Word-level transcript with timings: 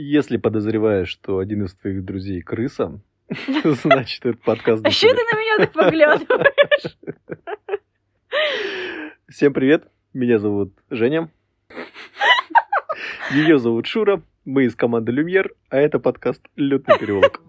Если 0.00 0.36
подозреваешь, 0.36 1.08
что 1.08 1.38
один 1.38 1.64
из 1.64 1.74
твоих 1.74 2.04
друзей 2.04 2.40
крыса, 2.40 3.00
значит, 3.64 4.24
этот 4.24 4.40
подкаст... 4.42 4.86
А 4.86 4.92
что 4.92 5.08
ты 5.08 5.16
на 5.16 5.40
меня 5.40 5.56
так 5.58 5.72
поглядываешь? 5.72 6.96
Всем 9.28 9.52
привет, 9.52 9.88
меня 10.14 10.38
зовут 10.38 10.72
Женя. 10.88 11.32
Ее 13.32 13.58
зовут 13.58 13.86
Шура, 13.86 14.22
мы 14.44 14.66
из 14.66 14.76
команды 14.76 15.10
Люмьер, 15.10 15.52
а 15.68 15.78
это 15.78 15.98
подкаст 15.98 16.46
«Лютный 16.54 16.96
переулок». 16.96 17.40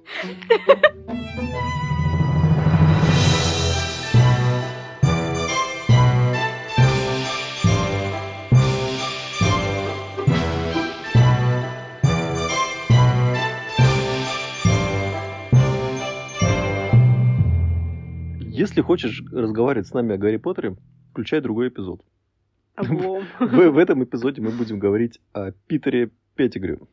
Если 18.80 18.88
хочешь 18.88 19.22
разговаривать 19.34 19.88
с 19.90 19.94
нами 19.94 20.16
о 20.16 20.18
Гарри 20.18 20.38
Поттере, 20.38 20.78
включай 21.12 21.42
другой 21.42 21.68
эпизод. 21.68 22.02
В, 22.78 23.26
в 23.42 23.78
этом 23.78 24.06
эпизоде 24.06 24.42
мы 24.42 24.52
будем 24.52 24.80
говорить 24.80 25.20
о 25.34 25.52
Питере 25.52 26.12
Петтигрю. 26.36 26.88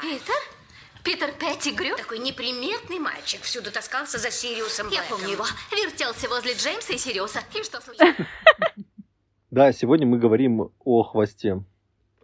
Питер? 0.00 0.34
Питер 1.04 1.28
Петтигрю? 1.38 1.94
Такой 1.98 2.20
неприметный 2.20 2.98
мальчик, 2.98 3.42
всюду 3.42 3.70
таскался 3.70 4.16
за 4.16 4.30
Сириусом 4.30 4.88
Я 4.88 5.00
Блэком. 5.02 5.18
помню 5.18 5.32
его. 5.34 5.44
Вертелся 5.72 6.26
возле 6.30 6.54
Джеймса 6.54 6.94
и 6.94 6.96
Сириуса. 6.96 7.40
И 7.54 7.62
что 7.64 7.82
случилось? 7.82 8.16
Да, 9.50 9.72
сегодня 9.72 10.06
мы 10.06 10.16
говорим 10.16 10.70
о 10.78 11.02
хвосте. 11.02 11.62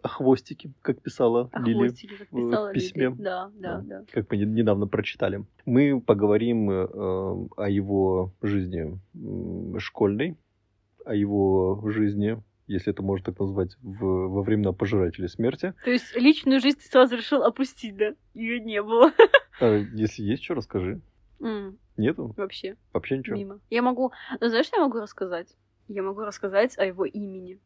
О 0.03 0.07
хвостике, 0.09 0.71
как 0.81 1.01
писала 1.01 1.49
А 1.51 1.59
Лили 1.59 1.87
хвостики, 1.87 2.13
как 2.17 2.27
в 2.31 2.35
писала 2.35 2.71
письме. 2.73 3.05
Лили. 3.09 3.15
Да, 3.21 3.51
да, 3.55 3.81
да. 3.83 4.03
как 4.11 4.29
мы 4.31 4.37
не- 4.37 4.45
недавно 4.45 4.87
прочитали. 4.87 5.43
Мы 5.65 5.99
поговорим 5.99 6.69
э, 6.69 6.85
о 7.57 7.67
его 7.69 8.31
жизни 8.41 8.99
школьной, 9.79 10.37
о 11.05 11.15
его 11.15 11.81
жизни, 11.89 12.41
если 12.67 12.91
это 12.93 13.01
можно 13.01 13.25
так 13.31 13.39
назвать, 13.39 13.75
в, 13.81 14.03
во 14.27 14.41
времена 14.43 14.71
пожирателей 14.73 15.29
смерти. 15.29 15.73
То 15.83 15.89
есть 15.91 16.15
личную 16.15 16.59
жизнь 16.59 16.77
ты 16.79 16.85
сразу 16.85 17.15
решил 17.15 17.43
опустить, 17.43 17.95
да? 17.97 18.13
Ее 18.33 18.59
не 18.59 18.81
было. 18.83 19.11
А 19.59 19.77
если 19.93 20.21
есть 20.23 20.43
что, 20.43 20.53
расскажи. 20.53 21.01
М, 21.39 21.77
Нету? 21.97 22.33
Вообще, 22.37 22.75
Вообще 22.93 23.17
ничего? 23.17 23.35
мимо. 23.37 23.59
Я 23.71 23.81
могу... 23.81 24.11
Ну, 24.39 24.47
знаешь, 24.49 24.67
что 24.67 24.77
я 24.77 24.83
могу 24.85 24.99
рассказать? 24.99 25.55
Я 25.87 26.03
могу 26.03 26.21
рассказать 26.21 26.77
о 26.77 26.85
его 26.85 27.05
имени. 27.05 27.59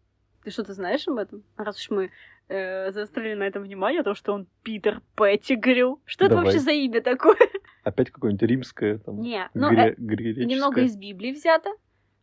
Ты 0.43 0.51
что-то 0.51 0.73
знаешь 0.73 1.07
об 1.07 1.17
этом? 1.17 1.43
Раз 1.57 1.77
уж 1.79 1.89
мы 1.91 2.11
э, 2.47 2.91
заострили 2.91 3.35
на 3.35 3.43
этом 3.43 3.63
внимание, 3.63 4.03
то, 4.03 4.15
что 4.15 4.33
он 4.33 4.47
Питер 4.63 5.01
Петтигрю. 5.15 6.01
Что 6.05 6.25
это 6.25 6.35
Давай. 6.35 6.45
вообще 6.45 6.59
за 6.59 6.71
имя 6.71 7.01
такое? 7.01 7.37
Опять 7.83 8.11
какое-нибудь 8.11 8.43
римское 8.49 8.97
там? 8.97 9.21
Не, 9.21 9.49
ну, 9.53 9.69
гре- 9.71 9.91
э, 9.91 9.95
греческое? 9.97 10.45
немного 10.45 10.81
из 10.81 10.95
Библии 10.97 11.31
взято, 11.31 11.69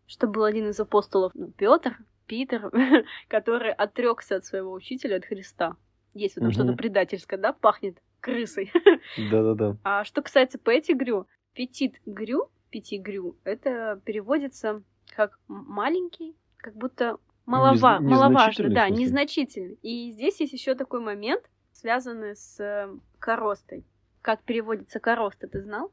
что 0.06 0.26
был 0.26 0.44
один 0.44 0.68
из 0.70 0.80
апостолов, 0.80 1.32
ну, 1.34 1.48
Петр, 1.56 1.96
Питер, 2.26 2.70
который 3.28 3.72
отрекся 3.72 4.36
от 4.36 4.44
своего 4.44 4.72
учителя, 4.72 5.16
от 5.16 5.24
Христа. 5.24 5.76
Есть 6.14 6.34
в 6.34 6.38
этом 6.38 6.48
Мгм. 6.48 6.54
что-то 6.54 6.72
предательское, 6.74 7.38
да, 7.38 7.52
пахнет 7.52 7.98
крысой. 8.20 8.72
Да-да-да. 9.30 9.76
А 9.84 10.04
что 10.04 10.22
касается 10.22 10.58
Петтигрю, 10.58 11.26
Петит 11.54 12.00
Грю, 12.04 12.50
Пятигрю, 12.70 13.36
это 13.44 14.00
переводится 14.04 14.82
как 15.14 15.38
маленький, 15.48 16.34
как 16.58 16.74
будто 16.74 17.18
малова, 17.48 17.98
Нез- 17.98 18.00
маловажно, 18.00 18.68
да, 18.70 18.86
смысле? 18.86 19.04
незначительный. 19.04 19.78
И 19.82 20.12
здесь 20.12 20.40
есть 20.40 20.52
еще 20.52 20.74
такой 20.74 21.00
момент, 21.00 21.42
связанный 21.72 22.36
с 22.36 22.60
э, 22.60 22.88
коростой. 23.18 23.84
Как 24.22 24.42
переводится 24.42 25.00
короста, 25.00 25.48
ты 25.48 25.60
знал? 25.62 25.90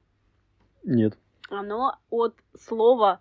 Нет. 0.83 1.17
Оно 1.49 1.97
от 2.09 2.35
слова 2.57 3.19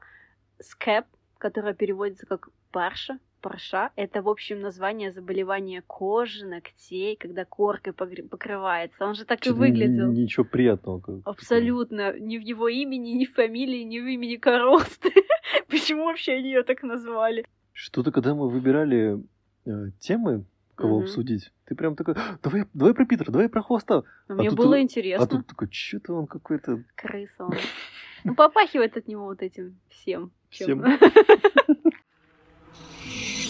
скэп, 0.61 1.07
которое 1.39 1.75
переводится 1.75 2.27
как 2.27 2.49
парша, 2.73 3.19
парша. 3.41 3.91
Это, 3.97 4.23
в 4.23 4.29
общем, 4.29 4.61
название 4.61 5.13
заболевания 5.13 5.83
кожи, 5.87 6.47
ногтей, 6.47 7.17
когда 7.17 7.45
коркой 7.45 7.93
покрывается. 7.93 9.05
Он 9.05 9.15
же 9.15 9.25
так 9.25 9.41
и 9.41 9.45
Чё-то 9.45 9.59
выглядел. 9.59 10.11
Ничего 10.11 10.45
приятного. 10.45 11.23
Абсолютно. 11.25 12.19
Ни 12.19 12.39
в 12.39 12.41
его 12.41 12.69
имени, 12.69 13.11
ни 13.11 13.27
в 13.27 13.35
фамилии, 13.35 13.83
ни 13.83 14.01
в 14.01 14.07
имени 14.07 14.37
Коросты. 14.37 15.13
Почему 15.69 16.05
вообще 16.07 16.33
они 16.33 16.49
ее 16.49 16.63
так 16.63 16.83
назвали? 16.83 17.45
Что-то, 17.75 18.13
когда 18.13 18.35
мы 18.35 18.49
выбирали 18.49 19.21
э, 19.67 19.91
темы, 19.99 20.45
кого 20.77 20.97
Мгм. 20.99 21.05
обсудить, 21.05 21.53
ты 21.67 21.75
прям 21.75 21.97
такой, 21.97 22.15
«А, 22.15 22.39
давай, 22.43 22.65
давай 22.73 22.95
про 22.95 23.05
Питера, 23.05 23.31
давай 23.33 23.49
про 23.49 23.63
хвоста. 23.63 24.05
Ну, 24.29 24.35
А 24.37 24.39
Мне 24.39 24.49
тут, 24.51 24.59
было 24.59 24.81
интересно. 24.81 25.25
А 25.25 25.29
тут 25.29 25.47
такой, 25.49 25.69
что-то 25.73 26.15
он 26.15 26.27
какой-то 26.27 26.83
Крыса 26.97 27.45
он. 27.45 27.53
Ну, 28.27 28.35
попахивает 28.35 28.97
от 28.97 29.07
него 29.07 29.25
вот 29.27 29.43
этим 29.43 29.79
всем. 29.91 30.31
чем- 30.49 30.83
Всем. 30.83 30.99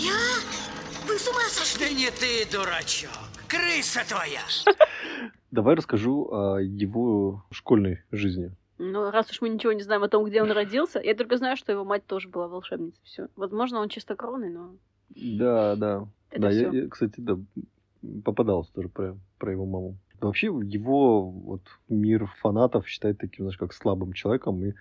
Я? 0.02 0.18
Вы 1.06 1.16
с 1.16 1.28
ума 1.28 1.42
сошли? 1.48 1.86
Да 1.86 1.92
не 1.94 2.10
ты, 2.10 2.50
дурачок. 2.50 3.10
Крыса 3.46 4.00
твоя. 4.08 4.40
Давай 5.52 5.76
расскажу 5.76 6.28
о 6.32 6.58
его 6.60 7.44
школьной 7.52 8.02
жизни. 8.10 8.50
Ну, 8.78 9.10
раз 9.10 9.30
уж 9.30 9.40
мы 9.40 9.48
ничего 9.48 9.72
не 9.72 9.82
знаем 9.82 10.02
о 10.02 10.08
том, 10.08 10.24
где 10.24 10.42
он 10.42 10.50
родился, 10.50 11.00
я 11.00 11.14
только 11.14 11.36
знаю, 11.36 11.56
что 11.56 11.72
его 11.72 11.84
мать 11.84 12.06
тоже 12.06 12.28
была 12.28 12.48
волшебницей. 12.48 13.00
Все. 13.04 13.28
Возможно, 13.36 13.80
он 13.80 13.88
чистокровный, 13.88 14.50
но 14.50 14.76
Да, 15.10 15.76
да. 15.76 16.08
это 16.30 16.40
да, 16.42 16.50
я, 16.50 16.68
я, 16.70 16.88
кстати, 16.88 17.20
да, 17.20 17.38
попадался 18.24 18.72
тоже 18.72 18.88
про, 18.88 19.16
про 19.38 19.52
его 19.52 19.64
маму. 19.64 19.96
Вообще, 20.20 20.46
его 20.46 21.30
вот 21.30 21.62
мир 21.88 22.26
фанатов 22.40 22.88
считает 22.88 23.18
таким, 23.18 23.44
знаешь, 23.44 23.58
как 23.58 23.72
слабым 23.72 24.12
человеком 24.12 24.64
и 24.64 24.74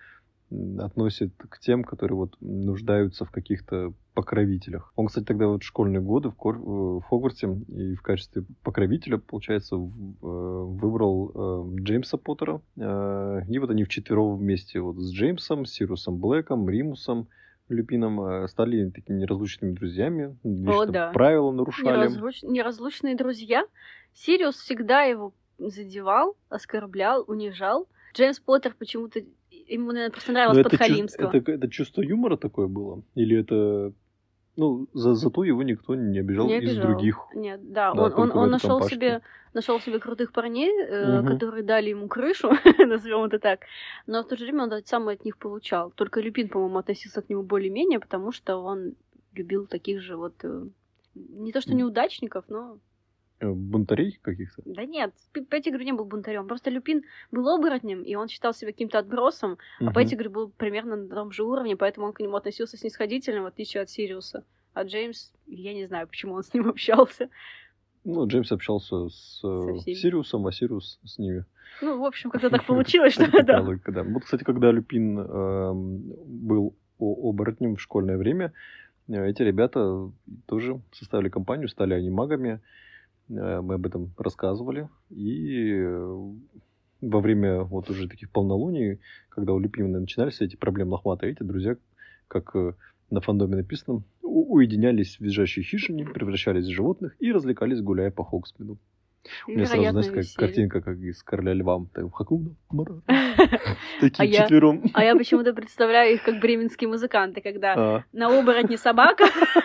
относит 0.78 1.32
к 1.48 1.58
тем, 1.58 1.82
которые 1.84 2.16
вот 2.16 2.36
нуждаются 2.40 3.24
в 3.24 3.30
каких-то 3.30 3.92
покровителях. 4.14 4.92
Он, 4.94 5.06
кстати, 5.08 5.24
тогда 5.24 5.48
вот 5.48 5.62
в 5.62 5.66
школьные 5.66 6.00
годы 6.00 6.30
в, 6.30 6.34
Кор- 6.34 6.58
в 6.58 7.00
Хогвартсе 7.02 7.48
и 7.68 7.94
в 7.96 8.02
качестве 8.02 8.44
покровителя, 8.62 9.18
получается, 9.18 9.74
э, 9.76 9.78
выбрал 10.20 11.32
э, 11.74 11.80
Джеймса 11.80 12.16
Поттера. 12.18 12.60
Э, 12.76 13.40
И 13.48 13.58
вот 13.58 13.70
они 13.70 13.82
вчетвером 13.84 14.36
вместе 14.36 14.80
вот 14.80 14.96
с 14.98 15.12
Джеймсом, 15.12 15.64
Сирусом 15.66 16.18
Блэком, 16.18 16.68
Римусом, 16.68 17.26
Люпином 17.68 18.46
стали 18.46 18.90
такими 18.90 19.20
неразлучными 19.20 19.72
друзьями. 19.72 20.36
Вечно 20.44 20.86
да. 20.86 21.10
Правила 21.12 21.50
нарушали. 21.50 22.08
Неразлуч- 22.08 22.46
Неразлучные 22.46 23.16
друзья. 23.16 23.64
Сириус 24.12 24.56
всегда 24.56 25.02
его 25.04 25.32
задевал, 25.58 26.36
оскорблял, 26.50 27.24
унижал. 27.26 27.88
Джеймс 28.14 28.38
Поттер 28.38 28.76
почему-то... 28.78 29.20
Ему, 29.68 29.92
наверное, 29.92 30.10
просто 30.10 30.32
нравилось 30.32 30.58
это, 30.58 30.70
подхалимство. 30.70 31.30
это, 31.32 31.52
это 31.52 31.68
чувство 31.70 32.02
юмора 32.02 32.36
такое 32.36 32.66
было? 32.66 33.02
Или 33.14 33.38
это... 33.38 33.92
Ну, 34.56 34.86
за, 34.92 35.14
зато 35.14 35.42
его 35.42 35.64
никто 35.64 35.96
не 35.96 36.20
обижал, 36.20 36.46
Не 36.46 36.58
из 36.58 36.70
обижал. 36.70 36.82
других. 36.92 37.18
Нет, 37.34 37.72
да, 37.72 37.92
Да, 37.92 38.02
он, 38.04 38.12
он, 38.12 38.38
он 38.38 38.50
нашел 38.50 38.78
компашке. 38.78 38.94
себе, 38.94 39.20
нашел 39.52 39.80
себе 39.80 39.98
крутых 39.98 40.30
парней, 40.32 40.70
э, 40.70 41.20
Мгм. 41.22 41.32
которые 41.32 41.64
дали 41.64 41.90
ему 41.90 42.06
крышу, 42.06 42.50
назовем 42.78 43.24
это 43.24 43.40
так. 43.40 43.60
Но 44.06 44.22
в 44.22 44.28
то 44.28 44.36
же 44.36 44.44
время 44.44 44.64
он 44.64 44.72
сам 44.84 45.08
от 45.08 45.24
них 45.24 45.38
получал. 45.38 45.90
Только 45.90 46.20
Люпин, 46.20 46.48
по-моему, 46.48 46.78
относился 46.78 47.20
к 47.20 47.28
нему 47.28 47.42
более-менее, 47.42 47.98
потому 47.98 48.30
что 48.30 48.58
он 48.58 48.94
любил 49.34 49.66
таких 49.66 50.00
же 50.00 50.16
вот 50.16 50.34
э, 50.44 50.66
не 51.14 51.50
то 51.50 51.60
что 51.60 51.74
неудачников, 51.74 52.44
но 52.48 52.78
Бунтарей 53.40 54.18
каких-то. 54.22 54.62
да 54.64 54.84
нет, 54.84 55.12
Петтигрю 55.32 55.84
не 55.84 55.92
был 55.92 56.04
бунтарем. 56.04 56.46
Просто 56.46 56.70
Люпин 56.70 57.02
был 57.30 57.48
оборотнем, 57.48 58.02
и 58.02 58.14
он 58.14 58.28
считал 58.28 58.54
себя 58.54 58.72
каким-то 58.72 58.98
отбросом, 58.98 59.58
а 59.80 59.84
Мгм. 59.84 59.94
Петтигрю 59.94 60.30
был 60.30 60.48
примерно 60.50 60.96
на 60.96 61.14
том 61.14 61.32
же 61.32 61.42
уровне, 61.42 61.76
поэтому 61.76 62.06
он 62.06 62.12
к 62.12 62.20
нему 62.20 62.36
относился 62.36 62.76
снисходительно, 62.76 63.42
в 63.42 63.46
отличие 63.46 63.82
от 63.82 63.90
Сириуса. 63.90 64.44
А 64.72 64.84
Джеймс, 64.84 65.32
я 65.46 65.74
не 65.74 65.86
знаю, 65.86 66.06
почему 66.08 66.34
он 66.34 66.42
с 66.42 66.54
ним 66.54 66.68
общался. 66.70 67.28
Ну, 68.04 68.26
Джеймс 68.26 68.52
общался 68.52 69.08
с 69.08 69.40
э. 69.44 69.94
Сириусом, 69.94 70.46
а 70.46 70.52
Сириус 70.52 71.00
с 71.04 71.18
ними. 71.18 71.44
Ну, 71.82 71.98
в 72.00 72.04
общем, 72.04 72.30
как-то 72.30 72.50
так 72.50 72.66
получилось, 72.66 73.14
что 73.14 73.26
да. 73.42 73.62
Вот, 73.62 74.24
кстати, 74.24 74.44
когда 74.44 74.70
Люпин 74.70 75.18
эм, 75.18 76.02
был 76.26 76.74
оборотнем 76.98 77.76
в 77.76 77.80
школьное 77.80 78.16
время, 78.16 78.52
э, 79.08 79.28
эти 79.28 79.42
ребята 79.42 80.10
тоже 80.46 80.80
составили 80.92 81.28
компанию, 81.28 81.68
стали 81.68 81.94
они 81.94 82.10
магами. 82.10 82.60
Э, 83.28 83.60
Мы 83.60 83.74
об 83.74 83.86
этом 83.86 84.12
рассказывали. 84.16 84.88
И 85.10 85.70
э, 85.70 86.32
во 87.00 87.20
время 87.20 87.62
вот 87.62 87.90
уже 87.90 88.08
таких 88.08 88.30
полнолуний, 88.30 89.00
когда 89.28 89.52
у 89.52 89.58
Люпина 89.58 90.00
начинались 90.00 90.40
эти 90.40 90.56
проблемы 90.56 90.92
лохматые, 90.92 91.32
эти 91.32 91.42
друзья, 91.42 91.76
как 92.28 92.54
э, 92.56 92.74
на 93.10 93.20
фандоме 93.20 93.56
написано, 93.56 94.02
уединялись 94.22 95.16
в 95.16 95.20
визжащей 95.20 95.62
хижине, 95.62 96.06
превращались 96.06 96.66
в 96.66 96.72
животных 96.72 97.16
и 97.20 97.32
развлекались, 97.32 97.80
гуляя 97.80 98.10
по 98.10 98.24
Хоксмиду. 98.24 98.78
У 99.46 99.50
меня 99.52 99.66
сразу, 99.66 99.90
знаешь, 99.90 100.06
как 100.06 100.16
веселье. 100.16 100.36
картинка, 100.38 100.80
как 100.80 100.98
из 100.98 101.22
Короля 101.22 101.54
Льва. 101.54 101.84
Так, 101.92 102.14
Хакуна, 102.14 102.50
Матата. 102.70 103.02
А 103.08 104.00
Такие 104.00 104.30
я- 104.30 104.42
четвером. 104.42 104.82
А 104.92 105.04
я 105.04 105.16
почему-то 105.16 105.52
представляю 105.54 106.14
их 106.14 106.22
как 106.22 106.40
бременские 106.40 106.88
музыканты, 106.88 107.40
когда 107.40 107.74
А, 107.76 108.04
на 108.12 108.38
оборотне 108.38 108.76
собака. 108.76 109.24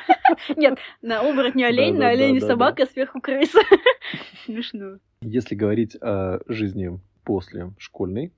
Нет, 0.56 0.78
на 1.02 1.20
оборотне 1.22 1.66
олень, 1.68 1.96
на 1.98 2.10
олене 2.10 2.40
собака, 2.42 2.86
сверху 2.86 3.20
крыса. 3.22 3.60
Смешно. 4.46 4.98
Если 5.22 5.56
говорить 5.56 5.96
о 6.02 6.40
жизни 6.48 7.00
после 7.24 7.72
школьной, 7.78 8.32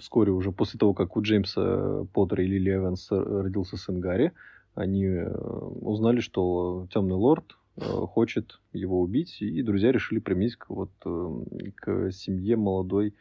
вскоре 0.00 0.30
уже 0.32 0.52
после 0.52 0.78
того, 0.78 0.94
как 0.94 1.16
у 1.16 1.22
Джеймса 1.22 2.04
Поттера 2.14 2.44
и 2.44 2.46
Лили 2.46 2.74
Эванс 2.74 3.08
родился 3.10 3.76
сын 3.76 4.00
Гарри, 4.00 4.32
они 4.74 5.04
э, 5.06 5.28
узнали, 5.28 6.20
что 6.20 6.86
Темный 6.92 7.16
Лорд 7.16 7.57
хочет 7.80 8.60
его 8.72 9.00
убить, 9.00 9.40
и 9.40 9.62
друзья 9.62 9.92
решили 9.92 10.18
применить 10.18 10.56
к, 10.56 10.70
вот, 10.70 10.90
э, 11.04 11.70
к 11.76 12.10
семье 12.12 12.56
молодой 12.56 13.14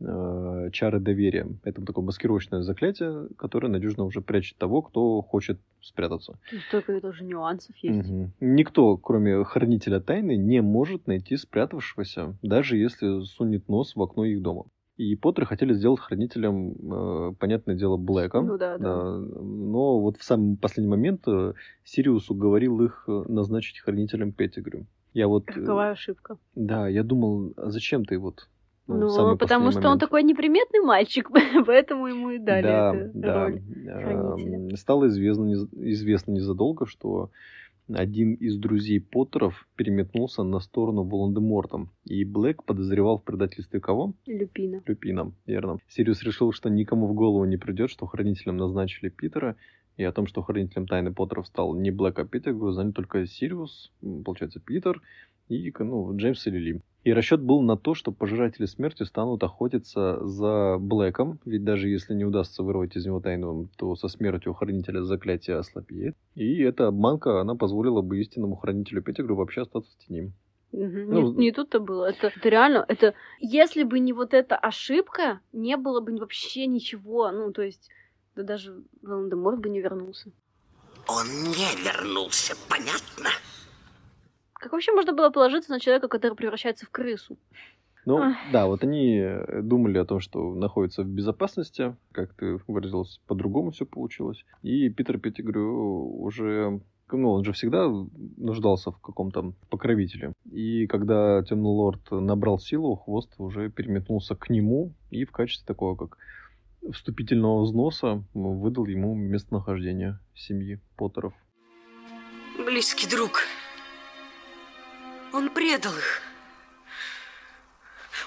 э, 0.00 0.70
чары 0.72 1.00
доверия. 1.00 1.46
Это 1.62 1.84
такое 1.84 2.04
маскировочное 2.04 2.62
заклятие, 2.62 3.28
которое 3.36 3.68
надежно 3.68 4.04
уже 4.04 4.20
прячет 4.20 4.58
того, 4.58 4.82
кто 4.82 5.22
хочет 5.22 5.58
спрятаться. 5.80 6.38
Тут 6.50 6.60
столько 6.68 7.00
тоже 7.00 7.24
нюансов 7.24 7.76
есть. 7.78 8.08
Мгм. 8.08 8.32
Никто, 8.40 8.96
кроме 8.96 9.44
хранителя 9.44 10.00
тайны, 10.00 10.36
не 10.36 10.60
может 10.62 11.06
найти 11.06 11.36
спрятавшегося, 11.36 12.36
даже 12.42 12.76
если 12.76 13.24
сунет 13.24 13.68
нос 13.68 13.94
в 13.96 14.02
окно 14.02 14.24
их 14.24 14.42
дома. 14.42 14.64
И 14.96 15.16
Поттеры 15.16 15.46
хотели 15.46 15.74
сделать 15.74 16.00
хранителем, 16.00 16.70
э, 16.70 17.32
понятное 17.38 17.74
дело, 17.74 17.96
Блэка. 17.96 18.40
Ну 18.40 18.56
да, 18.56 18.78
да. 18.78 19.18
Но 19.18 20.00
вот 20.00 20.18
в 20.18 20.22
самый 20.22 20.56
последний 20.56 20.90
момент 20.90 21.26
э, 21.26 21.54
Сириус 21.82 22.30
уговорил 22.30 22.80
их 22.80 23.04
э, 23.08 23.24
назначить 23.28 23.80
хранителем 23.80 24.32
Петтигрю. 24.32 24.86
Я 25.12 25.26
вот... 25.26 25.48
э, 25.48 25.60
Роковая 25.60 25.92
ошибка. 25.92 26.38
Да, 26.54 26.86
я 26.86 27.02
думал, 27.02 27.54
а 27.56 27.70
зачем 27.70 28.04
ты 28.04 28.18
вот... 28.18 28.48
Ну, 28.86 29.08
самый 29.08 29.36
потому 29.36 29.70
что 29.70 29.80
он 29.80 29.84
момент? 29.84 30.00
такой 30.00 30.22
неприметный 30.22 30.80
мальчик, 30.80 31.28
поэтому 31.66 32.06
ему 32.06 32.30
и 32.30 32.38
дали 32.38 32.62
да, 32.62 32.94
эту 32.94 33.18
да. 33.18 33.34
роль. 33.34 33.62
хранителя. 33.86 34.76
Стало 34.76 35.08
известно, 35.08 35.50
известно 35.72 36.32
незадолго, 36.32 36.86
что 36.86 37.30
один 37.92 38.34
из 38.34 38.56
друзей 38.56 39.00
Поттеров 39.00 39.68
переметнулся 39.76 40.42
на 40.42 40.60
сторону 40.60 41.04
Волан-де-Морта. 41.04 41.86
И 42.04 42.24
Блэк 42.24 42.64
подозревал 42.64 43.18
в 43.18 43.24
предательстве 43.24 43.80
кого? 43.80 44.14
Люпина. 44.26 44.82
Люпина, 44.86 45.32
верно. 45.46 45.78
Сириус 45.88 46.22
решил, 46.22 46.52
что 46.52 46.70
никому 46.70 47.06
в 47.06 47.14
голову 47.14 47.44
не 47.44 47.56
придет, 47.56 47.90
что 47.90 48.06
хранителем 48.06 48.56
назначили 48.56 49.08
Питера, 49.10 49.56
и 49.96 50.02
о 50.02 50.12
том, 50.12 50.26
что 50.26 50.42
хранителем 50.42 50.86
тайны 50.86 51.12
Поттеров 51.12 51.46
стал 51.46 51.74
не 51.74 51.90
Блэк, 51.90 52.18
а 52.18 52.24
Питер, 52.24 52.54
знали 52.72 52.92
только 52.92 53.26
Сириус, 53.26 53.92
получается, 54.24 54.60
Питер, 54.60 55.00
и 55.48 55.72
ну, 55.78 56.16
Джеймс 56.16 56.46
и 56.46 56.50
Лили. 56.50 56.80
И 57.04 57.12
расчет 57.12 57.42
был 57.42 57.60
на 57.60 57.76
то, 57.76 57.94
что 57.94 58.12
пожиратели 58.12 58.64
смерти 58.64 59.02
станут 59.02 59.42
охотиться 59.42 60.26
за 60.26 60.78
Блэком, 60.78 61.38
ведь 61.44 61.62
даже 61.62 61.88
если 61.88 62.14
не 62.14 62.24
удастся 62.24 62.62
вырвать 62.62 62.96
из 62.96 63.04
него 63.04 63.20
тайну, 63.20 63.68
то 63.76 63.94
со 63.94 64.08
смертью 64.08 64.54
хранителя 64.54 65.02
заклятие 65.02 65.58
ослабеет. 65.58 66.16
И 66.34 66.62
эта 66.62 66.86
обманка, 66.86 67.42
она 67.42 67.56
позволила 67.56 68.00
бы 68.00 68.18
истинному 68.20 68.56
хранителю 68.56 69.02
Петтигру 69.02 69.36
вообще 69.36 69.62
остаться 69.62 69.92
в 69.92 70.06
тени. 70.06 70.32
Мгм. 70.72 71.10
Ну, 71.10 71.32
не, 71.34 71.46
не 71.46 71.52
тут-то 71.52 71.78
было. 71.78 72.06
Это, 72.06 72.28
это 72.28 72.48
реально, 72.48 72.84
это... 72.88 73.14
Если 73.38 73.84
бы 73.84 74.00
не 74.00 74.14
вот 74.14 74.32
эта 74.32 74.56
ошибка, 74.56 75.40
не 75.52 75.76
было 75.76 76.00
бы 76.00 76.16
вообще 76.16 76.66
ничего. 76.66 77.30
Ну, 77.30 77.52
то 77.52 77.62
есть, 77.62 77.90
да 78.34 78.42
даже 78.42 78.82
Волан-де-Морт 79.02 79.60
бы 79.60 79.68
не 79.68 79.80
вернулся. 79.80 80.32
Он 81.06 81.26
не 81.26 81.84
вернулся, 81.84 82.56
понятно? 82.68 83.28
Как 84.64 84.72
вообще 84.72 84.92
можно 84.92 85.12
было 85.12 85.28
положиться 85.28 85.70
на 85.70 85.78
человека, 85.78 86.08
который 86.08 86.32
превращается 86.32 86.86
в 86.86 86.88
крысу? 86.88 87.36
Ну, 88.06 88.16
Ах. 88.16 88.36
да, 88.50 88.66
вот 88.66 88.82
они 88.82 89.18
э, 89.18 89.60
думали 89.60 89.98
о 89.98 90.06
том, 90.06 90.20
что 90.20 90.54
находятся 90.54 91.02
в 91.02 91.06
безопасности, 91.06 91.94
как 92.12 92.32
ты 92.32 92.58
выразилась, 92.66 93.20
по-другому 93.26 93.72
все 93.72 93.84
получилось. 93.84 94.42
И 94.62 94.88
Питер 94.88 95.18
Петтигрю 95.18 96.18
уже, 96.18 96.80
ну, 97.12 97.32
он 97.32 97.44
же 97.44 97.52
всегда 97.52 97.90
нуждался 98.38 98.90
в 98.90 98.98
каком-то 99.02 99.52
покровителе. 99.68 100.32
И 100.50 100.86
когда 100.86 101.42
Темный 101.42 101.68
Лорд 101.68 102.10
набрал 102.10 102.58
силу, 102.58 102.96
хвост 102.96 103.34
уже 103.36 103.68
переметнулся 103.68 104.34
к 104.34 104.48
нему 104.48 104.94
и 105.10 105.26
в 105.26 105.30
качестве 105.30 105.66
такого, 105.66 105.94
как 105.94 106.16
вступительного 106.90 107.64
взноса 107.64 108.24
выдал 108.32 108.86
ему 108.86 109.14
местонахождение 109.14 110.20
семьи 110.34 110.80
Поттеров. 110.96 111.34
Близкий 112.64 113.06
друг. 113.06 113.42
Он 115.34 115.50
предал 115.50 115.92
их. 115.92 116.22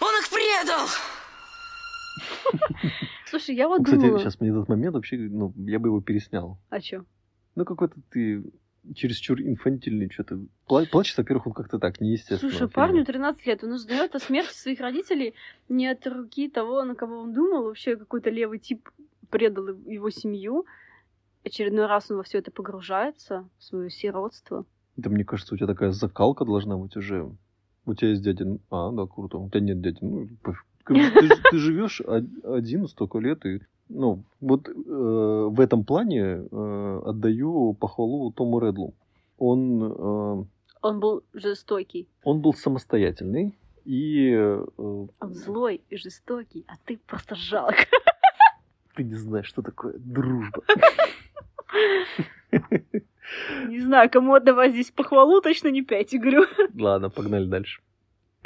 Он 0.01 0.13
их 0.19 0.29
предал! 0.29 0.87
Слушай, 3.25 3.55
я 3.55 3.69
вот 3.69 3.85
Кстати, 3.85 4.01
думала... 4.01 4.19
сейчас 4.19 4.41
мне 4.41 4.49
этот 4.49 4.67
момент 4.67 4.93
вообще, 4.93 5.15
ну, 5.17 5.53
я 5.55 5.79
бы 5.79 5.87
его 5.87 6.01
переснял. 6.01 6.59
А 6.69 6.81
чё? 6.81 7.05
Ну, 7.55 7.63
какой-то 7.63 7.95
ты 8.09 8.43
чересчур 8.93 9.39
инфантильный, 9.39 10.09
что-то. 10.11 10.35
Пла- 10.67 10.85
плачет, 10.85 11.17
во-первых, 11.17 11.47
он 11.47 11.53
как-то 11.53 11.79
так, 11.79 12.01
неестественно. 12.01 12.51
Слушай, 12.51 12.69
парню 12.69 13.05
13 13.05 13.45
лет, 13.45 13.63
он 13.63 13.71
узнает 13.71 14.13
о 14.13 14.19
смерти 14.19 14.53
своих 14.53 14.81
родителей 14.81 15.33
не 15.69 15.87
от 15.87 16.05
руки 16.07 16.49
того, 16.49 16.83
на 16.83 16.95
кого 16.95 17.19
он 17.19 17.33
думал. 17.33 17.63
Вообще 17.63 17.95
какой-то 17.95 18.29
левый 18.29 18.59
тип 18.59 18.89
предал 19.29 19.67
его 19.67 20.09
семью. 20.09 20.65
Очередной 21.45 21.85
раз 21.85 22.11
он 22.11 22.17
во 22.17 22.23
все 22.23 22.39
это 22.39 22.51
погружается, 22.51 23.47
в 23.59 23.63
свое 23.63 23.89
сиротство. 23.89 24.65
Да 24.97 25.09
мне 25.09 25.23
кажется, 25.23 25.53
у 25.53 25.57
тебя 25.57 25.67
такая 25.67 25.91
закалка 25.91 26.43
должна 26.43 26.77
быть 26.77 26.97
уже. 26.97 27.31
У 27.85 27.93
тебя 27.93 28.09
есть 28.09 28.23
дядя. 28.23 28.57
А, 28.69 28.91
да, 28.91 29.05
круто. 29.05 29.37
У 29.37 29.49
тебя 29.49 29.61
нет 29.61 29.81
дяди. 29.81 29.99
Ну, 30.01 30.27
ты, 30.85 31.29
ты 31.51 31.57
живешь 31.57 32.01
один 32.01 32.87
столько 32.87 33.19
лет 33.19 33.45
и 33.45 33.61
ну, 33.89 34.23
вот 34.41 34.67
э, 34.67 34.71
в 34.75 35.59
этом 35.61 35.85
плане 35.85 36.19
э, 36.51 37.01
отдаю 37.05 37.73
похвалу 37.73 38.31
Тому 38.33 38.59
Редлу. 38.59 38.93
Он, 39.37 39.83
э, 39.83 40.45
Он 40.81 40.99
был 40.99 41.23
жестокий. 41.33 42.07
он 42.23 42.41
был 42.41 42.53
самостоятельный 42.53 43.57
и 43.85 44.31
э, 44.31 44.65
Он 44.77 45.33
злой 45.33 45.81
и 45.89 45.95
жестокий, 45.95 46.65
а 46.67 46.73
ты 46.85 46.97
просто 46.97 47.35
жалок. 47.35 47.75
ты 48.95 49.03
не 49.05 49.15
знаешь, 49.15 49.47
что 49.47 49.61
такое 49.61 49.93
дружба. 49.97 50.61
Не 53.67 53.79
знаю, 53.79 54.09
кому 54.09 54.33
отдавать 54.33 54.71
здесь 54.71 54.91
похвалу, 54.91 55.41
точно 55.41 55.69
не 55.69 55.81
пять, 55.83 56.13
говорю. 56.13 56.45
Ладно, 56.75 57.09
погнали 57.09 57.45
дальше. 57.45 57.81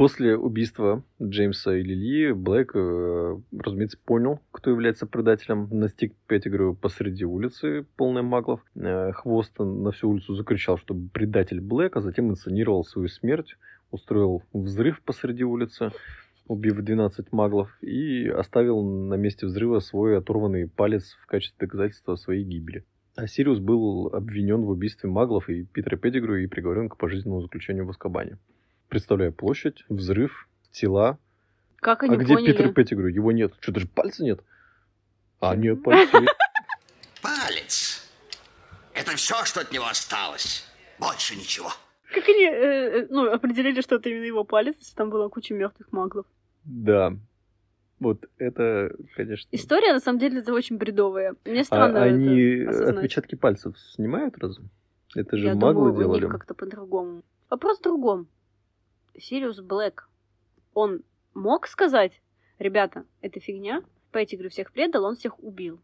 После 0.01 0.36
убийства 0.36 1.04
Джеймса 1.22 1.75
и 1.75 1.83
Лили, 1.83 2.31
Блэк, 2.31 2.72
э, 2.74 3.38
разумеется, 3.60 4.00
понял, 4.04 4.39
кто 4.50 4.72
является 4.72 5.06
предателем. 5.06 5.68
Настиг 5.69 6.16
Петтигрю 6.28 6.74
посреди 6.74 7.24
улицы, 7.24 7.86
полной 7.98 8.24
маглов. 8.24 8.62
Э, 8.74 9.12
Хвост 9.12 9.60
на 9.60 9.92
всю 9.92 10.10
улицу 10.10 10.33
закричал, 10.33 10.80
что 10.80 10.95
предатель 11.13 11.62
Блэк, 11.62 11.98
а 11.98 12.01
затем 12.01 12.31
инсценировал 12.31 12.83
свою 12.83 13.10
смерть, 13.10 13.57
устроил 13.92 14.42
взрыв 14.54 15.01
посреди 15.04 15.44
улицы, 15.44 15.92
убив 16.48 16.78
12 16.78 17.31
маглов, 17.31 17.69
и 17.81 18.28
оставил 18.28 18.81
на 18.81 19.14
месте 19.16 19.45
взрыва 19.45 19.81
свой 19.81 20.18
оторванный 20.18 20.68
палец 20.68 21.16
в 21.21 21.28
качестве 21.28 21.68
доказательства 21.68 22.16
своей 22.16 22.44
гибели. 22.44 22.85
А 23.15 23.27
Сириус 23.27 23.59
был 23.59 24.07
обвинен 24.13 24.61
в 24.61 24.69
убийстве 24.69 25.09
маглов 25.09 25.49
и 25.49 25.63
Питера 25.65 25.97
Петтигрю 25.97 26.37
и 26.37 26.47
приговорен 26.47 26.87
к 26.87 26.97
пожизненному 26.97 27.41
заключению 27.41 27.85
в 27.85 27.89
Аскабане. 27.89 28.37
Представляю 28.87 29.33
площадь, 29.33 29.83
взрыв, 29.89 30.47
тела. 30.71 31.18
Как 31.77 32.03
а 32.03 32.06
они 32.06 32.18
где 32.18 32.35
поняли? 32.35 32.51
Питер 32.51 32.73
Петтигрю? 32.73 33.07
Его 33.07 33.31
нет. 33.31 33.53
Что, 33.59 33.73
даже 33.73 33.87
пальца 33.87 34.23
нет? 34.23 34.41
А, 35.39 35.56
нет, 35.56 35.83
пальца 35.83 36.18
есть. 36.19 36.33
Палец. 37.21 38.09
Это 38.94 39.15
все, 39.15 39.44
что 39.45 39.61
от 39.61 39.71
него 39.71 39.87
осталось. 39.87 40.65
Больше 40.99 41.35
ничего. 41.35 41.69
Как 42.13 42.27
они 42.27 42.45
э, 42.45 42.49
э, 42.49 43.07
ну, 43.09 43.31
определили, 43.31 43.81
что 43.81 43.95
это 43.95 44.09
именно 44.09 44.25
его 44.25 44.44
палец, 44.44 44.75
если 44.80 44.95
там 44.95 45.09
была 45.09 45.30
куча 45.30 45.53
мертвых 45.53 45.91
маглов? 45.91 46.25
Да. 46.63 47.13
Вот 48.01 48.25
это, 48.39 48.95
конечно... 49.15 49.47
История, 49.51 49.93
на 49.93 49.99
самом 49.99 50.17
деле, 50.17 50.39
это 50.39 50.53
очень 50.53 50.77
бредовая. 50.77 51.35
Мне 51.45 51.61
А 51.61 51.63
странно 51.63 52.01
они 52.01 52.61
это 52.61 52.71
осознать. 52.71 52.95
отпечатки 52.97 53.35
пальцев 53.35 53.77
снимают 53.77 54.39
разве? 54.39 54.65
Это 55.15 55.37
же 55.37 55.45
Я 55.45 55.55
маглы 55.55 55.91
думаю, 55.91 55.99
делали. 55.99 56.21
них 56.23 56.31
как-то 56.31 56.55
по-другому. 56.55 57.21
Вопрос 57.51 57.77
в 57.77 57.83
другом. 57.83 58.27
Сириус 59.15 59.59
Блэк, 59.59 60.09
он 60.73 61.03
мог 61.35 61.67
сказать, 61.67 62.19
ребята, 62.57 63.05
это 63.21 63.39
фигня, 63.39 63.83
Петтигрю 64.11 64.49
всех 64.49 64.71
предал, 64.71 65.05
он 65.05 65.15
всех 65.15 65.39
убил. 65.43 65.79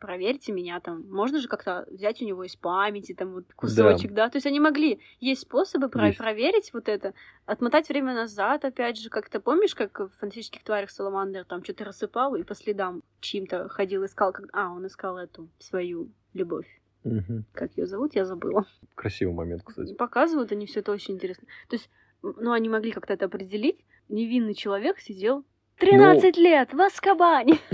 Проверьте 0.00 0.50
меня 0.50 0.80
там. 0.80 1.04
Можно 1.10 1.40
же 1.40 1.46
как-то 1.46 1.86
взять 1.90 2.22
у 2.22 2.24
него 2.24 2.42
из 2.42 2.56
памяти 2.56 3.12
там 3.12 3.32
вот 3.34 3.44
кусочек, 3.54 4.12
да? 4.12 4.30
То 4.30 4.36
есть 4.38 4.46
они 4.46 4.58
могли. 4.58 4.98
Есть 5.20 5.42
способы 5.42 5.90
про- 5.90 6.06
Есть. 6.06 6.18
проверить 6.18 6.72
вот 6.72 6.88
это, 6.88 7.12
отмотать 7.44 7.88
время 7.90 8.14
назад, 8.14 8.64
опять 8.64 8.96
же, 8.98 9.10
как-то 9.10 9.40
помнишь, 9.40 9.74
как 9.74 10.00
в 10.00 10.08
фантастических 10.18 10.64
тварях 10.64 10.90
Саламандр 10.90 11.44
там 11.44 11.62
что-то 11.62 11.84
рассыпал 11.84 12.34
и 12.34 12.42
по 12.42 12.54
следам 12.54 13.02
чьим-то 13.20 13.68
ходил, 13.68 14.04
искал, 14.06 14.32
как... 14.32 14.46
а, 14.54 14.72
он 14.72 14.86
искал 14.86 15.18
эту 15.18 15.48
свою 15.58 16.10
любовь. 16.32 16.66
Мгм. 17.04 17.44
Как 17.52 17.70
ее 17.76 17.86
зовут, 17.86 18.14
я 18.14 18.24
забыла. 18.24 18.64
Красивый 18.94 19.34
момент, 19.34 19.62
кстати. 19.64 19.92
Показывают 19.94 20.50
они 20.52 20.64
все 20.66 20.80
это 20.80 20.92
очень 20.92 21.14
интересно. 21.14 21.46
То 21.68 21.76
есть 21.76 21.90
ну, 22.22 22.52
они 22.52 22.70
могли 22.70 22.92
как-то 22.92 23.12
это 23.12 23.26
определить, 23.26 23.84
невинный 24.08 24.54
человек 24.54 24.98
сидел 24.98 25.44
13 25.78 26.36
Ну. 26.36 26.42
лет 26.42 26.72
в 26.72 26.80
Аскабане. 26.80 27.58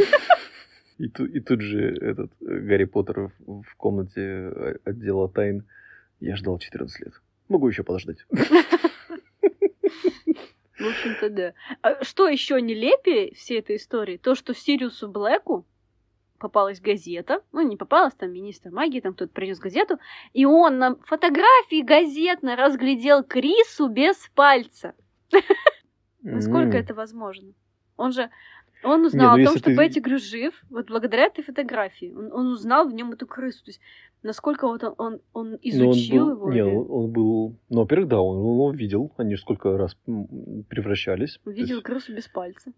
И, 0.99 1.09
ту- 1.09 1.27
и 1.27 1.41
тут 1.41 1.61
же 1.61 1.95
этот 1.97 2.33
э, 2.41 2.59
Гарри 2.61 2.85
Поттер 2.85 3.33
в, 3.39 3.63
в 3.63 3.75
комнате 3.77 4.21
э, 4.21 4.77
отдела 4.85 5.29
тайн. 5.29 5.65
Я 6.21 6.37
ждал 6.37 6.59
14 6.59 7.01
лет. 7.01 7.13
Могу 7.49 7.69
еще 7.69 7.83
подождать. 7.83 8.25
В 10.79 10.87
общем-то, 10.87 11.31
да. 11.31 11.53
А 11.83 12.05
что 12.05 12.29
еще 12.29 12.61
нелепее 12.61 13.35
всей 13.35 13.61
этой 13.61 13.77
истории? 13.77 14.19
То, 14.19 14.35
что 14.35 14.55
Сириусу 14.55 15.09
Блэку 15.09 15.67
попалась 16.39 16.81
газета, 16.81 17.41
ну, 17.53 17.67
не 17.67 17.77
попалась, 17.77 18.15
там, 18.15 18.31
министр 18.31 18.71
магии, 18.71 19.01
там 19.01 19.15
кто-то 19.15 19.33
принес 19.33 19.59
газету, 19.59 19.99
и 20.35 20.45
он 20.45 20.79
на 20.79 20.97
фотографии 20.97 21.83
газетной 21.83 22.57
разглядел 22.57 23.25
Крису 23.25 23.89
без 23.89 24.17
пальца. 24.35 24.95
Насколько 26.23 26.77
это 26.77 26.93
возможно? 26.93 27.55
Он 27.97 28.13
же, 28.13 28.29
он 28.83 29.05
узнал 29.05 29.37
ну 29.37 29.43
о 29.43 29.47
том, 29.47 29.57
что 29.59 29.71
ты- 29.71 29.77
Петтигрю 29.77 30.19
жив, 30.19 30.55
вот 30.71 30.87
благодаря 30.89 31.27
этой 31.27 31.43
фотографии. 31.43 32.13
Он, 32.17 32.33
он 32.33 32.47
узнал 32.53 32.89
в 32.89 32.95
нем 32.95 33.13
эту 33.13 33.27
крысу. 33.27 33.65
То 33.65 33.71
есть, 33.71 33.81
насколько 34.23 34.67
вот 34.67 34.85
он, 34.85 34.95
он, 34.99 35.21
он 35.33 35.51
Ну, 35.51 35.53
он 35.55 35.59
изучил 35.63 36.27
был- 36.27 36.31
его. 36.33 36.53
Не, 36.53 36.59
или 36.59 36.75
он, 36.77 36.87
он 36.91 37.11
был... 37.11 37.57
Ну, 37.69 37.81
во-первых, 37.81 38.09
да, 38.09 38.21
он, 38.21 38.61
он 38.61 38.77
видел. 38.77 39.13
Они 39.17 39.37
сколько 39.37 39.77
раз 39.77 39.97
превращались. 40.69 41.41
Увидел 41.45 41.77
есть, 41.77 41.83
крысу 41.83 42.15
без 42.15 42.29
пальца. 42.29 42.73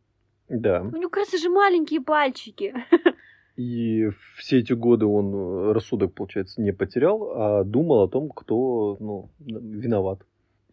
Да. 0.48 0.82
У 0.82 0.96
него 0.96 1.10
крысы 1.10 1.38
же 1.38 1.50
маленькие 1.50 2.00
пальчики. 2.00 2.74
И 3.56 4.08
все 4.36 4.60
эти 4.60 4.72
годы 4.72 5.04
он 5.04 5.34
э, 5.34 5.72
рассудок, 5.72 6.14
получается, 6.14 6.62
не 6.62 6.72
потерял, 6.72 7.32
а 7.34 7.64
думал 7.64 8.02
о 8.02 8.08
том, 8.08 8.30
кто 8.30 8.96
ну, 9.00 9.30
виноват. 9.40 10.20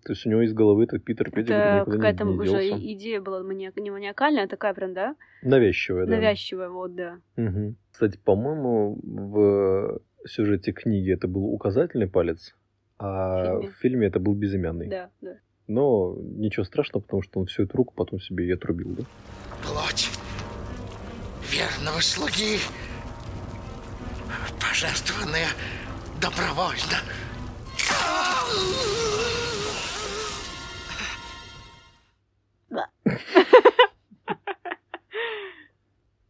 То 0.05 0.13
есть 0.13 0.23
у 0.25 0.29
него 0.29 0.41
из 0.43 0.53
головы 0.53 0.83
этот 0.83 1.03
Питер 1.03 1.31
Петтигрю 1.31 1.55
Это 1.57 1.89
какая-то 1.91 2.25
уже 2.25 2.45
делся. 2.51 2.93
идея 2.93 3.21
была 3.21 3.41
маниак- 3.41 3.79
не 3.81 3.89
маниакальная, 3.89 4.43
а 4.43 4.47
такая 4.47 4.75
прям, 4.75 4.93
да? 4.93 5.15
Навязчивая, 5.41 6.05
да. 6.05 6.11
Навязчивая, 6.15 6.69
вот, 6.69 6.93
да. 6.95 7.17
Мгм. 7.37 7.75
Кстати, 7.91 8.19
по-моему, 8.23 8.99
в 9.03 9.99
сюжете 10.27 10.73
книги 10.73 11.11
это 11.11 11.27
был 11.27 11.45
указательный 11.45 12.07
палец, 12.07 12.55
а 12.99 13.41
В 13.41 13.45
фильме? 13.61 13.67
в 13.69 13.73
фильме 13.77 14.07
это 14.07 14.19
был 14.19 14.35
безымянный. 14.35 14.87
Да, 14.87 15.09
да. 15.21 15.37
Но 15.67 16.15
ничего 16.21 16.63
страшного, 16.65 17.01
потому 17.01 17.23
что 17.23 17.39
он 17.39 17.47
всю 17.47 17.63
эту 17.63 17.75
руку 17.75 17.95
потом 17.95 18.19
себе 18.19 18.45
и 18.47 18.51
отрубил, 18.51 18.89
да? 18.89 19.03
Плоть 19.63 20.11
верного 21.51 21.99
слуги, 22.01 22.59
пожертвованная 24.61 25.47
добровольно. 26.21 27.01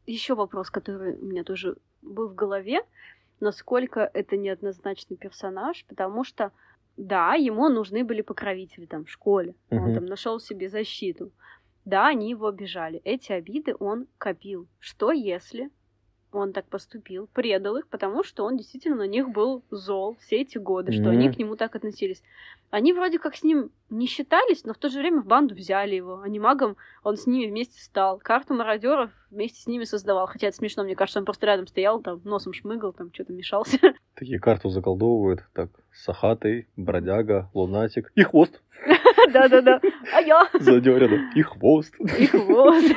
Еще 0.05 0.35
вопрос, 0.35 0.69
который 0.69 1.15
у 1.17 1.25
меня 1.25 1.43
тоже 1.43 1.77
был 2.01 2.27
в 2.29 2.35
голове. 2.35 2.81
Насколько 3.39 4.09
это 4.13 4.37
неоднозначный 4.37 5.17
персонаж, 5.17 5.83
потому 5.87 6.23
что, 6.23 6.51
да, 6.95 7.33
ему 7.33 7.69
нужны 7.69 8.03
были 8.03 8.21
покровители 8.21 8.85
там 8.85 9.05
в 9.05 9.09
школе. 9.09 9.55
Он 9.71 9.77
Мгм. 9.79 9.93
там 9.95 10.05
нашел 10.05 10.39
себе 10.39 10.69
защиту. 10.69 11.31
Да, 11.85 12.07
они 12.07 12.29
его 12.29 12.47
обижали. 12.47 13.01
Эти 13.03 13.31
обиды 13.31 13.75
он 13.79 14.07
копил. 14.17 14.67
Что 14.79 15.11
если 15.11 15.69
он 16.31 16.53
так 16.53 16.65
поступил, 16.65 17.27
предал 17.33 17.77
их, 17.77 17.87
потому 17.87 18.23
что 18.23 18.43
он 18.43 18.57
действительно 18.57 18.97
на 18.97 19.07
них 19.07 19.29
был 19.29 19.63
зол 19.71 20.17
все 20.19 20.41
эти 20.41 20.57
годы, 20.57 20.91
что 20.91 21.09
они 21.09 21.31
к 21.31 21.37
нему 21.37 21.55
так 21.55 21.75
относились. 21.75 22.21
Они 22.71 22.91
вроде 22.91 23.19
как 23.19 23.35
с 23.35 23.43
ним 23.43 23.71
не 23.89 24.05
считались, 24.07 24.65
но 24.65 24.73
в 24.73 24.77
то 24.77 24.89
же 24.89 24.99
время 24.99 25.21
в 25.21 25.25
банду 25.25 25.55
взяли 25.55 25.95
его. 25.95 26.21
Анимагом 26.21 26.75
он 27.03 27.15
с 27.15 27.25
ними 27.25 27.49
вместе 27.49 27.81
стал. 27.81 28.19
Карту 28.19 28.53
мародеров 28.53 29.11
вместе 29.31 29.61
с 29.61 29.67
ними 29.67 29.85
создавал. 29.85 30.27
Хотя 30.27 30.47
это 30.47 30.57
смешно, 30.57 30.83
мне 30.83 30.95
кажется, 30.95 31.19
он 31.19 31.25
просто 31.25 31.45
рядом 31.45 31.67
стоял, 31.67 32.01
там 32.01 32.19
носом 32.25 32.51
шмыгал, 32.53 32.91
там 32.91 33.13
что-то 33.13 33.31
мешался. 33.31 33.77
Такие 34.15 34.39
карту 34.39 34.69
заколдовывают. 34.69 35.45
Так, 35.53 35.69
Сахатый, 35.93 36.67
Бродяга, 36.75 37.49
Лунатик 37.53 38.11
и 38.15 38.23
хвост. 38.23 38.61
Да-да-да. 39.31 39.79
А 40.13 40.21
я? 40.21 40.49
Сзади 40.59 40.89
рядом. 40.89 41.31
И 41.33 41.41
хвост. 41.41 41.95
И 41.99 42.25
хвост. 42.25 42.93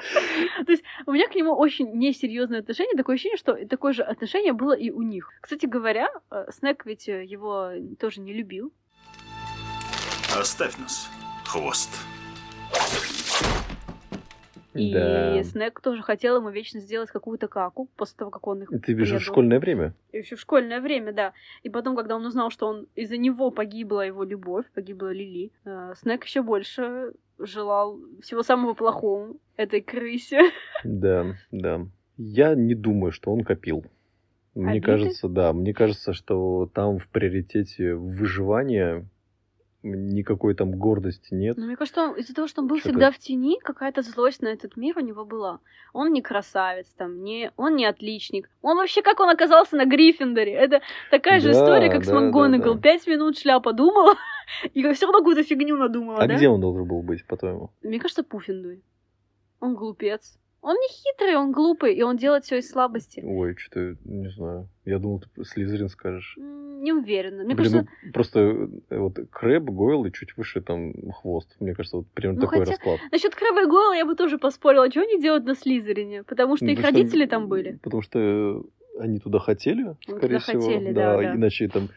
То 0.66 0.72
есть 0.72 0.84
у 1.06 1.12
меня 1.12 1.28
к 1.28 1.34
нему 1.34 1.54
очень 1.54 1.92
несерьезное 1.98 2.60
отношение, 2.60 2.96
такое 2.96 3.14
ощущение, 3.14 3.38
что 3.38 3.54
такое 3.66 3.92
же 3.92 4.02
отношение 4.02 4.52
было 4.52 4.72
и 4.72 4.90
у 4.90 5.02
них. 5.02 5.30
Кстати 5.40 5.66
говоря, 5.66 6.08
э, 6.30 6.46
Снэк 6.50 6.84
ведь 6.84 7.08
э, 7.08 7.24
его 7.24 7.70
тоже 7.98 8.20
не 8.20 8.32
любил. 8.32 8.72
Оставь 10.36 10.76
нас, 10.78 11.10
хвост. 11.44 11.90
И 14.74 14.92
Да. 14.92 15.42
Снэк 15.42 15.80
тоже 15.80 16.02
хотел 16.02 16.36
ему 16.36 16.50
вечно 16.50 16.80
сделать 16.80 17.10
какую-то 17.10 17.48
каку 17.48 17.88
после 17.96 18.16
того, 18.16 18.30
как 18.30 18.46
он 18.46 18.62
их 18.62 18.70
Ты 18.84 18.92
вижу 18.92 19.18
в 19.18 19.22
школьное 19.22 19.58
время. 19.58 19.94
Еще 20.12 20.36
в 20.36 20.40
школьное 20.40 20.80
время, 20.80 21.12
да. 21.12 21.32
И 21.62 21.70
потом, 21.70 21.96
когда 21.96 22.16
он 22.16 22.24
узнал, 22.24 22.50
что 22.50 22.66
он 22.66 22.86
из-за 22.94 23.16
него 23.16 23.50
погибла 23.50 24.06
его 24.06 24.22
любовь, 24.22 24.66
погибла 24.74 25.12
Лили, 25.12 25.50
э, 25.64 25.94
Снэк 25.96 26.24
еще 26.24 26.42
больше 26.42 27.12
желал 27.38 27.98
всего 28.22 28.42
самого 28.42 28.74
плохого 28.74 29.34
этой 29.56 29.80
крысе. 29.80 30.40
Да, 30.84 31.34
да. 31.50 31.86
Я 32.16 32.54
не 32.54 32.74
думаю, 32.74 33.12
что 33.12 33.32
он 33.32 33.44
копил. 33.44 33.84
Мне 34.54 34.72
Обиды? 34.72 34.86
кажется, 34.86 35.28
да. 35.28 35.52
Мне 35.52 35.72
кажется, 35.72 36.12
что 36.12 36.70
там 36.72 36.98
в 36.98 37.08
приоритете 37.08 37.94
выживания 37.94 39.06
никакой 39.82 40.54
там 40.54 40.72
гордости 40.72 41.32
нет. 41.32 41.56
Но 41.56 41.66
мне 41.66 41.76
кажется, 41.76 42.12
из-за 42.18 42.34
того, 42.34 42.48
что 42.48 42.60
он 42.60 42.68
был 42.68 42.76
Чё-то- 42.76 42.88
всегда 42.90 43.10
в 43.10 43.18
тени, 43.18 43.58
какая-то 43.62 44.02
злость 44.02 44.42
на 44.42 44.48
этот 44.48 44.76
мир 44.76 44.98
у 44.98 45.00
него 45.00 45.24
была. 45.24 45.60
Он 45.92 46.12
не 46.12 46.20
красавец, 46.22 46.86
там, 46.96 47.22
не, 47.24 47.50
он 47.56 47.76
не 47.76 47.86
отличник. 47.86 48.50
Он 48.62 48.76
вообще, 48.76 49.02
как 49.02 49.20
он 49.20 49.28
оказался 49.30 49.76
на 49.76 49.86
Гриффиндоре? 49.86 50.52
Это 50.52 50.80
такая 51.10 51.40
же 51.40 51.52
Да, 51.52 51.52
история, 51.52 51.90
как 51.90 52.04
с 52.04 52.08
да, 52.08 52.14
да, 52.14 52.20
МакГонагал. 52.20 52.74
да. 52.74 52.80
Пять 52.80 53.06
минут 53.06 53.38
шляпа 53.38 53.72
думала, 53.72 54.16
и 54.74 54.82
все 54.92 55.06
равно 55.06 55.18
какую-то 55.20 55.42
фигню 55.42 55.76
надумала, 55.76 56.18
А 56.18 56.26
да? 56.26 56.34
где 56.36 56.48
он 56.48 56.60
должен 56.60 56.86
был 56.86 57.02
быть, 57.02 57.26
по-твоему? 57.26 57.70
Мне 57.82 57.98
кажется, 57.98 58.22
Пуффиндуй. 58.22 58.82
Он 59.60 59.74
глупец. 59.74 60.38
Он 60.62 60.76
не 60.76 60.88
хитрый, 60.88 61.36
он 61.36 61.52
глупый, 61.52 61.94
и 61.94 62.02
он 62.02 62.16
делает 62.16 62.44
все 62.44 62.58
из 62.58 62.68
слабости. 62.70 63.22
Ой, 63.24 63.54
что-то 63.56 63.96
не 64.04 64.28
знаю. 64.30 64.68
Я 64.84 64.98
думал, 64.98 65.22
ты 65.34 65.44
Слизерин 65.44 65.88
скажешь. 65.88 66.36
Не 66.38 66.92
уверена. 66.92 67.44
Мне 67.44 67.54
Блин, 67.54 67.70
кажется, 67.72 67.88
ну, 68.04 68.12
просто 68.12 68.40
э, 68.90 68.98
вот 68.98 69.18
Крэб, 69.30 69.64
Гойл 69.64 70.04
и 70.06 70.12
чуть 70.12 70.36
выше 70.36 70.60
там 70.60 70.92
хвост. 71.12 71.56
Мне 71.60 71.74
кажется, 71.74 71.98
вот 71.98 72.06
примерно 72.12 72.40
Ну, 72.40 72.46
такой 72.46 72.58
хотя- 72.60 72.72
расклад. 72.72 73.00
насчет 73.12 73.34
Крэба 73.34 73.62
и 73.62 73.66
Гойла 73.66 73.94
я 73.94 74.04
бы 74.06 74.14
тоже 74.14 74.38
поспорила. 74.38 74.90
Чего 74.90 75.04
они 75.04 75.20
делают 75.20 75.44
на 75.44 75.54
Слизерине? 75.54 76.22
Потому 76.24 76.56
что 76.56 76.64
Ну, 76.66 76.72
их 76.72 76.78
потому 76.78 76.92
что- 76.94 77.02
родители 77.02 77.26
там 77.26 77.48
были. 77.48 77.78
Потому 77.82 78.02
что 78.02 78.64
они 78.98 79.18
туда 79.18 79.38
хотели, 79.38 79.82
Они 79.82 79.96
скорее 80.18 80.20
туда 80.20 80.38
всего. 80.40 80.60
хотели, 80.62 80.92
да, 80.92 81.16
да. 81.16 81.34
Иначе 81.34 81.68
там... 81.68 81.88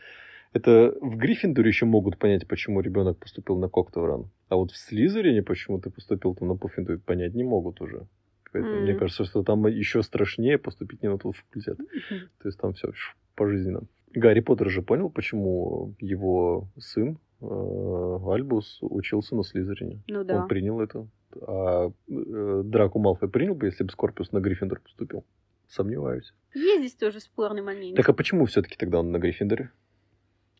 Это 0.53 0.93
в 1.01 1.17
Гриффиндоре 1.17 1.67
еще 1.67 1.85
могут 1.85 2.17
понять, 2.19 2.47
почему 2.47 2.79
ребенок 2.81 3.17
поступил 3.17 3.57
на 3.57 3.69
Коктевран. 3.69 4.29
А 4.49 4.55
вот 4.55 4.71
в 4.71 4.77
Слизерине 4.77 5.41
почему 5.41 5.79
ты 5.81 5.89
поступил 5.89 6.35
там 6.35 6.49
на 6.49 6.55
Пуффиндуй, 6.55 6.99
понять 6.99 7.33
не 7.33 7.43
могут 7.43 7.81
уже. 7.81 8.05
Поэтому 8.53 8.81
мне 8.81 8.93
М. 8.93 8.99
кажется, 8.99 9.25
что 9.25 9.43
там 9.43 9.65
еще 9.67 10.03
страшнее 10.03 10.57
поступить 10.59 11.01
не 11.01 11.09
на 11.09 11.17
тот 11.17 11.35
факультет. 11.35 11.77
То 11.77 12.47
есть 12.47 12.59
там 12.59 12.73
все 12.73 12.91
пожизненно. 13.35 13.81
Гарри 14.13 14.41
Поттер 14.41 14.69
же 14.69 14.83
понял, 14.83 15.09
почему 15.09 15.95
его 15.99 16.67
сын 16.77 17.17
э, 17.41 17.45
Альбус 17.45 18.77
учился 18.81 19.35
на 19.35 19.43
Слизерине. 19.43 20.03
Ну 20.07 20.23
да. 20.23 20.43
Он 20.43 20.47
принял 20.47 20.79
это. 20.79 21.07
А 21.41 21.89
э, 21.89 22.61
Драку 22.63 22.99
Малфой 22.99 23.27
принял 23.27 23.55
бы, 23.55 23.65
если 23.65 23.83
бы 23.83 23.91
Скорпиус 23.91 24.31
на 24.31 24.39
Гриффиндор 24.39 24.79
поступил? 24.81 25.25
Сомневаюсь. 25.67 26.31
Есть 26.53 26.79
здесь 26.79 26.93
тоже 26.93 27.19
спорный 27.19 27.63
момент. 27.63 27.95
Так 27.95 28.07
а 28.07 28.13
почему 28.13 28.45
все-таки 28.45 28.75
тогда 28.77 28.99
он 28.99 29.11
на 29.11 29.17
Гриффиндоре? 29.17 29.71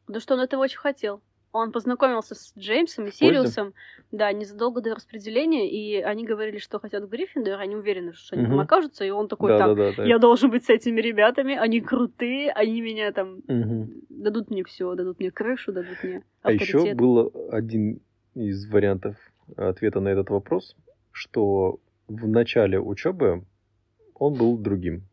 Да 0.08 0.20
что 0.20 0.34
он 0.34 0.40
этого 0.40 0.62
очень 0.62 0.80
хотел. 0.80 1.22
Он 1.54 1.72
познакомился 1.72 2.34
с 2.34 2.52
Джеймсом 2.58 3.06
и? 3.06 3.12
Сириусом, 3.12 3.76
да, 4.12 4.34
незадолго 4.34 4.82
до 4.82 4.96
распределения, 4.96 5.70
и 5.70 6.02
они 6.02 6.26
говорили, 6.26 6.58
что 6.58 6.80
хотят 6.80 7.08
Гриффиндор, 7.08 7.60
они 7.60 7.76
уверены, 7.76 8.14
что 8.14 8.36
они 8.36 8.46
там 8.46 8.54
Мгм. 8.54 8.62
окажутся, 8.62 9.06
и 9.06 9.12
он 9.12 9.28
такой, 9.28 9.52
да, 9.52 9.60
так, 9.60 9.78
да, 9.78 9.92
да, 9.94 10.04
я 10.04 10.18
должен 10.18 10.50
быть 10.50 10.66
с 10.66 10.70
этими 10.70 11.00
ребятами, 11.00 11.56
они 11.56 11.80
крутые, 11.80 12.52
они 12.52 12.82
меня 12.82 13.12
там 13.12 13.44
Мгм. 13.48 13.92
дадут 14.10 14.50
мне 14.50 14.64
все, 14.64 14.96
дадут 14.96 15.20
мне 15.20 15.30
крышу, 15.30 15.72
дадут 15.72 16.04
мне 16.04 16.24
А 16.42 16.52
еще 16.52 16.78
авторитет. 16.80 16.98
был 16.98 17.32
один 17.52 18.00
из 18.34 18.68
вариантов 18.68 19.16
ответа 19.56 20.00
на 20.00 20.10
этот 20.10 20.32
вопрос, 20.32 20.76
что 21.12 21.80
в 22.08 22.28
начале 22.28 22.80
учебы 22.80 23.46
он 24.16 24.34
был 24.34 24.58
другим. 24.58 25.04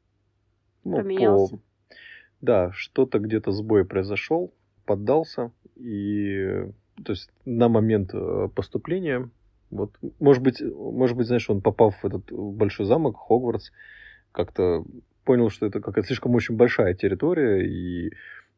Ну, 0.84 0.96
по- 0.96 1.02
Поменялся. 1.02 1.58
Да, 2.40 2.72
что-то 2.72 3.18
где-то 3.18 3.52
сбой 3.52 3.84
произошел, 3.84 4.54
поддался, 4.90 5.52
и 5.76 6.66
то 7.04 7.12
есть 7.12 7.30
на 7.44 7.68
момент 7.68 8.10
э, 8.12 8.48
поступления, 8.52 9.30
вот, 9.70 9.92
может 10.18 10.42
быть, 10.42 10.60
может 10.60 11.16
быть, 11.16 11.28
знаешь, 11.28 11.48
он 11.48 11.60
попав 11.60 12.02
в 12.02 12.04
этот 12.04 12.32
большой 12.32 12.86
замок, 12.86 13.16
Хогвартс, 13.16 13.70
как-то 14.32 14.84
понял, 15.24 15.48
что 15.48 15.66
это 15.66 15.80
какая-то 15.80 16.08
слишком 16.08 16.34
очень 16.34 16.56
большая 16.56 16.94
территория, 16.94 17.64
и 17.64 18.10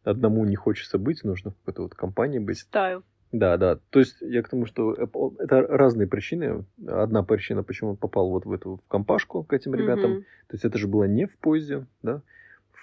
одному 0.05 0.47
не 0.47 0.57
хочется 0.57 0.97
быть, 0.97 1.23
нужно 1.23 1.51
в 1.51 1.55
какой-то 1.57 1.83
вот 1.83 1.95
компании 1.95 2.39
быть. 2.39 2.61
Стаю. 2.61 3.03
Да, 3.31 3.59
да. 3.59 3.79
То 3.91 3.99
есть 3.99 4.17
я 4.23 4.43
к 4.43 4.49
тому, 4.49 4.65
что 4.65 4.95
это 4.95 5.61
разные 5.61 6.09
причины. 6.09 6.65
Одна 6.87 7.23
причина, 7.23 7.63
почему 7.63 7.91
он 7.91 7.97
попал 7.99 8.31
вот 8.31 8.47
в 8.47 8.53
эту 8.53 8.77
в 8.77 8.89
компашку 8.89 9.45
к 9.45 9.53
этим 9.53 9.75
ребятам. 9.75 10.13
Мгм. 10.13 10.21
То 10.23 10.55
есть 10.55 10.65
это 10.65 10.79
же 10.79 10.89
было 10.89 11.05
не 11.05 11.27
в 11.27 11.37
поезде, 11.37 11.85
да? 12.03 12.23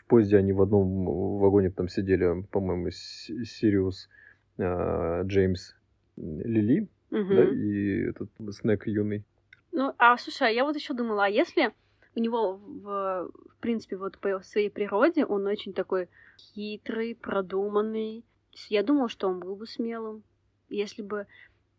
Поезде 0.10 0.38
они 0.38 0.54
в 0.54 0.62
одном 0.62 1.06
вагоне 1.40 1.70
там 1.70 1.88
сидели, 1.88 2.42
по-моему, 2.52 2.90
Сириус, 2.90 4.10
э, 4.58 5.22
Джеймс, 5.24 5.76
Лили, 6.18 6.90
Мгм. 7.12 7.36
да, 7.36 7.46
и 7.46 8.10
этот 8.10 8.30
Снэк 8.52 8.88
юный. 8.88 9.24
Ну, 9.72 9.94
а 10.00 10.18
слушай, 10.18 10.48
а 10.48 10.52
я 10.52 10.66
вот 10.66 10.76
еще 10.76 10.96
думала, 10.96 11.26
а 11.26 11.30
если 11.30 11.74
у 12.16 12.20
него, 12.20 12.58
в, 12.58 13.30
в 13.30 13.58
принципе, 13.60 13.98
вот 13.98 14.18
по 14.18 14.42
своей 14.42 14.70
природе 14.72 15.26
он 15.26 15.46
очень 15.46 15.74
такой 15.74 16.10
хитрый, 16.40 17.16
продуманный. 17.16 18.26
Я 18.70 18.82
думала, 18.82 19.10
что 19.10 19.28
он 19.28 19.40
был 19.40 19.56
бы 19.56 19.68
смелым, 19.68 20.24
если 20.70 21.04
бы, 21.04 21.28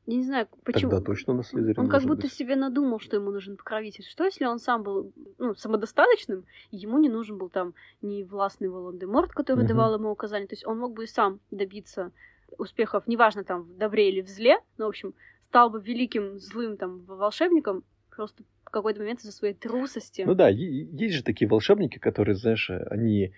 я 0.06 0.16
не 0.16 0.24
знаю, 0.24 0.48
почему. 0.64 0.90
Тогда 0.90 1.04
точно 1.04 1.34
на 1.34 1.42
Слизерин 1.42 1.78
Он 1.78 1.88
как 1.88 2.02
будто 2.02 2.22
быть. 2.22 2.32
себе 2.32 2.56
надумал, 2.56 2.98
что 2.98 3.16
ему 3.16 3.30
нужен 3.30 3.56
покровитель. 3.56 4.04
Что 4.04 4.24
если 4.24 4.44
он 4.44 4.58
сам 4.58 4.82
был 4.82 5.12
ну, 5.38 5.54
самодостаточным, 5.54 6.44
и 6.70 6.76
ему 6.76 6.98
не 6.98 7.08
нужен 7.08 7.38
был 7.38 7.48
там 7.48 7.74
ни 8.02 8.22
властный 8.22 8.68
Волан-де-Морт, 8.68 9.32
который 9.32 9.60
Мгм. 9.60 9.68
давал 9.68 9.94
ему 9.94 10.10
указания. 10.10 10.46
То 10.46 10.54
есть 10.54 10.66
он 10.66 10.78
мог 10.78 10.94
бы 10.94 11.04
и 11.04 11.06
сам 11.06 11.40
добиться 11.50 12.12
успехов, 12.58 13.06
неважно 13.06 13.44
там 13.44 13.62
в 13.62 13.76
добре 13.78 14.08
или 14.10 14.20
в 14.22 14.28
зле, 14.28 14.58
но, 14.78 14.86
в 14.86 14.88
общем, 14.88 15.14
стал 15.48 15.70
бы 15.70 15.80
великим 15.80 16.38
злым 16.38 16.76
там 16.76 17.04
волшебником 17.04 17.84
просто 18.14 18.42
в 18.64 18.70
какой-то 18.70 19.00
момент 19.00 19.20
из-за 19.20 19.32
своей 19.32 19.54
трусости. 19.54 20.22
Ну 20.22 20.34
да, 20.34 20.48
есть 20.48 21.14
же 21.14 21.22
такие 21.22 21.48
волшебники, 21.48 21.98
которые, 21.98 22.34
знаешь, 22.34 22.70
они 22.90 23.32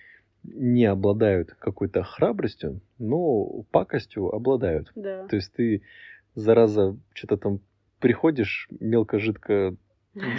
не 0.44 0.86
обладают 0.86 1.54
какой-то 1.58 2.02
храбростью, 2.02 2.80
но 2.98 3.62
пакостью 3.70 4.34
обладают. 4.34 4.90
Да. 4.94 5.26
То 5.28 5.36
есть 5.36 5.52
ты, 5.52 5.82
зараза, 6.34 6.96
что-то 7.12 7.36
там 7.36 7.60
приходишь, 8.00 8.68
мелко-жидко 8.80 9.74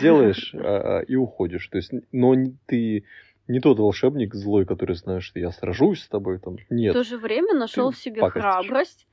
делаешь 0.02 0.54
а- 0.58 1.00
а, 1.00 1.02
и 1.02 1.16
уходишь. 1.16 1.68
То 1.68 1.78
есть, 1.78 1.92
но 2.12 2.36
ты 2.66 3.06
не 3.48 3.60
тот 3.60 3.80
волшебник 3.80 4.34
злой, 4.36 4.66
который 4.66 4.96
знаешь, 4.96 5.24
что 5.24 5.40
я 5.40 5.52
сражусь 5.52 6.04
с 6.04 6.08
тобой. 6.08 6.40
Там. 6.40 6.58
В 6.58 6.72
Нет. 6.72 6.94
то 6.94 7.04
же 7.04 7.18
время 7.18 7.54
нашел 7.54 7.92
в 7.92 7.98
себе 7.98 8.22
пакостишь. 8.22 8.42
храбрость 8.42 9.08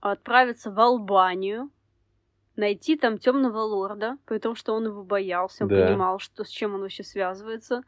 отправиться 0.00 0.70
в 0.70 0.78
Албанию, 0.80 1.70
найти 2.56 2.96
там 2.96 3.18
темного 3.18 3.60
лорда, 3.60 4.18
при 4.26 4.38
том, 4.38 4.54
что 4.54 4.74
он 4.74 4.86
его 4.86 5.02
боялся, 5.02 5.64
он 5.64 5.70
Да. 5.70 5.86
понимал, 5.86 6.18
что 6.18 6.44
с 6.44 6.48
чем 6.48 6.74
он 6.74 6.80
вообще 6.82 7.02
связывается. 7.04 7.82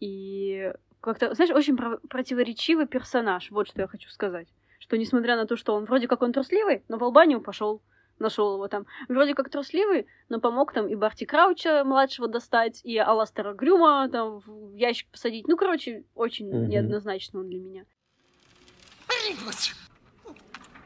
И 0.00 0.72
как-то, 1.00 1.34
знаешь, 1.34 1.50
очень 1.52 1.76
про- 1.76 1.98
противоречивый 2.08 2.86
персонаж, 2.86 3.50
вот 3.50 3.68
что 3.68 3.80
я 3.82 3.86
хочу 3.86 4.10
сказать. 4.10 4.48
Что 4.82 4.98
несмотря 4.98 5.36
на 5.36 5.46
то, 5.46 5.56
что 5.56 5.76
он 5.76 5.84
вроде 5.84 6.08
как 6.08 6.22
он 6.22 6.32
трусливый, 6.32 6.82
но 6.88 6.98
в 6.98 7.04
Албанию 7.04 7.40
пошел, 7.40 7.80
нашел 8.18 8.54
его 8.54 8.66
там. 8.66 8.84
Вроде 9.06 9.32
как 9.32 9.48
трусливый, 9.48 10.08
но 10.28 10.40
помог 10.40 10.72
там 10.72 10.88
и 10.88 10.96
Барти 10.96 11.24
Крауча 11.24 11.84
младшего 11.84 12.26
достать, 12.26 12.80
и 12.82 12.98
Аластера 12.98 13.54
Грюма 13.54 14.08
там 14.10 14.40
в 14.40 14.74
ящик 14.74 15.08
посадить. 15.08 15.46
Ну, 15.46 15.56
короче, 15.56 16.02
очень 16.16 16.48
Мгм. 16.48 16.68
неоднозначно 16.68 17.38
он 17.38 17.48
для 17.48 17.60
меня. 17.60 17.84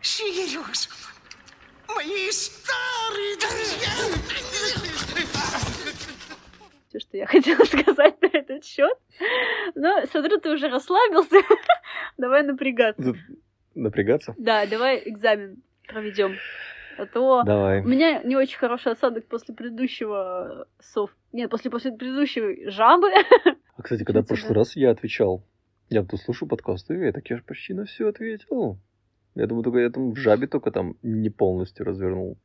Сириус! 0.02 0.90
Мои 1.88 2.30
старые 2.30 3.36
друзья! 3.38 4.16
все, 6.88 7.00
что 7.00 7.16
я 7.16 7.26
хотела 7.26 7.64
сказать 7.64 8.20
на 8.20 8.26
этот 8.26 8.64
счет. 8.64 8.98
Но 9.74 10.04
смотрю, 10.06 10.38
ты 10.38 10.50
уже 10.50 10.68
расслабился. 10.68 11.36
давай 12.16 12.42
напрягаться. 12.42 13.14
Напрягаться? 13.76 14.34
Да, 14.38 14.66
давай 14.66 15.02
экзамен 15.04 15.62
проведем. 15.86 16.34
А 16.98 17.04
то 17.04 17.42
Давай. 17.44 17.82
у 17.82 17.86
меня 17.86 18.22
не 18.22 18.36
очень 18.36 18.56
хороший 18.58 18.92
осадок 18.92 19.26
после 19.26 19.54
предыдущего 19.54 20.66
сов. 20.80 21.14
Нет, 21.32 21.50
после, 21.50 21.70
после 21.70 21.92
предыдущей 21.92 22.70
жабы. 22.70 23.08
А, 23.76 23.82
кстати, 23.82 24.02
когда 24.02 24.22
в 24.22 24.26
прошлый 24.26 24.54
раз 24.54 24.74
я 24.76 24.90
отвечал, 24.90 25.44
я 25.90 26.02
тут 26.02 26.20
слушаю 26.22 26.48
подкасты, 26.48 26.94
и 26.94 27.04
я 27.04 27.12
так 27.12 27.28
я 27.28 27.36
же 27.36 27.42
почти 27.42 27.74
на 27.74 27.84
все 27.84 28.08
ответил. 28.08 28.78
Я 29.34 29.46
думаю, 29.46 29.62
только 29.62 29.80
я 29.80 29.90
там 29.90 30.12
в 30.12 30.16
жабе 30.16 30.46
только 30.46 30.70
там 30.70 30.96
не 31.02 31.28
полностью 31.28 31.84
развернул. 31.84 32.38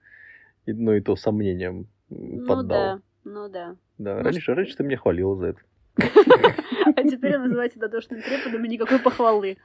И, 0.66 0.74
но 0.74 0.94
и 0.96 1.00
то 1.00 1.16
сомнением 1.16 1.88
Ну 2.10 2.46
поддал. 2.46 2.66
да, 2.68 3.02
ну 3.24 3.48
да. 3.48 3.76
Да, 3.98 4.16
Может, 4.16 4.26
раньше, 4.26 4.54
раньше 4.54 4.76
ты 4.76 4.84
меня 4.84 4.98
хвалил 4.98 5.36
за 5.36 5.48
это. 5.48 5.60
А 6.94 7.04
теперь 7.04 7.38
называйте 7.38 7.80
дотошным 7.80 8.22
преподом 8.22 8.66
и 8.66 8.68
никакой 8.68 9.00
похвалы. 9.00 9.58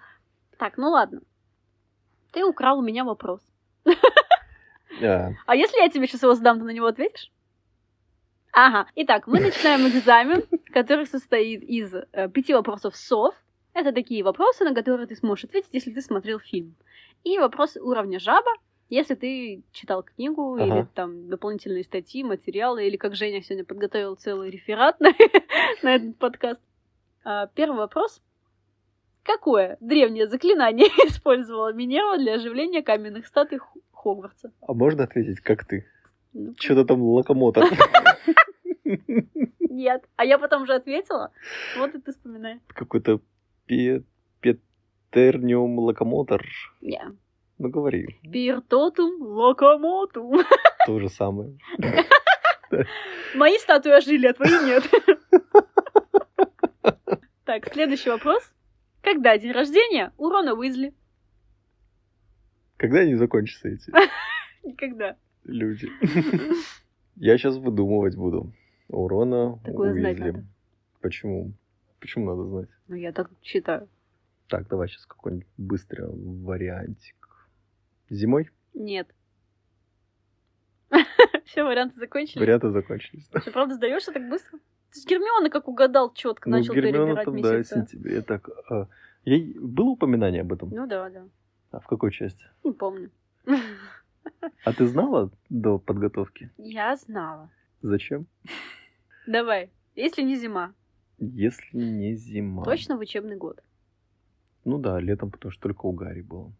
Так, 0.58 0.76
ну 0.78 0.90
ладно. 0.90 1.22
Ты 2.36 2.44
украл 2.44 2.80
у 2.80 2.82
меня 2.82 3.02
вопрос. 3.02 3.40
А, 5.02 5.30
А 5.46 5.56
если 5.56 5.78
я 5.78 5.88
тебе 5.88 6.06
сейчас 6.06 6.22
его 6.22 6.34
задам, 6.34 6.58
ты 6.58 6.64
на 6.66 6.70
него 6.70 6.86
ответишь? 6.86 7.32
Ага. 8.52 8.86
Итак, 8.94 9.26
мы 9.26 9.40
начинаем 9.40 9.86
экзамен, 9.88 10.44
который 10.70 11.06
состоит 11.06 11.62
из 11.62 11.94
э, 11.94 12.28
пяти 12.28 12.52
вопросов 12.52 12.94
СОВ. 12.94 13.34
Это 13.72 13.90
такие 13.92 14.22
вопросы, 14.22 14.64
на 14.64 14.74
которые 14.74 15.06
ты 15.06 15.16
сможешь 15.16 15.44
ответить, 15.46 15.70
если 15.72 15.92
ты 15.92 16.02
смотрел 16.02 16.38
фильм. 16.38 16.76
И 17.24 17.38
вопросы 17.38 17.80
уровня 17.80 18.20
жаба, 18.20 18.50
если 18.90 19.14
ты 19.14 19.62
читал 19.72 20.02
книгу 20.02 20.56
Ага. 20.56 20.64
или 20.66 20.86
там 20.94 21.30
дополнительные 21.30 21.84
статьи, 21.84 22.22
материалы, 22.22 22.86
или 22.86 22.98
как 22.98 23.14
Женя 23.14 23.40
сегодня 23.40 23.64
подготовил 23.64 24.14
целый 24.16 24.50
реферат 24.50 25.00
на, 25.00 25.08
на 25.82 25.94
этот 25.94 26.18
подкаст. 26.18 26.60
А, 27.24 27.46
Первый 27.46 27.78
вопрос. 27.78 28.20
Какое 29.26 29.76
древнее 29.80 30.28
заклинание 30.28 30.86
использовала 31.08 31.72
Минерва 31.72 32.16
для 32.18 32.34
оживления 32.34 32.82
каменных 32.82 33.26
статуй 33.26 33.58
Хогвартса? 33.92 34.52
а 34.60 34.72
можно 34.72 35.04
ответить, 35.04 35.40
как 35.40 35.64
ты? 35.64 35.84
Ну, 36.32 36.54
Что-то 36.58 36.84
там 36.84 37.02
локомотор. 37.02 37.64
Нет. 39.68 40.04
А 40.16 40.24
я 40.24 40.38
потом 40.38 40.66
же 40.66 40.74
ответила. 40.74 41.32
Вот 41.76 41.94
и 41.94 41.98
ты 42.00 42.12
вспоминай. 42.12 42.60
Какой-то 42.68 43.20
пе- 43.66 44.04
петерниум 44.40 45.78
локомотор. 45.78 46.44
Не. 46.80 47.02
Ну, 47.58 47.68
говори. 47.68 48.20
Пиртотум 48.32 49.20
локомотум. 49.22 50.40
То 50.86 51.00
же 51.00 51.08
самое. 51.08 51.58
Мои 53.34 53.58
статуи 53.58 53.90
ожили, 53.92 54.26
а 54.28 54.34
твои 54.34 54.50
нет. 54.64 54.84
Так, 57.44 57.72
следующий 57.72 58.10
вопрос. 58.10 58.52
Когда 59.06 59.38
день 59.38 59.52
рождения 59.52 60.12
у 60.18 60.28
Рона 60.28 60.54
Уизли? 60.54 60.92
Когда 62.76 62.98
они 62.98 63.14
закончатся, 63.14 63.68
эти 63.68 63.92
Никогда. 64.64 65.16
люди? 65.44 65.88
Я 67.14 67.38
сейчас 67.38 67.56
выдумывать 67.56 68.16
буду. 68.16 68.52
У 68.88 69.06
Рона 69.06 69.60
Такое 69.64 69.92
знать 69.92 70.16
Уизли. 70.18 70.30
надо. 70.32 70.44
Почему? 71.00 71.52
Почему 72.00 72.26
надо 72.26 72.48
знать? 72.48 72.68
Ну, 72.88 72.96
я 72.96 73.12
так 73.12 73.30
считаю. 73.44 73.88
Так, 74.48 74.66
давай 74.66 74.88
сейчас 74.88 75.06
какой-нибудь 75.06 75.46
быстрый 75.56 76.08
вариантик. 76.10 77.48
Зимой? 78.10 78.50
Нет. 78.74 79.08
Все, 81.44 81.62
варианты 81.62 82.00
закончились. 82.00 82.40
Варианты 82.40 82.70
закончились. 82.70 83.28
Что, 83.40 83.52
правда, 83.52 83.76
сдаешься 83.76 84.10
так 84.10 84.28
быстро? 84.28 84.58
Же 84.96 85.08
Гермиона 85.08 85.50
как 85.50 85.68
угадал 85.68 86.12
четко, 86.12 86.48
Ну, 86.50 86.56
начал 86.58 86.74
Гермиона 86.74 87.22
перебирать 87.22 87.24
там, 87.24 87.42
да, 87.42 87.58
месяца. 87.58 87.74
сентябре. 87.74 88.22
Так, 88.22 88.48
а, 88.70 88.88
я... 89.24 89.60
было 89.60 89.90
упоминание 89.90 90.42
об 90.42 90.52
этом? 90.52 90.70
Ну 90.70 90.86
да, 90.86 91.08
да. 91.10 91.24
А 91.70 91.80
в 91.80 91.86
какой 91.86 92.10
части? 92.12 92.44
Не 92.64 92.72
помню. 92.72 93.10
А 94.64 94.72
ты 94.72 94.86
знала 94.86 95.30
до 95.50 95.78
подготовки? 95.78 96.50
Я 96.58 96.96
знала. 96.96 97.50
Зачем? 97.82 98.26
Давай. 99.26 99.70
Если 99.94 100.22
не 100.22 100.36
зима, 100.36 100.74
Если 101.18 101.76
не 101.76 102.14
зима. 102.14 102.64
точно 102.64 102.96
в 102.96 103.00
учебный 103.00 103.36
год. 103.36 103.62
Ну 104.64 104.78
да, 104.78 104.98
летом, 105.00 105.30
потому 105.30 105.52
что 105.52 105.62
только 105.62 105.86
у 105.86 105.92
Гарри 105.92 106.22
было. 106.22 106.52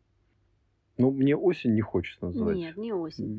Ну, 0.99 1.11
мне 1.11 1.37
осень 1.37 1.75
не 1.75 1.83
хочется 1.83 2.25
называть. 2.27 2.57
Нет, 2.57 2.77
не 2.77 2.93
осень. 2.93 3.35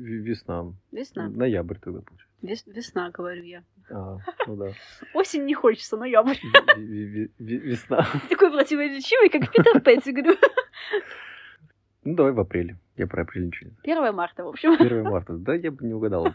Весна. 0.00 0.72
Весна. 0.92 1.28
Ноябрь 1.28 1.76
тогда 1.78 2.00
получается. 2.00 2.26
Вес- 2.42 2.74
весна, 2.74 3.10
говорю 3.10 3.42
я. 3.44 3.64
А, 3.90 4.18
ну 4.46 4.56
да. 4.56 4.72
Осень 5.14 5.44
не 5.44 5.54
хочется, 5.54 5.96
ноябрь. 5.96 6.36
Весна. 7.38 8.06
Такой 8.30 8.50
противоречивый, 8.50 9.28
как 9.28 9.50
Питер 9.52 9.80
Петтигрю. 9.84 10.36
Ну, 12.04 12.14
давай 12.14 12.32
в 12.32 12.40
апреле. 12.40 12.78
Я 12.96 13.06
про 13.06 13.22
апрель 13.22 13.46
ничего 13.46 13.70
не 13.70 13.76
знаю. 13.82 14.00
1 14.04 14.14
марта, 14.14 14.44
в 14.44 14.48
общем. 14.48 14.72
1 14.72 15.02
марта. 15.04 15.34
Да, 15.34 15.54
я 15.54 15.70
бы 15.70 15.84
не 15.86 15.92
угадал. 15.94 16.28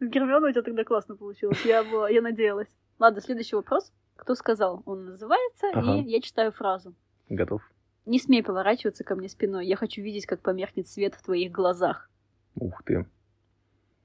С 0.00 0.06
Гермионой 0.08 0.50
у 0.50 0.52
тебя 0.52 0.62
тогда 0.62 0.84
классно 0.84 1.16
получилось. 1.16 1.64
Я, 1.64 1.84
была, 1.84 2.08
я 2.08 2.22
надеялась. 2.22 2.68
Ладно, 2.98 3.20
следующий 3.20 3.56
вопрос. 3.56 3.92
Кто 4.16 4.34
сказал? 4.34 4.82
Он 4.86 5.04
называется, 5.06 5.68
Ага. 5.74 5.96
и 5.96 6.04
я 6.04 6.20
читаю 6.20 6.52
фразу. 6.52 6.94
Готов? 7.28 7.62
Не 8.04 8.18
смей 8.18 8.42
поворачиваться 8.42 9.04
ко 9.04 9.14
мне 9.14 9.28
спиной. 9.28 9.66
Я 9.66 9.76
хочу 9.76 10.02
видеть, 10.02 10.26
как 10.26 10.40
померкнет 10.40 10.88
свет 10.88 11.14
в 11.14 11.22
твоих 11.22 11.52
глазах. 11.52 12.10
Ух 12.56 12.82
ты. 12.84 13.06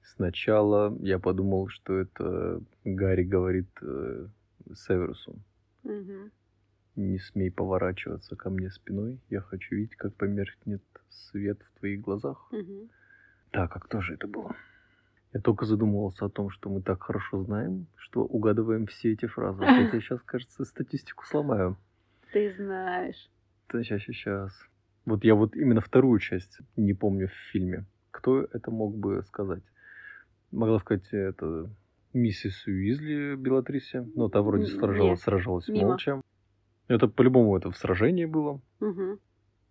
Сначала 0.03 0.95
я 0.99 1.19
подумал, 1.19 1.67
что 1.67 1.97
это 1.97 2.61
Гарри 2.85 3.23
говорит 3.23 3.67
э, 3.81 4.27
Северусу. 4.73 5.35
Мгм. 5.83 6.31
Не 6.95 7.19
смей 7.19 7.51
поворачиваться 7.51 8.35
ко 8.35 8.49
мне 8.49 8.69
спиной. 8.69 9.19
Я 9.29 9.41
хочу 9.41 9.75
видеть, 9.75 9.95
как 9.95 10.15
померкнет 10.15 10.81
свет 11.09 11.59
в 11.61 11.79
твоих 11.79 12.01
глазах. 12.01 12.47
Мгм. 12.51 12.89
Так, 13.51 13.75
а 13.75 13.79
кто 13.79 14.01
же 14.01 14.13
это 14.13 14.27
было? 14.27 14.55
Я 15.33 15.41
только 15.41 15.65
задумывался 15.65 16.25
о 16.25 16.29
том, 16.29 16.49
что 16.49 16.69
мы 16.69 16.81
так 16.81 17.03
хорошо 17.03 17.43
знаем, 17.43 17.87
что 17.95 18.23
угадываем 18.23 18.87
все 18.87 19.13
эти 19.13 19.25
фразы. 19.25 19.59
Вот 19.59 19.69
я 19.69 19.91
сейчас, 20.01 20.21
кажется, 20.21 20.63
статистику 20.65 21.25
сломаю. 21.25 21.77
Ты 22.31 22.53
знаешь. 22.55 23.29
Сейчас, 23.71 24.01
сейчас. 24.01 24.51
Вот 25.05 25.23
я 25.23 25.35
вот 25.35 25.55
именно 25.55 25.81
вторую 25.81 26.19
часть 26.19 26.59
не 26.75 26.93
помню 26.93 27.27
в 27.27 27.51
фильме. 27.51 27.85
Кто 28.11 28.41
это 28.41 28.71
мог 28.71 28.95
бы 28.95 29.23
сказать? 29.23 29.63
Могла 30.51 30.79
сказать, 30.79 31.07
это 31.11 31.69
миссис 32.13 32.65
Уизли 32.65 33.35
Белатрисе, 33.35 34.07
но 34.15 34.29
та 34.29 34.41
вроде 34.41 34.65
сражалась, 34.65 35.19
нет. 35.19 35.19
сражалась 35.19 35.67
Мимо. 35.67 35.89
молча. 35.89 36.21
Это 36.87 37.07
по-любому 37.07 37.57
это 37.57 37.69
в 37.69 37.77
сражении 37.77 38.25
было. 38.25 38.61
Мгм. 38.79 39.19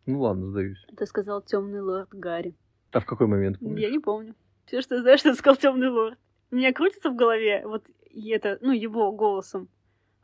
Ну 0.06 0.20
ладно, 0.20 0.46
сдаюсь. 0.46 0.84
Это 0.92 1.06
сказал 1.06 1.42
темный 1.42 1.80
лорд 1.80 2.10
Гарри. 2.10 2.54
А 2.92 3.00
в 3.00 3.06
какой 3.06 3.26
момент? 3.26 3.58
помнишь? 3.58 3.80
Я 3.80 3.90
не 3.90 3.98
помню. 3.98 4.34
Все, 4.66 4.80
что 4.82 4.96
я 4.96 5.00
знаю, 5.02 5.18
что 5.18 5.34
сказал 5.34 5.56
темный 5.56 5.88
лорд. 5.88 6.18
У 6.50 6.56
меня 6.56 6.72
крутится 6.72 7.10
в 7.10 7.16
голове 7.16 7.62
вот 7.66 7.84
и 8.10 8.30
это, 8.30 8.58
ну, 8.62 8.72
его 8.72 9.12
голосом. 9.12 9.68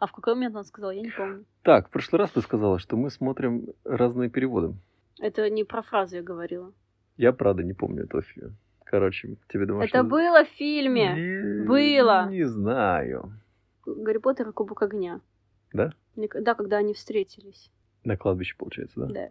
А 0.02 0.06
в 0.08 0.12
какой 0.12 0.34
момент 0.34 0.56
он 0.56 0.64
сказал, 0.64 0.90
я 0.90 1.00
не 1.00 1.10
помню. 1.10 1.44
Так, 1.62 1.86
в 1.86 1.90
прошлый 1.92 2.18
раз 2.18 2.32
ты 2.32 2.40
сказала, 2.40 2.80
что 2.80 2.96
мы 2.96 3.08
смотрим 3.08 3.68
разные 3.84 4.28
переводы. 4.28 4.74
Это 5.20 5.48
не 5.48 5.62
про 5.62 5.82
фразу 5.82 6.16
я 6.16 6.22
говорила. 6.22 6.72
Я, 7.16 7.32
правда, 7.32 7.62
не 7.62 7.72
помню 7.72 8.02
этого 8.02 8.20
фильма. 8.24 8.50
Короче, 8.84 9.36
тебе 9.48 9.64
домашнее... 9.64 9.90
Это 9.90 10.02
было 10.02 10.44
в 10.44 10.48
фильме. 10.48 11.14
Не- 11.14 11.64
Было. 11.68 12.28
Не 12.28 12.42
знаю. 12.48 13.32
Гарри 13.86 14.18
Поттер 14.18 14.48
и 14.48 14.52
Кубок 14.52 14.82
огня. 14.82 15.20
Да? 15.72 15.92
Да, 16.16 16.54
когда 16.56 16.78
они 16.78 16.94
встретились. 16.94 17.70
На 18.02 18.16
кладбище, 18.16 18.56
получается, 18.58 18.98
да? 18.98 19.06
Да. 19.06 19.28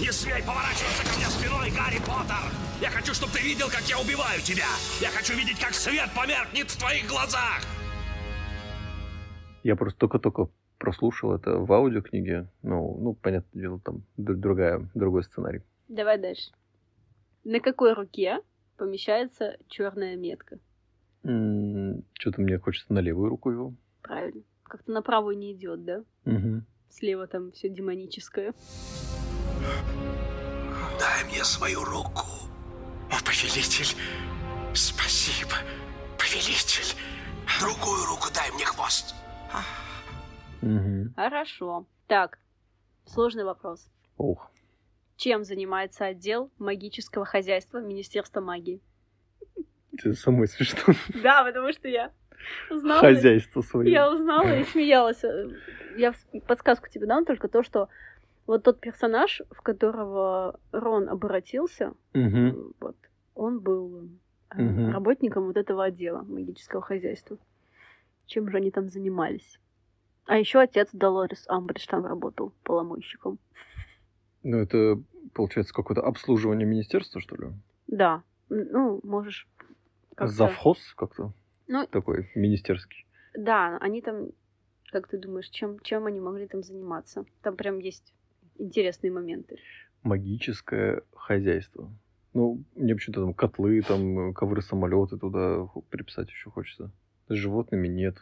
Не 0.00 0.10
смей 0.10 0.42
поворачиваться 0.42 1.02
ко 1.04 1.18
мне 1.18 1.26
спиной, 1.26 1.70
Гарри 1.76 1.98
Поттер! 1.98 2.50
Я 2.80 2.88
хочу, 2.88 3.12
чтобы 3.12 3.34
ты 3.34 3.42
видел, 3.42 3.66
как 3.66 3.82
я 3.82 3.98
убиваю 4.00 4.40
тебя! 4.40 4.64
Я 5.02 5.10
хочу 5.10 5.34
видеть, 5.34 5.60
как 5.60 5.74
свет 5.74 6.08
померкнет 6.16 6.70
в 6.70 6.78
твоих 6.78 7.06
глазах! 7.06 7.60
Я 9.64 9.74
просто 9.76 9.98
только-только 9.98 10.48
прослушал 10.78 11.34
это 11.34 11.56
в 11.58 11.72
аудиокниге. 11.72 12.46
Ну, 12.62 12.96
ну, 13.00 13.14
понятное 13.14 13.60
дело, 13.60 13.80
там 13.80 14.02
другая, 14.16 14.88
другой 14.94 15.24
сценарий. 15.24 15.62
Давай 15.88 16.18
дальше. 16.18 16.52
На 17.44 17.60
какой 17.60 17.94
руке 17.94 18.40
помещается 18.76 19.56
черная 19.68 20.16
метка? 20.16 20.58
Что-то 21.22 22.40
мне 22.42 22.58
хочется 22.58 22.92
на 22.92 22.98
левую 23.00 23.30
руку 23.30 23.50
его. 23.50 23.74
Правильно. 24.02 24.42
Как-то 24.64 24.92
на 24.92 25.00
правую 25.02 25.38
не 25.38 25.52
идет, 25.52 25.84
да? 25.84 26.04
Мгм. 26.26 26.66
Слева 26.90 27.26
там 27.26 27.50
все 27.52 27.70
демоническое. 27.70 28.52
Дай 31.00 31.24
мне 31.30 31.42
свою 31.42 31.82
руку. 31.84 32.26
О, 33.10 33.16
повелитель, 33.24 33.96
спасибо, 34.74 35.54
повелитель. 36.18 36.94
Другую 37.60 38.04
руку 38.06 38.28
дай 38.34 38.50
мне 38.52 38.64
хвост. 38.66 39.14
Хорошо. 41.16 41.86
Так, 42.06 42.38
сложный 43.06 43.44
вопрос. 43.44 43.90
Ох. 44.16 44.50
Чем 45.16 45.44
занимается 45.44 46.06
отдел 46.06 46.50
магического 46.58 47.24
хозяйства 47.24 47.78
Министерства 47.78 48.40
магии? 48.40 48.80
Это 49.92 50.14
самое 50.14 50.46
смешное. 50.48 50.96
Да, 51.22 51.44
потому 51.44 51.72
что 51.72 51.88
я 51.88 52.10
узнала. 52.70 53.00
Хозяйство 53.00 53.60
свое. 53.62 53.90
Я 53.92 54.12
узнала 54.12 54.56
и 54.58 54.64
смеялась. 54.64 55.22
Я 55.96 56.12
подсказку 56.46 56.88
тебе 56.88 57.06
дам 57.06 57.24
только 57.24 57.48
то, 57.48 57.62
что 57.62 57.88
вот 58.46 58.64
тот 58.64 58.80
персонаж, 58.80 59.40
в 59.50 59.62
которого 59.62 60.58
Рон 60.72 61.08
обратился, 61.08 61.94
Мгм. 62.12 62.74
вот, 62.80 62.96
он 63.34 63.60
был 63.60 64.08
Мгм. 64.52 64.90
работником 64.92 65.46
вот 65.46 65.56
этого 65.56 65.84
отдела 65.84 66.22
магического 66.22 66.82
хозяйства. 66.82 67.38
Чем 68.26 68.50
же 68.50 68.56
они 68.56 68.70
там 68.70 68.88
занимались? 68.88 69.58
А 70.26 70.38
еще 70.38 70.60
отец 70.60 70.88
Долорес 70.92 71.44
Амбридж 71.48 71.86
там 71.86 72.06
работал 72.06 72.52
поломойщиком. 72.62 73.38
Ну, 74.42 74.58
это, 74.58 75.02
получается, 75.34 75.74
какое-то 75.74 76.02
обслуживание 76.02 76.66
министерства, 76.66 77.20
что 77.20 77.36
ли? 77.36 77.48
Да, 77.86 78.22
ну, 78.48 79.00
можешь 79.02 79.46
как-то... 80.14 80.32
Завхоз 80.34 80.78
как-то 80.96 81.32
Ну, 81.66 81.86
такой 81.86 82.30
министерский. 82.34 83.06
да, 83.34 83.76
они 83.78 84.00
там, 84.00 84.28
как 84.90 85.08
ты 85.08 85.18
думаешь, 85.18 85.48
чем, 85.50 85.78
чем 85.80 86.06
они 86.06 86.20
могли 86.20 86.46
там 86.46 86.62
заниматься? 86.62 87.24
Там 87.42 87.56
прям 87.56 87.78
есть 87.78 88.14
интересные 88.58 89.12
моменты. 89.12 89.58
Магическое 90.02 91.02
хозяйство. 91.14 91.90
Ну, 92.34 92.62
мне 92.74 92.94
почему-то 92.94 93.22
там 93.22 93.34
котлы, 93.34 93.80
там 93.82 94.32
ковры, 94.34 94.60
самолеты 94.62 95.16
туда 95.18 95.66
приписать 95.90 96.28
еще 96.30 96.50
хочется. 96.50 96.90
С 97.28 97.34
животными 97.34 97.88
нет. 97.88 98.18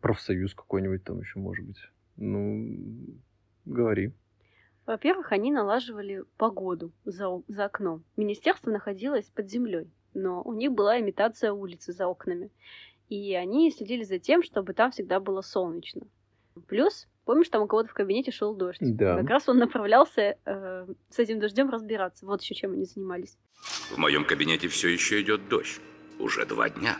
Профсоюз 0.00 0.54
какой-нибудь 0.54 1.04
там 1.04 1.20
еще 1.20 1.38
может 1.38 1.66
быть. 1.66 1.78
Ну, 2.16 2.76
говори. 3.64 4.12
Во-первых, 4.86 5.32
они 5.32 5.52
налаживали 5.52 6.24
погоду 6.36 6.92
за, 7.04 7.42
за 7.48 7.64
окном. 7.66 8.04
Министерство 8.16 8.70
находилось 8.70 9.26
под 9.26 9.48
землей, 9.48 9.90
но 10.14 10.42
у 10.42 10.52
них 10.52 10.72
была 10.72 11.00
имитация 11.00 11.52
улицы 11.52 11.92
за 11.92 12.06
окнами. 12.06 12.50
И 13.08 13.34
они 13.34 13.70
следили 13.70 14.04
за 14.04 14.18
тем, 14.18 14.42
чтобы 14.42 14.72
там 14.72 14.90
всегда 14.90 15.20
было 15.20 15.42
солнечно. 15.42 16.02
Плюс, 16.66 17.08
помнишь, 17.24 17.48
там 17.48 17.62
у 17.62 17.66
кого-то 17.66 17.88
в 17.88 17.94
кабинете 17.94 18.30
шел 18.30 18.54
дождь. 18.54 18.78
Да. 18.80 19.16
Как 19.18 19.28
раз 19.28 19.48
он 19.48 19.58
направлялся 19.58 20.36
э, 20.44 20.86
с 21.10 21.18
этим 21.18 21.38
дождем 21.38 21.70
разбираться. 21.70 22.26
Вот 22.26 22.42
еще 22.42 22.54
чем 22.54 22.72
они 22.72 22.84
занимались. 22.84 23.36
В 23.90 23.98
моем 23.98 24.24
кабинете 24.24 24.68
все 24.68 24.88
еще 24.88 25.20
идет 25.20 25.48
дождь. 25.48 25.80
Уже 26.18 26.44
два 26.46 26.68
дня. 26.68 26.96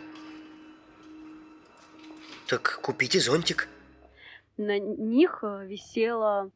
Так 2.49 2.79
купите 2.81 3.19
зонтик. 3.19 3.67
На 4.57 4.77
них 4.79 5.39
э, 5.43 5.65
висело, 5.65 6.51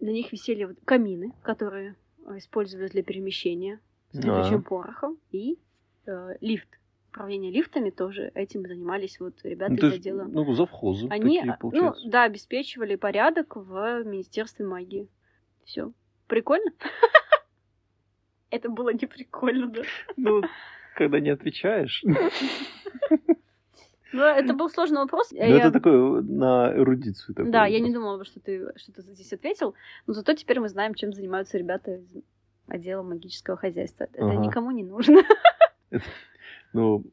на 0.00 0.10
них 0.10 0.32
висели 0.32 0.64
вот 0.64 0.76
камины, 0.84 1.32
которые 1.42 1.94
э, 2.26 2.38
использовали 2.38 2.88
для 2.88 3.02
перемещения 3.02 3.80
с 4.12 4.18
А. 4.18 4.22
летучим 4.22 4.62
порохом, 4.62 5.18
и 5.30 5.58
э, 6.06 6.36
лифт. 6.40 6.68
Управление 7.10 7.50
лифтами 7.50 7.90
тоже 7.90 8.30
этим 8.34 8.62
занимались 8.62 9.18
вот 9.18 9.34
ребята 9.42 9.72
Ну, 9.72 9.86
есть, 9.86 9.96
отдела. 9.96 10.24
ну, 10.24 10.52
завхозы 10.54 11.08
Они, 11.10 11.38
такие, 11.40 11.52
а, 11.52 11.58
ну, 11.62 11.94
да, 12.08 12.22
обеспечивали 12.24 12.94
порядок 12.94 13.56
в 13.56 14.04
Министерстве 14.04 14.64
магии. 14.64 15.08
Все. 15.64 15.92
Прикольно? 16.28 16.70
Это 18.50 18.68
было 18.68 18.90
не 18.90 19.06
прикольно, 19.06 19.66
да? 19.68 19.82
Ну, 20.16 20.42
когда 20.94 21.18
не 21.18 21.30
отвечаешь. 21.30 22.04
Но 24.12 24.24
это 24.24 24.54
был 24.54 24.68
сложный 24.70 24.98
вопрос. 24.98 25.30
Ну, 25.32 25.38
Я- 25.38 25.58
это 25.58 25.70
такое 25.72 26.20
на 26.22 26.72
эрудицию. 26.74 27.34
такой 27.34 27.50
Да, 27.52 27.66
я 27.66 27.78
не 27.78 27.90
вопрос. 27.90 27.94
думала, 27.94 28.24
что 28.24 28.40
ты 28.40 28.72
что-то 28.76 29.02
здесь 29.02 29.32
ответил, 29.32 29.74
но 30.06 30.14
зато 30.14 30.34
теперь 30.34 30.60
мы 30.60 30.68
знаем, 30.68 30.94
чем 30.94 31.12
занимаются 31.12 31.58
ребята 31.58 31.92
из 31.96 32.16
отдела 32.66 33.02
магического 33.02 33.56
хозяйства. 33.56 34.04
Это 34.04 34.24
Ага. 34.24 34.36
никому 34.46 34.70
не 34.70 34.84
нужно. 34.84 35.22
Ну, 36.72 37.04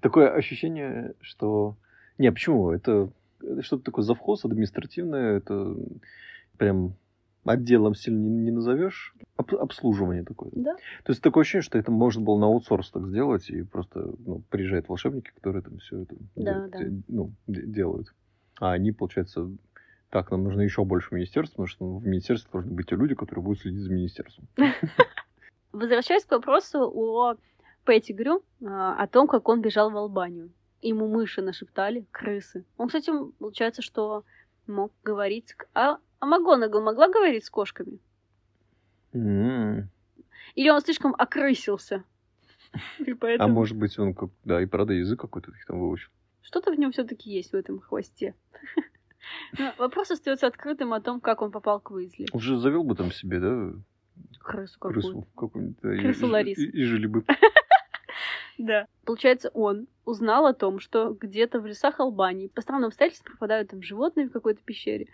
такое 0.00 0.32
ощущение, 0.32 1.14
что... 1.20 1.76
Не, 2.18 2.30
почему? 2.30 2.70
Это, 2.70 3.10
это 3.42 3.62
что-то 3.62 3.84
такое 3.84 4.04
завхоз 4.04 4.44
административное, 4.44 5.38
это 5.38 5.74
прям 6.56 6.94
отделом 7.44 7.94
сильно 7.94 8.18
не, 8.26 8.50
назовешь. 8.50 9.14
Об- 9.36 9.54
обслуживание 9.54 10.24
такое. 10.24 10.50
Да. 10.54 10.74
То 11.04 11.10
есть 11.12 11.22
такое 11.22 11.42
ощущение, 11.42 11.62
что 11.62 11.78
это 11.78 11.90
можно 11.90 12.22
было 12.22 12.38
на 12.38 12.46
аутсорс 12.46 12.90
так 12.90 13.06
сделать, 13.06 13.48
и 13.50 13.62
просто 13.62 14.12
ну, 14.26 14.42
приезжают 14.50 14.88
волшебники, 14.88 15.30
которые 15.34 15.62
там 15.62 15.78
все 15.78 16.00
это 16.02 16.14
Да, 16.36 16.68
де- 16.68 16.84
да. 16.88 17.02
ну, 17.08 17.32
де- 17.46 17.66
делают. 17.66 18.14
А 18.60 18.72
они, 18.72 18.92
получается, 18.92 19.50
так, 20.10 20.30
нам 20.30 20.44
нужно 20.44 20.60
еще 20.60 20.84
больше 20.84 21.14
министерств, 21.14 21.54
потому 21.54 21.66
что 21.66 21.96
в 21.96 22.06
министерстве 22.06 22.50
должны 22.52 22.72
быть 22.72 22.88
те 22.88 22.96
люди, 22.96 23.14
которые 23.14 23.42
будут 23.42 23.60
следить 23.60 23.80
за 23.80 23.90
министерством. 23.92 24.46
Возвращаясь 25.72 26.24
к 26.24 26.30
вопросу 26.32 26.80
о 26.92 27.36
Петтигрю, 27.86 28.42
а, 28.64 28.94
о 29.02 29.06
том, 29.06 29.26
как 29.26 29.48
он 29.48 29.60
бежал 29.62 29.90
в 29.90 29.96
Албанию. 29.96 30.50
Ему 30.82 31.08
мыши 31.08 31.42
нашептали, 31.42 32.06
крысы. 32.10 32.64
Он, 32.76 32.88
кстати, 32.88 33.12
получается, 33.38 33.82
что 33.82 34.24
мог 34.66 34.92
говорить... 35.04 35.54
к- 35.54 35.68
А, 36.20 36.26
МакГонагал 36.26 36.82
могла 36.82 37.08
говорить 37.08 37.44
с 37.44 37.50
кошками? 37.50 37.98
М. 39.12 39.88
Или 40.54 40.68
он 40.70 40.80
слишком 40.80 41.14
окрысился? 41.16 42.04
А 43.38 43.48
может 43.48 43.76
быть, 43.76 43.98
он, 43.98 44.14
как, 44.14 44.30
да, 44.44 44.60
и 44.62 44.66
правда 44.66 44.92
язык 44.92 45.20
какой-то 45.20 45.50
там 45.66 45.80
выучил. 45.80 46.10
что-то 46.42 46.72
в 46.72 46.78
нем 46.78 46.92
все-таки 46.92 47.30
есть 47.30 47.52
в 47.52 47.56
этом 47.56 47.80
хвосте. 47.80 48.34
Но 49.58 49.72
вопрос 49.78 50.10
остается 50.10 50.46
открытым 50.46 50.92
о 50.92 51.00
том, 51.00 51.20
как 51.20 51.42
он 51.42 51.50
попал 51.50 51.80
к 51.80 51.90
Уизли. 51.90 52.26
Уже 52.32 52.56
завел 52.58 52.84
бы 52.84 52.94
там 52.94 53.10
себе, 53.12 53.40
да, 53.40 53.72
Крысу 54.38 54.78
какую-то. 54.78 55.00
крысу 55.00 55.28
какую-нибудь. 55.36 55.76
да, 55.82 55.88
Крысу 55.96 56.26
и- 56.26 56.30
Ларису. 56.30 56.60
И, 56.62 56.66
и 56.66 56.84
жили 56.84 57.06
бы. 57.06 57.24
Да. 58.58 58.86
Получается, 59.06 59.48
он 59.54 59.86
узнал 60.04 60.44
о 60.46 60.52
том, 60.52 60.80
что 60.80 61.14
где-то 61.18 61.60
в 61.60 61.66
лесах 61.66 61.98
Албании 61.98 62.48
по 62.48 62.60
странным 62.60 62.88
обстоятельствам 62.88 63.32
пропадают 63.32 63.70
там 63.70 63.80
животные 63.82 64.28
в 64.28 64.32
какой-то 64.32 64.62
пещере. 64.62 65.06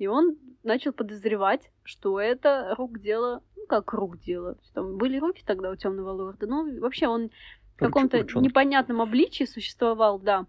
И 0.00 0.06
он 0.06 0.38
начал 0.62 0.94
подозревать, 0.94 1.70
что 1.82 2.18
это 2.18 2.74
рук 2.78 3.00
дело, 3.00 3.42
ну 3.54 3.66
как 3.66 3.92
рук 3.92 4.18
дело. 4.18 4.56
Там 4.72 4.96
были 4.96 5.18
руки 5.18 5.42
тогда 5.44 5.70
у 5.70 5.76
темного 5.76 6.10
лорда. 6.12 6.46
Ну, 6.46 6.80
вообще 6.80 7.06
он 7.06 7.30
в 7.76 7.80
каком-то 7.80 8.22
непонятном 8.40 9.02
обличии 9.02 9.44
существовал, 9.44 10.18
да. 10.18 10.46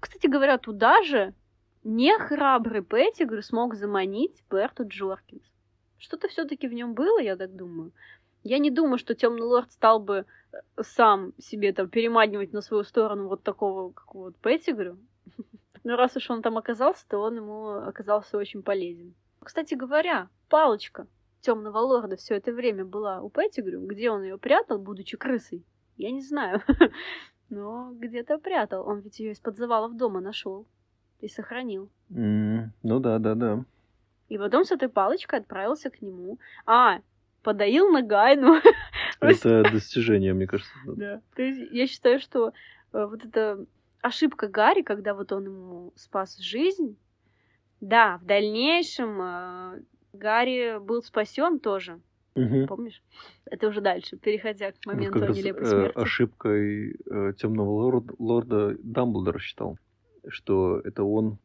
Кстати 0.00 0.26
говоря, 0.26 0.58
туда 0.58 1.02
же 1.02 1.32
не 1.82 2.14
храбрый 2.18 2.82
Петтигрю 2.82 3.40
смог 3.40 3.74
заманить 3.74 4.44
Берту 4.50 4.86
Джоркинс. 4.86 5.50
Что-то 5.96 6.28
все-таки 6.28 6.68
в 6.68 6.74
нем 6.74 6.92
было, 6.92 7.22
я 7.22 7.36
так 7.36 7.56
думаю. 7.56 7.92
Я 8.44 8.58
не 8.58 8.70
думаю, 8.70 8.98
что 8.98 9.14
темный 9.14 9.46
лорд 9.46 9.72
стал 9.72 9.98
бы 9.98 10.26
э, 10.52 10.58
сам 10.82 11.32
себе 11.38 11.72
там 11.72 11.88
переманивать 11.88 12.52
на 12.52 12.60
свою 12.60 12.84
сторону 12.84 13.28
вот 13.28 13.42
такого, 13.42 13.92
как 13.92 14.14
вот 14.14 14.36
Петтигрю. 14.36 14.98
Но 15.84 15.96
раз 15.96 16.16
уж 16.16 16.28
он 16.30 16.42
там 16.42 16.58
оказался, 16.58 17.06
то 17.08 17.18
он 17.18 17.36
ему 17.36 17.68
оказался 17.70 18.36
очень 18.36 18.62
полезен. 18.62 19.14
Кстати 19.42 19.74
говоря, 19.74 20.28
палочка 20.48 21.06
темного 21.40 21.78
лорда 21.78 22.16
все 22.16 22.34
это 22.34 22.52
время 22.52 22.84
была 22.84 23.22
у 23.22 23.30
Петтигрю. 23.30 23.86
Где 23.86 24.10
он 24.10 24.22
ее 24.22 24.36
прятал, 24.36 24.78
будучи 24.78 25.16
крысой? 25.16 25.64
Я 25.96 26.10
не 26.10 26.20
знаю. 26.22 26.60
Но 27.48 27.92
где-то 27.94 28.38
прятал. 28.38 28.86
Он 28.86 29.00
ведь 29.00 29.18
ее 29.20 29.32
из-под 29.32 29.56
завалов 29.56 29.96
дома 29.96 30.20
нашел 30.20 30.66
и 31.20 31.28
сохранил. 31.28 31.90
М, 32.14 32.72
Ну 32.82 33.00
да, 33.00 33.18
да, 33.18 33.34
да. 33.34 33.64
И 34.28 34.38
потом 34.38 34.64
с 34.64 34.70
этой 34.70 34.88
палочкой 34.88 35.40
отправился 35.40 35.90
к 35.90 36.00
нему. 36.02 36.38
А, 36.66 37.00
подоил 37.42 37.88
на 37.90 38.02
Гайну. 38.02 38.60
Это 39.20 39.62
достижение, 39.72 40.32
мне 40.34 40.46
кажется. 40.46 40.72
да. 40.86 41.20
То 41.34 41.42
есть 41.42 41.72
я 41.72 41.86
считаю, 41.86 42.20
что 42.20 42.52
э, 42.92 43.04
вот 43.06 43.24
эта 43.24 43.64
ошибка 44.02 44.48
Гарри, 44.48 44.82
когда 44.82 45.14
вот 45.14 45.32
он 45.32 45.44
ему 45.44 45.92
спас 45.96 46.38
жизнь, 46.38 46.96
да, 47.80 48.18
в 48.18 48.24
дальнейшем 48.24 49.20
э, 49.20 49.82
Гарри 50.12 50.78
был 50.78 51.02
спасен 51.02 51.58
тоже, 51.60 52.00
Мгм. 52.34 52.66
помнишь? 52.66 53.02
Это 53.44 53.68
уже 53.68 53.80
дальше, 53.80 54.16
переходя 54.16 54.72
к 54.72 54.76
моменту 54.86 55.20
раз, 55.20 55.36
нелепой 55.36 55.62
э, 55.62 55.66
смерти. 55.66 55.98
ошибкой 55.98 56.96
темного 57.38 57.70
лорда, 57.70 58.14
лорда 58.18 58.76
Дамблдор 58.82 59.40
считал, 59.40 59.78
что 60.28 60.80
это 60.80 61.04
он 61.04 61.38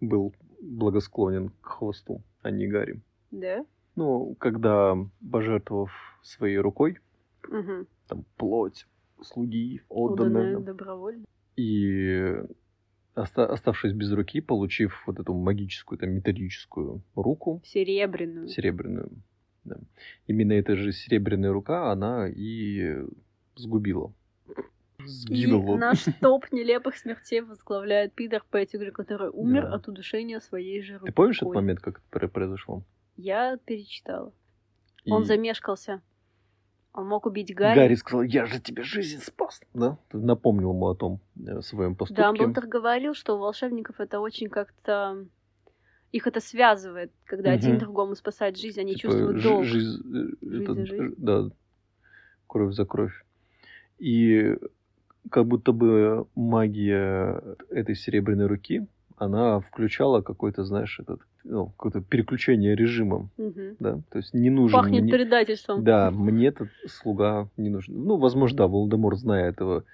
был 0.00 0.34
благосклонен 0.60 1.50
к 1.60 1.66
хвосту, 1.66 2.22
а 2.42 2.50
не 2.50 2.66
Гарри. 2.66 3.00
Да? 3.30 3.64
Ну, 3.96 4.34
когда, 4.38 4.96
пожертвовав 5.30 5.90
своей 6.22 6.58
рукой, 6.58 6.98
Угу. 7.48 7.86
там, 8.08 8.24
плоть 8.36 8.86
слуги 9.20 9.82
Уданное 9.88 10.42
отданная, 10.42 10.58
добровольно. 10.60 11.24
И 11.62 12.34
оста- 13.14 13.46
оставшись 13.46 13.92
без 13.92 14.12
руки, 14.12 14.40
получив 14.40 15.02
вот 15.06 15.18
эту 15.20 15.34
магическую, 15.34 15.98
там, 15.98 16.10
металлическую 16.10 17.02
руку, 17.14 17.60
Серебряную. 17.64 18.48
серебряную, 18.48 19.10
да. 19.64 19.76
именно 20.26 20.52
эта 20.52 20.76
же 20.76 20.92
серебряная 20.92 21.52
рука, 21.52 21.92
она 21.92 22.28
и 22.28 22.96
сгубила. 23.56 24.12
И 24.98 25.06
Сгинула. 25.06 25.76
наш 25.76 26.04
топ 26.20 26.52
нелепых 26.52 26.96
смертей 26.96 27.40
возглавляет 27.40 28.12
Питер 28.14 28.44
Петтигрю, 28.50 28.92
который 28.92 29.30
умер 29.30 29.62
Да. 29.62 29.74
от 29.74 29.88
удушения 29.88 30.38
своей 30.40 30.80
же 30.82 30.94
рукой. 30.94 31.06
Ты 31.08 31.12
помнишь 31.12 31.36
этот 31.42 31.54
момент, 31.54 31.80
как 31.80 32.00
это 32.12 32.28
произошло? 32.28 32.82
Я 33.16 33.56
перечитала. 33.66 34.32
И 35.04 35.10
Он 35.10 35.24
замешкался. 35.24 36.00
Он 36.94 37.06
мог 37.06 37.24
убить 37.26 37.54
Гарри. 37.54 37.74
Гарри 37.74 37.94
сказал, 37.94 38.22
я 38.22 38.44
же 38.44 38.60
тебе 38.60 38.82
жизнь 38.82 39.20
спас. 39.22 39.60
Да? 39.72 39.96
Напомнил 40.12 40.70
ему 40.72 40.88
о 40.88 40.94
том 40.94 41.20
э, 41.46 41.62
своем 41.62 41.94
поступке. 41.96 42.22
Дамблдор 42.22 42.66
говорил, 42.66 43.14
что 43.14 43.36
у 43.36 43.38
волшебников 43.38 43.98
это 44.00 44.20
очень 44.20 44.48
как-то... 44.48 45.24
Их 46.10 46.26
это 46.26 46.40
связывает, 46.40 47.10
когда 47.24 47.52
один 47.52 47.72
Мгм. 47.72 47.78
другому 47.80 48.14
спасает 48.14 48.58
жизнь, 48.58 48.78
они 48.78 48.94
Типа, 48.94 49.02
чувствуют 49.08 49.42
долг. 49.42 49.64
жизнь, 49.64 50.02
э, 50.14 50.46
Жизнь 50.46 50.62
это, 50.64 50.86
жизнь. 50.86 51.14
Да, 51.16 51.48
кровь 52.46 52.74
за 52.74 52.84
кровь. 52.84 53.24
И 53.98 54.58
как 55.30 55.46
будто 55.46 55.72
бы 55.72 56.26
магия 56.34 57.42
этой 57.70 57.94
серебряной 57.94 58.46
руки, 58.46 58.86
она 59.16 59.60
включала 59.60 60.20
какой-то, 60.20 60.64
знаешь, 60.64 61.00
этот, 61.00 61.20
ну, 61.44 61.66
какое-то 61.66 62.00
переключение 62.00 62.74
режима, 62.74 63.28
Мгм. 63.36 63.76
да, 63.78 64.00
то 64.10 64.18
есть 64.18 64.34
не 64.34 64.50
нужен 64.50 64.78
Пахнет 64.78 65.02
мне... 65.02 65.12
предательством. 65.12 65.84
Да, 65.84 66.10
мне 66.10 66.48
этот 66.48 66.68
слуга 66.88 67.48
не 67.56 67.70
нужен. 67.70 67.94
Ну, 68.04 68.16
возможно, 68.16 68.58
да, 68.58 68.66
Волдемор, 68.66 69.16
зная 69.16 69.48
этого 69.48 69.84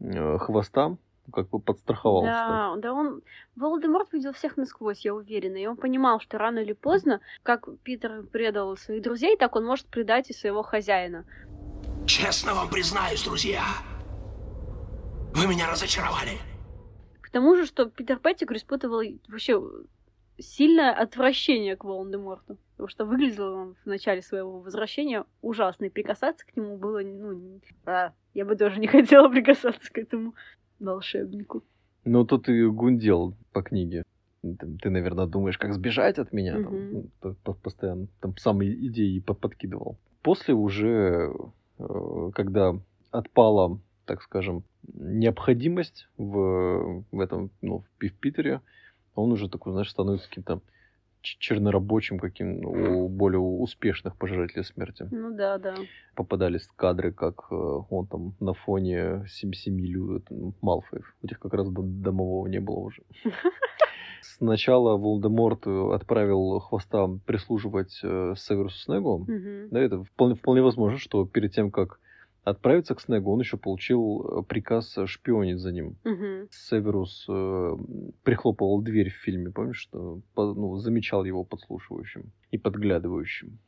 э, 0.00 0.38
хвоста, 0.38 0.96
как 1.32 1.48
бы 1.50 1.60
подстраховался. 1.60 2.30
Да, 2.30 2.76
да, 2.78 2.92
он... 2.92 3.22
Волдеморт 3.56 4.12
видел 4.12 4.32
всех 4.32 4.56
насквозь, 4.56 5.04
я 5.04 5.14
уверена. 5.14 5.56
И 5.56 5.66
он 5.66 5.76
понимал, 5.76 6.20
что 6.20 6.38
рано 6.38 6.58
или 6.60 6.72
поздно, 6.72 7.20
как 7.42 7.68
Питер 7.82 8.22
предал 8.22 8.76
своих 8.76 9.02
друзей, 9.02 9.36
так 9.36 9.56
он 9.56 9.64
может 9.64 9.86
предать 9.86 10.30
и 10.30 10.32
своего 10.32 10.62
хозяина. 10.62 11.24
Честно 12.06 12.54
вам 12.54 12.70
признаюсь, 12.70 13.22
друзья, 13.22 13.62
вы 15.34 15.46
меня 15.46 15.70
разочаровали. 15.70 16.38
К 17.20 17.30
тому 17.30 17.56
же, 17.56 17.66
что 17.66 17.84
Питер 17.84 18.18
Петтигрю 18.18 18.56
испытывал 18.56 19.02
вообще 19.28 19.60
сильное 20.38 20.92
отвращение 20.92 21.76
к 21.76 21.84
Волан-де-Морту. 21.84 22.58
Потому 22.72 22.88
что 22.88 23.04
выглядел 23.04 23.52
он 23.54 23.74
в 23.82 23.86
начале 23.86 24.22
своего 24.22 24.60
возвращения 24.60 25.24
ужасно. 25.42 25.86
И 25.86 25.90
прикасаться 25.90 26.46
к 26.46 26.56
нему 26.56 26.76
было, 26.76 27.00
ну... 27.00 27.60
а, 27.86 28.12
я 28.34 28.44
бы 28.44 28.54
тоже 28.56 28.78
не 28.80 28.86
хотела 28.86 29.28
прикасаться 29.30 29.92
к 29.92 29.98
этому 29.98 30.34
волшебнику. 30.78 31.62
Ну, 32.04 32.24
тут 32.24 32.48
и 32.48 32.64
гундел 32.66 33.34
по 33.52 33.62
книге. 33.62 34.04
Ты, 34.42 34.56
ты, 34.80 34.90
наверное, 34.90 35.26
думаешь, 35.26 35.58
как 35.58 35.74
сбежать 35.74 36.18
от 36.18 36.32
меня? 36.32 36.52
там, 36.54 36.62
Мгм. 36.62 36.92
ну, 36.92 37.10
по- 37.20 37.34
по- 37.42 37.52
постоянно 37.54 38.06
там 38.20 38.36
самые 38.36 38.72
идеи 38.86 39.18
по- 39.18 39.34
подкидывал. 39.34 39.98
После 40.22 40.54
уже, 40.54 41.32
э, 41.78 42.30
когда 42.34 42.74
отпала, 43.10 43.80
так 44.04 44.22
скажем, 44.22 44.62
необходимость 44.94 46.08
в, 46.16 47.04
в 47.10 47.20
этом, 47.20 47.50
ну, 47.62 47.84
в 47.98 48.10
Питере, 48.20 48.60
он 49.18 49.32
уже 49.32 49.48
такой, 49.48 49.72
знаешь, 49.72 49.90
становится 49.90 50.28
каким-то 50.28 50.60
чернорабочим 51.20 52.18
каким 52.20 52.64
у 52.64 53.08
более 53.08 53.40
успешных 53.40 54.16
пожирателей 54.16 54.64
смерти. 54.64 55.08
Ну 55.10 55.34
да, 55.36 55.58
да. 55.58 55.74
Попадались 56.14 56.68
кадры, 56.76 57.12
как 57.12 57.48
э, 57.50 57.54
он 57.54 58.06
там 58.06 58.34
на 58.40 58.54
фоне 58.54 59.24
сем- 59.28 59.52
семи 59.52 59.84
лю- 59.84 60.20
там, 60.20 60.54
Малфоев. 60.62 61.14
У 61.22 61.26
тех 61.26 61.38
как 61.40 61.52
раз 61.54 61.68
до- 61.70 61.82
домового 61.82 62.46
не 62.46 62.60
было 62.60 62.76
уже. 62.78 63.02
Сначала 64.22 64.96
Волдеморт 64.96 65.66
э, 65.66 65.90
отправил 65.94 66.60
хвоста 66.60 67.08
прислуживать 67.26 67.98
э, 68.02 68.34
Северусу 68.36 68.78
Снегу. 68.78 69.26
Да, 69.70 69.80
это 69.80 70.04
вполне, 70.04 70.34
вполне 70.34 70.62
возможно, 70.62 70.98
что 70.98 71.24
перед 71.24 71.52
тем, 71.52 71.70
как 71.70 72.00
отправиться 72.44 72.94
к 72.94 73.00
Снегу, 73.00 73.32
он 73.32 73.40
еще 73.40 73.56
получил 73.56 74.40
э, 74.40 74.42
приказ 74.42 74.96
шпионить 75.06 75.58
за 75.58 75.72
ним. 75.72 75.96
Мгм. 76.04 76.48
Северус 76.50 77.26
э, 77.28 77.76
прихлопывал 78.22 78.80
дверь 78.82 79.10
в 79.10 79.16
фильме, 79.24 79.50
помнишь, 79.50 79.78
что 79.78 80.20
по- 80.34 80.54
ну, 80.54 80.76
замечал 80.78 81.24
его 81.24 81.44
подслушивающим 81.44 82.32
и 82.50 82.58
подглядывающим. 82.58 83.58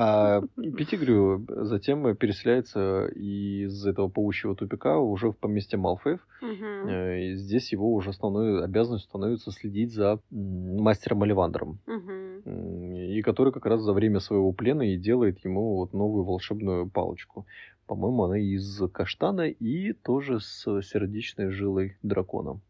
А 0.00 0.40
Пятигрю 0.56 1.44
затем 1.48 2.16
переселяется 2.16 3.06
из 3.14 3.84
этого 3.84 4.08
паучьего 4.08 4.54
тупика 4.54 4.98
уже 4.98 5.30
в 5.32 5.36
поместье 5.36 5.76
Малфоев. 5.78 6.20
Э, 6.88 7.20
И 7.20 7.34
здесь 7.36 7.72
его 7.72 7.92
уже 7.92 8.10
основной 8.10 8.64
обязанностью 8.64 9.08
становится 9.10 9.50
следить 9.50 9.92
за 9.92 10.20
мастером 10.30 11.22
Оливандром. 11.24 11.78
Мгм. 11.86 12.42
М, 12.46 12.94
И 12.94 13.20
который 13.22 13.52
как 13.52 13.66
раз 13.66 13.82
за 13.82 13.92
время 13.92 14.20
своего 14.20 14.52
плена 14.52 14.82
и 14.82 14.96
делает 14.96 15.44
ему 15.44 15.76
вот 15.76 15.92
новую 15.92 16.24
волшебную 16.24 16.88
палочку. 16.88 17.44
По-моему, 17.88 18.24
она 18.24 18.38
из 18.38 18.80
каштана 18.92 19.48
и 19.48 19.94
тоже 19.94 20.40
с 20.40 20.62
сердечной 20.82 21.48
жилой 21.50 21.96
дракона. 22.02 22.60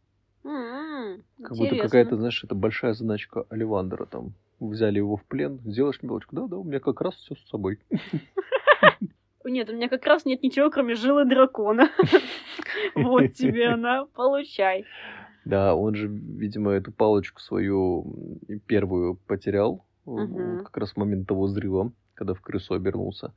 М, 0.44 1.24
Как 1.42 1.56
будто 1.56 1.74
какая-то, 1.76 2.16
знаешь, 2.16 2.44
это 2.44 2.54
большая 2.54 2.92
задачка 2.92 3.44
Оливандера 3.50 4.06
там. 4.06 4.32
Взяли 4.60 4.98
его 4.98 5.16
в 5.16 5.24
плен, 5.24 5.60
сделаешь 5.64 5.98
мне 6.00 6.08
палочку. 6.08 6.36
Да, 6.36 6.46
да, 6.46 6.56
у 6.56 6.62
меня 6.64 6.78
как 6.78 7.00
раз 7.00 7.14
все 7.16 7.34
с 7.34 7.48
собой. 7.48 7.80
Нет, 9.44 9.68
у 9.70 9.72
меня 9.72 9.88
как 9.88 10.04
раз 10.06 10.24
нет 10.26 10.42
ничего, 10.42 10.70
кроме 10.70 10.94
жилы 10.94 11.24
дракона. 11.24 11.88
Вот 12.94 13.32
тебе 13.32 13.68
она, 13.68 14.04
получай. 14.06 14.84
Да, 15.44 15.74
он 15.74 15.94
же, 15.94 16.06
видимо, 16.06 16.72
эту 16.72 16.92
палочку 16.92 17.40
свою 17.40 18.38
первую 18.66 19.14
потерял 19.26 19.84
как 20.64 20.76
раз 20.76 20.92
в 20.92 20.96
момент 20.98 21.26
того 21.26 21.44
взрыва, 21.44 21.92
когда 22.14 22.34
в 22.34 22.40
крысу 22.40 22.74
обернулся. 22.74 23.32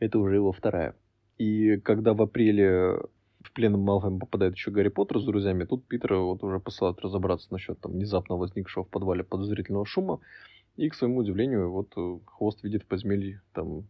Это 0.00 0.18
уже 0.18 0.34
его 0.34 0.52
вторая. 0.52 0.94
И 1.38 1.78
когда 1.78 2.14
в 2.14 2.22
апреле 2.22 2.98
в 3.42 3.52
плен 3.52 3.78
Малфоем 3.78 4.18
попадает 4.18 4.54
еще 4.54 4.70
Гарри 4.70 4.88
Поттер 4.88 5.20
с 5.20 5.24
друзьями, 5.24 5.64
тут 5.64 5.84
Питера 5.86 6.18
вот 6.18 6.42
уже 6.42 6.60
посылают 6.60 7.00
разобраться 7.00 7.48
насчет 7.50 7.78
там 7.80 7.92
внезапно 7.92 8.36
возникшего 8.36 8.84
в 8.84 8.88
подвале 8.88 9.22
подозрительного 9.24 9.84
шума. 9.84 10.20
И, 10.76 10.88
к 10.88 10.94
своему 10.94 11.18
удивлению, 11.18 11.70
вот 11.70 11.92
э, 11.96 12.18
Хвост 12.26 12.62
видит 12.64 12.82
в 12.82 12.86
подземелье 12.86 13.42
там 13.52 13.84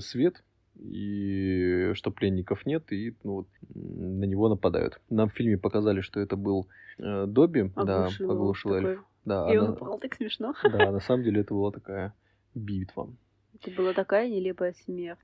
свет, 0.00 0.42
и 0.76 1.90
что 1.94 2.10
пленников 2.10 2.64
нет, 2.64 2.90
и 2.92 3.14
ну, 3.22 3.32
вот, 3.32 3.48
на 3.74 4.24
него 4.24 4.48
нападают. 4.48 5.00
Нам 5.10 5.28
в 5.28 5.34
фильме 5.34 5.58
показали, 5.58 6.00
что 6.00 6.20
это 6.20 6.36
был 6.36 6.68
э, 6.98 7.26
Добби, 7.26 7.70
да, 7.76 8.04
Оглушил 8.04 8.30
его 8.30 8.42
оглушил 8.42 8.72
такой. 8.72 8.90
эльф. 8.90 9.04
Да, 9.24 9.52
И 9.52 9.56
а 9.56 9.62
он 9.62 9.70
упал 9.70 9.98
так 9.98 10.14
смешно. 10.14 10.54
да, 10.62 10.90
на 10.90 11.00
самом 11.06 11.22
деле 11.24 11.42
это 11.42 11.52
была 11.52 11.70
такая 11.70 12.14
битва. 12.54 13.10
Это 13.54 13.70
была 13.76 13.92
такая 13.92 14.28
нелепая 14.28 14.72
смерть. 14.84 15.18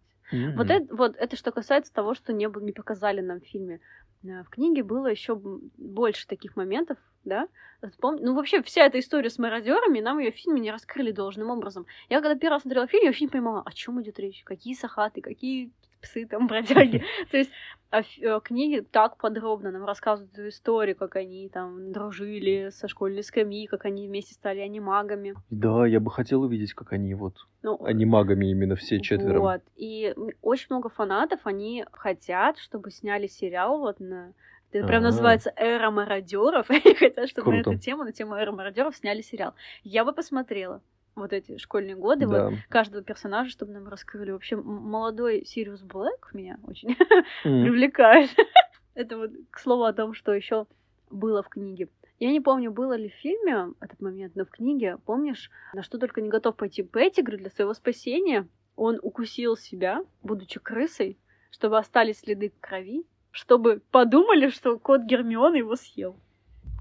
Вот 0.54 0.66
Мгм. 0.66 0.70
это, 0.70 0.94
вот 0.96 1.16
это 1.16 1.36
что 1.36 1.52
касается 1.52 1.92
того, 1.92 2.14
что 2.14 2.32
не, 2.32 2.48
не 2.62 2.72
показали 2.72 3.20
нам 3.20 3.40
в 3.40 3.44
фильме. 3.46 3.80
Э, 4.24 4.42
В 4.42 4.48
книге 4.50 4.82
было 4.82 5.06
еще 5.06 5.36
больше 5.36 6.26
таких 6.26 6.56
моментов, 6.56 6.98
да? 7.24 7.48
Вспом- 7.82 8.18
Ну, 8.20 8.34
вообще, 8.34 8.62
вся 8.62 8.86
эта 8.86 8.98
история 8.98 9.30
с 9.30 9.38
мародерами, 9.38 10.00
нам 10.00 10.18
ее 10.18 10.32
в 10.32 10.36
фильме 10.36 10.60
не 10.60 10.70
раскрыли 10.72 11.12
должным 11.12 11.50
образом. 11.50 11.86
Я 12.08 12.20
когда 12.20 12.34
первый 12.34 12.54
раз 12.54 12.62
смотрела 12.62 12.86
фильм, 12.86 13.04
я 13.04 13.08
вообще 13.10 13.24
не 13.24 13.30
понимала, 13.30 13.62
о 13.64 13.72
чем 13.72 14.00
идет 14.02 14.18
речь, 14.18 14.42
какие 14.44 14.74
сахаты, 14.74 15.20
какие 15.20 15.70
псы 16.06 16.26
там 16.26 16.46
бродяги. 16.48 17.04
То 17.30 17.36
есть 17.36 17.50
а 17.90 18.00
э, 18.00 18.40
книге 18.42 18.82
так 18.82 19.16
подробно 19.16 19.70
нам 19.70 19.84
рассказывают 19.84 20.32
эту 20.32 20.48
историю, 20.48 20.96
как 20.96 21.16
они 21.16 21.48
там 21.48 21.92
дружили 21.92 22.70
со 22.70 22.88
школьной 22.88 23.22
скамьи, 23.22 23.66
как 23.66 23.84
они 23.84 24.08
вместе 24.08 24.34
стали 24.34 24.58
анимагами. 24.60 25.34
Да, 25.50 25.86
я 25.86 26.00
бы 26.00 26.10
хотел 26.10 26.42
увидеть, 26.42 26.74
как 26.74 26.92
они 26.92 27.14
вот 27.14 27.34
Ну, 27.62 27.82
анимагами 27.84 28.50
именно 28.50 28.74
все 28.74 29.00
четверо. 29.00 29.38
Вот. 29.38 29.62
И 29.76 30.14
очень 30.42 30.66
много 30.70 30.88
фанатов, 30.88 31.40
они 31.44 31.84
хотят, 31.92 32.58
чтобы 32.58 32.90
сняли 32.90 33.28
сериал 33.28 33.78
вот 33.78 34.00
на... 34.00 34.32
Это 34.72 34.86
прям 34.86 34.98
Ага. 34.98 35.06
называется 35.12 35.52
«Эра 35.56 35.90
мародеров». 35.90 36.68
Они 36.70 36.94
хотят, 36.94 37.30
чтобы 37.30 37.50
на 37.50 37.62
Круто. 37.62 37.70
эту 37.70 37.80
тему, 37.80 38.02
на 38.02 38.12
тему 38.12 38.34
«Эра 38.34 38.52
мародеров» 38.52 38.94
сняли 38.96 39.22
сериал. 39.22 39.54
Я 39.84 40.04
бы 40.04 40.12
посмотрела 40.12 40.82
вот 41.16 41.32
эти 41.32 41.56
школьные 41.56 41.96
годы, 41.96 42.26
Да. 42.26 42.50
вот 42.50 42.58
каждого 42.68 43.02
персонажа, 43.02 43.50
чтобы 43.50 43.72
нам 43.72 43.88
раскрыли. 43.88 44.30
Вообще, 44.30 44.56
молодой 44.56 45.44
Сириус 45.44 45.82
Блэк 45.82 46.28
меня 46.34 46.58
очень 46.62 46.90
М. 47.44 47.64
привлекает. 47.64 48.30
Это 48.94 49.16
вот 49.16 49.32
к 49.50 49.58
слову 49.58 49.84
о 49.84 49.92
том, 49.92 50.14
что 50.14 50.32
еще 50.32 50.66
было 51.10 51.42
в 51.42 51.48
книге. 51.48 51.88
Я 52.18 52.30
не 52.32 52.40
помню, 52.40 52.70
было 52.70 52.96
ли 52.96 53.08
в 53.10 53.14
фильме 53.14 53.72
этот 53.80 54.00
момент, 54.00 54.36
но 54.36 54.44
в 54.44 54.50
книге, 54.50 54.98
помнишь, 55.04 55.50
на 55.74 55.82
что 55.82 55.98
только 55.98 56.20
не 56.20 56.28
готов 56.30 56.56
пойти 56.56 56.82
Петтигрю 56.82 57.36
для 57.38 57.50
своего 57.50 57.74
спасения, 57.74 58.48
он 58.74 58.98
укусил 59.02 59.56
себя, 59.56 60.02
будучи 60.22 60.58
крысой, 60.60 61.18
чтобы 61.50 61.78
остались 61.78 62.20
следы 62.20 62.52
крови, 62.60 63.04
чтобы 63.30 63.80
подумали, 63.90 64.48
что 64.48 64.78
кот 64.78 65.02
Гермиона 65.02 65.56
его 65.56 65.76
съел. 65.76 66.18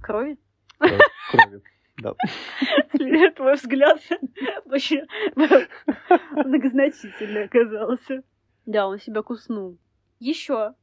Крови? 0.02 0.38
Да, 0.80 0.88
крови. 1.32 1.62
Да. 1.98 2.14
Твой 2.92 3.56
взгляд 3.56 4.00
вообще 4.66 5.06
многозначительный 5.36 7.46
оказался. 7.46 8.24
Да, 8.66 8.88
он 8.88 9.00
себя 9.00 9.22
куснул. 9.22 9.78
Еще 10.20 10.74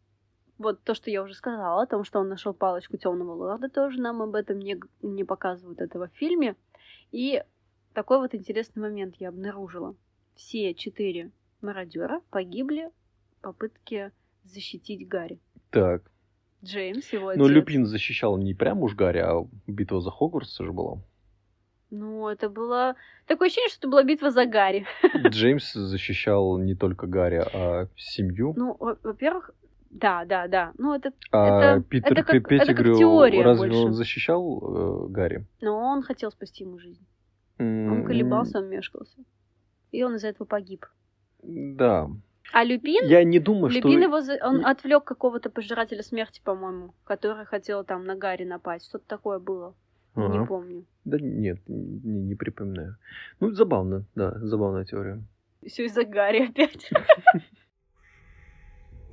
вот 0.59 0.83
то, 0.83 0.95
что 0.95 1.11
я 1.11 1.23
уже 1.23 1.35
сказала, 1.35 1.83
о 1.83 1.87
том, 1.87 2.05
что 2.05 2.21
он 2.21 2.29
нашел 2.29 2.55
палочку 2.55 2.97
темного 2.97 3.33
лорда, 3.33 3.69
тоже 3.69 4.01
нам 4.01 4.23
об 4.23 4.35
этом 4.35 4.59
не, 4.59 4.81
не 5.03 5.25
показывают 5.25 5.81
этого 5.81 6.09
в 6.09 6.17
фильме. 6.17 6.57
И 7.11 7.43
такой 7.95 8.19
вот 8.19 8.35
интересный 8.35 8.81
момент 8.81 9.17
я 9.19 9.29
обнаружила. 9.29 9.95
Все 10.35 10.75
четыре 10.75 11.31
мародера 11.61 12.21
погибли 12.31 12.91
в 13.39 13.43
попытке 13.43 14.13
защитить 14.45 15.09
Гарри. 15.09 15.39
Так. 15.71 16.12
Джеймс, 16.65 17.13
его 17.13 17.33
Ну, 17.35 17.45
отец. 17.45 17.49
Люпин 17.57 17.87
защищал 17.87 18.37
не 18.39 18.55
прям 18.55 18.81
уж 18.83 18.95
Гарри, 18.95 19.19
а 19.19 19.45
битва 19.67 20.01
за 20.01 20.11
Хогвартс 20.11 20.59
же 20.59 20.73
была. 20.73 20.99
Ну, 21.91 22.29
это 22.29 22.49
было... 22.49 22.95
Такое 23.27 23.49
ощущение, 23.49 23.69
что 23.69 23.81
это 23.81 23.89
была 23.89 24.03
битва 24.05 24.31
за 24.31 24.47
Гарри. 24.47 24.87
Джеймс 25.29 25.73
защищал 25.73 26.59
не 26.59 26.75
только 26.75 27.07
Гарри, 27.07 27.45
а 27.53 27.89
семью. 27.97 28.55
Ну, 28.57 28.77
во- 28.79 28.97
во-первых, 29.03 29.51
да, 29.91 30.25
да, 30.25 30.47
да. 30.49 30.73
Ну, 30.79 30.95
это... 30.95 31.13
А 31.33 31.75
это- 31.75 31.83
Питер 31.85 32.13
это 32.13 32.23
как- 32.23 32.35
это 32.35 32.41
как 32.41 32.49
Петтигрю, 32.49 32.97
теория 32.97 33.43
разве 33.43 33.69
больше. 33.69 33.85
он 33.87 33.93
защищал 33.93 34.63
э, 34.63 35.09
Гарри? 35.11 35.47
Но 35.61 35.77
он 35.77 36.03
хотел 36.03 36.31
спасти 36.31 36.65
ему 36.65 36.79
жизнь. 36.79 37.05
Он 37.59 37.67
М, 38.01 38.05
колебался, 38.07 38.59
он 38.61 38.69
мешкался. 38.71 39.19
И 39.91 40.03
он 40.03 40.15
из-за 40.17 40.29
этого 40.29 40.47
погиб. 40.47 40.87
Да. 41.43 42.09
А 42.53 42.65
Люпин... 42.65 43.07
Я 43.07 43.25
не 43.25 43.39
думаю, 43.39 43.71
что... 43.71 43.79
Люпин 43.89 44.03
его... 44.03 44.21
за- 44.21 44.39
Он 44.43 44.65
отвлек 44.67 45.05
какого-то 45.05 45.51
пожирателя 45.51 46.03
смерти, 46.03 46.41
по-моему, 46.45 46.95
который 47.05 47.47
хотел 47.47 47.83
там 47.85 48.05
на 48.05 48.15
Гарри 48.15 48.45
напасть. 48.45 48.89
Что-то 48.89 49.07
такое 49.07 49.39
было. 49.39 49.75
Не 50.15 50.25
Ага. 50.27 50.45
помню. 50.47 50.85
Да 51.05 51.19
нет, 51.19 51.59
не, 51.67 52.21
не 52.29 52.35
припоминаю. 52.35 52.97
Ну, 53.41 53.53
забавно, 53.53 54.05
да, 54.15 54.33
забавная 54.41 54.85
теория. 54.85 55.23
Все 55.67 55.87
из-за 55.87 56.05
Гарри 56.05 56.49
опять. 56.51 56.91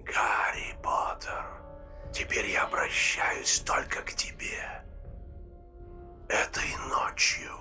Гарри 0.05 0.75
Поттер, 0.83 1.45
теперь 2.11 2.47
я 2.51 2.65
обращаюсь 2.65 3.59
только 3.59 4.01
к 4.01 4.11
тебе. 4.13 4.83
Этой 6.27 6.69
ночью 6.89 7.51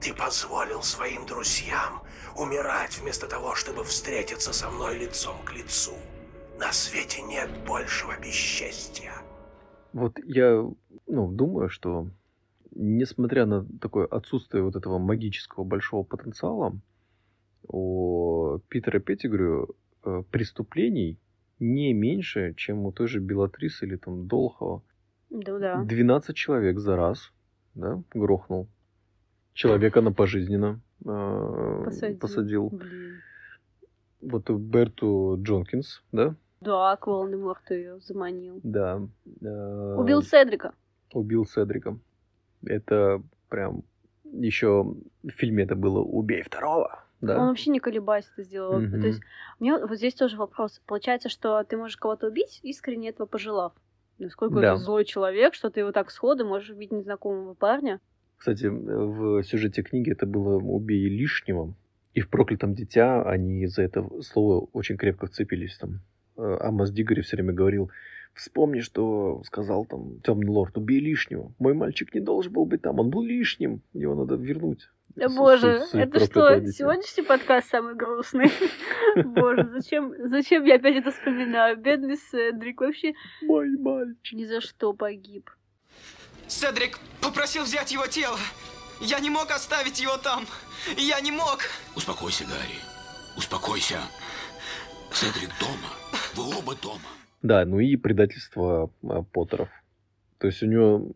ты 0.00 0.12
позволил 0.14 0.82
своим 0.82 1.26
друзьям 1.26 2.02
умирать 2.40 2.98
вместо 2.98 3.28
того, 3.28 3.54
чтобы 3.54 3.84
встретиться 3.84 4.52
со 4.52 4.70
мной 4.70 4.98
лицом 4.98 5.36
к 5.44 5.52
лицу. 5.52 5.92
На 6.58 6.72
свете 6.72 7.22
нет 7.22 7.50
большего 7.66 8.12
бесчестия. 8.20 9.12
Вот 9.92 10.18
я, 10.24 10.64
ну, 11.06 11.30
думаю, 11.30 11.68
что 11.68 12.08
несмотря 12.74 13.46
на 13.46 13.66
такое 13.80 14.06
отсутствие 14.06 14.62
вот 14.62 14.76
этого 14.76 14.98
магического 14.98 15.64
большого 15.64 16.02
потенциала, 16.02 16.78
у 17.68 18.58
Питера 18.68 19.00
Петтигрю 19.00 19.76
э, 20.04 20.22
преступлений 20.30 21.18
не 21.58 21.92
меньше, 21.92 22.54
чем 22.56 22.86
у 22.86 22.92
той 22.92 23.06
же 23.06 23.20
Белатрисы 23.20 23.84
или 23.84 23.96
там 23.96 24.26
Долхова. 24.26 24.82
Ну 25.28 25.42
да. 25.58 25.82
12 25.82 26.34
человек 26.34 26.78
за 26.78 26.96
раз, 26.96 27.32
да, 27.74 28.02
грохнул. 28.14 28.66
Человека 29.52 30.00
на 30.00 30.12
пожизненно 30.12 30.80
э, 31.04 31.82
Посадил. 31.84 32.18
посадил. 32.18 32.68
Блин. 32.70 33.20
Вот 34.20 34.50
Берту 34.50 35.38
Джонкинс, 35.42 36.02
да? 36.12 36.34
Да, 36.60 36.94
к 36.96 37.06
Волан-де-Морту 37.06 37.74
ее 37.74 38.00
заманил. 38.00 38.60
Да. 38.62 39.00
Э, 39.40 39.94
Убил 39.96 40.22
Седрика. 40.22 40.72
убил 41.14 41.46
Седрика. 41.46 41.98
Это 42.66 43.22
прям 43.48 43.82
еще 44.24 44.94
в 45.22 45.30
фильме 45.30 45.64
это 45.64 45.74
было 45.74 46.00
«Убей 46.00 46.42
второго», 46.42 47.02
Он 47.22 47.26
да? 47.28 47.38
вообще 47.46 47.70
не 47.70 47.80
колебаясь 47.80 48.30
это 48.34 48.42
сделал. 48.44 48.78
Мгм. 48.78 49.00
То 49.00 49.06
есть, 49.06 49.20
у 49.58 49.64
меня 49.64 49.84
вот 49.86 49.96
здесь 49.96 50.14
тоже 50.14 50.36
вопрос. 50.36 50.80
Получается, 50.86 51.28
что 51.30 51.64
ты 51.64 51.76
можешь 51.78 51.96
кого-то 51.96 52.26
убить, 52.28 52.60
искренне 52.62 53.08
этого 53.08 53.26
пожелав. 53.26 53.72
Насколько 54.18 54.60
Да. 54.60 54.74
это 54.74 54.76
злой 54.76 55.06
человек, 55.06 55.54
что 55.54 55.70
ты 55.70 55.80
его 55.80 55.92
так 55.92 56.10
сходу 56.10 56.46
можешь 56.46 56.68
убить 56.70 56.92
незнакомого 56.92 57.54
парня. 57.54 58.00
Кстати, 58.40 58.68
в 58.68 59.42
сюжете 59.42 59.82
книги 59.82 60.10
это 60.12 60.24
было 60.24 60.56
«Убей 60.56 61.10
лишнего», 61.10 61.74
и 62.14 62.20
в 62.22 62.30
«Проклятом 62.30 62.74
дитя» 62.74 63.22
они 63.22 63.66
за 63.66 63.82
это 63.82 64.08
слово 64.22 64.66
очень 64.72 64.96
крепко 64.96 65.26
вцепились 65.26 65.76
там. 65.76 66.00
Э, 66.38 66.56
Амос 66.60 66.90
Дигори 66.90 67.20
все 67.20 67.36
время 67.36 67.52
говорил, 67.52 67.90
вспомни, 68.32 68.80
что 68.80 69.42
сказал 69.44 69.84
там 69.84 70.22
темный 70.22 70.48
лорд, 70.48 70.78
убей 70.78 71.00
лишнего. 71.00 71.52
Мой 71.58 71.74
мальчик 71.74 72.14
не 72.14 72.22
должен 72.22 72.50
был 72.54 72.64
быть 72.64 72.80
там, 72.80 72.98
он 72.98 73.10
был 73.10 73.22
лишним, 73.22 73.82
его 73.92 74.14
надо 74.14 74.36
вернуть. 74.36 74.88
Да 75.16 75.28
С- 75.28 75.36
боже, 75.36 75.80
суть- 75.80 75.88
суть 75.90 76.00
это 76.00 76.10
«Проклятого 76.12 76.48
что, 76.52 76.60
дитя». 76.60 76.72
сегодняшний 76.72 77.24
подкаст 77.24 77.68
самый 77.68 77.94
грустный? 77.94 78.50
Боже, 79.22 79.68
зачем, 79.70 80.14
зачем 80.30 80.64
я 80.64 80.76
опять 80.76 80.96
это 80.96 81.10
вспоминаю? 81.10 81.76
Бедный 81.76 82.16
Седрик 82.16 82.80
вообще 82.80 83.12
Мой 83.42 83.68
мальчик. 83.76 84.32
ни 84.38 84.44
за 84.46 84.62
что 84.62 84.94
погиб. 84.94 85.50
Седрик 86.50 86.98
попросил 87.20 87.62
взять 87.62 87.92
его 87.92 88.08
тело. 88.08 88.36
Я 89.00 89.20
не 89.20 89.30
мог 89.30 89.52
оставить 89.52 90.00
его 90.00 90.16
там. 90.16 90.44
Я 90.98 91.20
не 91.20 91.30
мог. 91.30 91.60
Успокойся, 91.94 92.44
Гарри. 92.44 92.74
Успокойся. 93.36 93.98
Седрик 95.12 95.50
дома. 95.60 95.94
Вы 96.34 96.58
оба 96.58 96.74
дома. 96.74 97.00
Да, 97.40 97.64
ну 97.64 97.78
и 97.78 97.94
предательство 97.94 98.90
а, 99.04 99.22
Поттеров. 99.22 99.68
То 100.38 100.48
есть 100.48 100.60
у 100.64 100.66
него 100.66 101.12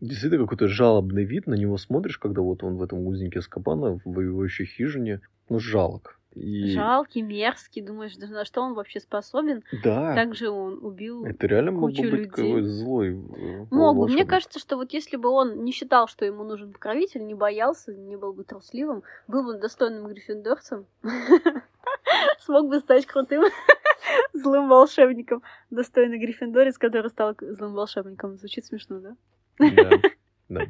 действительно 0.00 0.44
какой-то 0.44 0.68
жалобный 0.68 1.24
вид, 1.24 1.48
на 1.48 1.54
него 1.54 1.76
смотришь, 1.76 2.18
когда 2.18 2.40
вот 2.40 2.62
он 2.62 2.76
в 2.76 2.82
этом 2.82 3.00
узнике 3.00 3.42
Скобана, 3.42 3.98
в 3.98 4.02
воюющей 4.04 4.66
хижине, 4.66 5.20
ну, 5.48 5.58
жалок. 5.58 6.19
И... 6.34 6.70
Жалкий, 6.70 7.22
мерзкий, 7.22 7.82
думаешь, 7.82 8.16
да 8.16 8.28
на 8.28 8.44
что 8.44 8.62
он 8.62 8.74
вообще 8.74 9.00
способен? 9.00 9.64
Да, 9.82 10.14
Также 10.14 10.48
он 10.48 10.78
убил 10.80 11.24
это 11.24 11.46
реально 11.48 11.72
мог 11.72 11.90
бы 11.90 11.96
кучу 11.96 12.10
быть 12.10 12.20
людей. 12.20 12.62
злой 12.62 13.08
э, 13.08 13.66
Мог 13.70 13.96
бы. 13.96 14.08
Мне 14.08 14.24
кажется, 14.24 14.60
что 14.60 14.76
вот 14.76 14.92
если 14.92 15.16
бы 15.16 15.28
он 15.28 15.64
не 15.64 15.72
считал, 15.72 16.06
что 16.06 16.24
ему 16.24 16.44
нужен 16.44 16.72
покровитель, 16.72 17.26
не 17.26 17.34
боялся, 17.34 17.92
не 17.92 18.16
был 18.16 18.32
бы 18.32 18.44
трусливым, 18.44 19.02
был 19.26 19.44
бы 19.44 19.58
достойным 19.58 20.06
гриффиндорцем, 20.06 20.86
смог 22.40 22.68
бы 22.68 22.78
стать 22.78 23.06
крутым 23.06 23.44
злым 24.32 24.68
волшебником. 24.68 25.42
Достойный 25.70 26.18
гриффиндорец, 26.18 26.78
который 26.78 27.10
стал 27.10 27.34
злым 27.40 27.74
волшебником. 27.74 28.36
Звучит 28.36 28.66
смешно, 28.66 29.00
да? 29.00 29.16
Да, 29.58 29.90
да. 30.48 30.62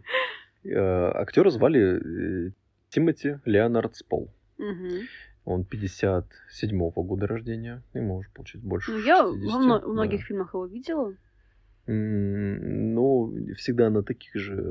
Э, 0.65 1.11
Актера 1.21 1.51
звали 1.51 2.49
э, 2.49 2.53
Тимоти 2.89 3.39
Леонард 3.45 3.97
Спол. 3.97 4.31
Мгм. 4.59 5.07
Он 5.45 5.63
57-го 5.63 7.03
года 7.03 7.27
рождения. 7.27 7.83
Ему 7.95 8.17
уже, 8.17 8.29
получается, 8.35 8.69
больше 8.69 8.93
Ну, 8.93 8.99
я 8.99 9.23
60, 9.27 9.53
во 9.53 9.59
мно- 9.59 9.79
да. 9.81 9.87
в 9.87 9.91
многих 9.91 10.23
фильмах 10.25 10.55
его 10.55 10.67
видела. 10.67 11.15
Ну, 11.87 13.35
всегда 13.57 13.91
на 13.91 14.03
таких 14.03 14.35
же 14.37 14.63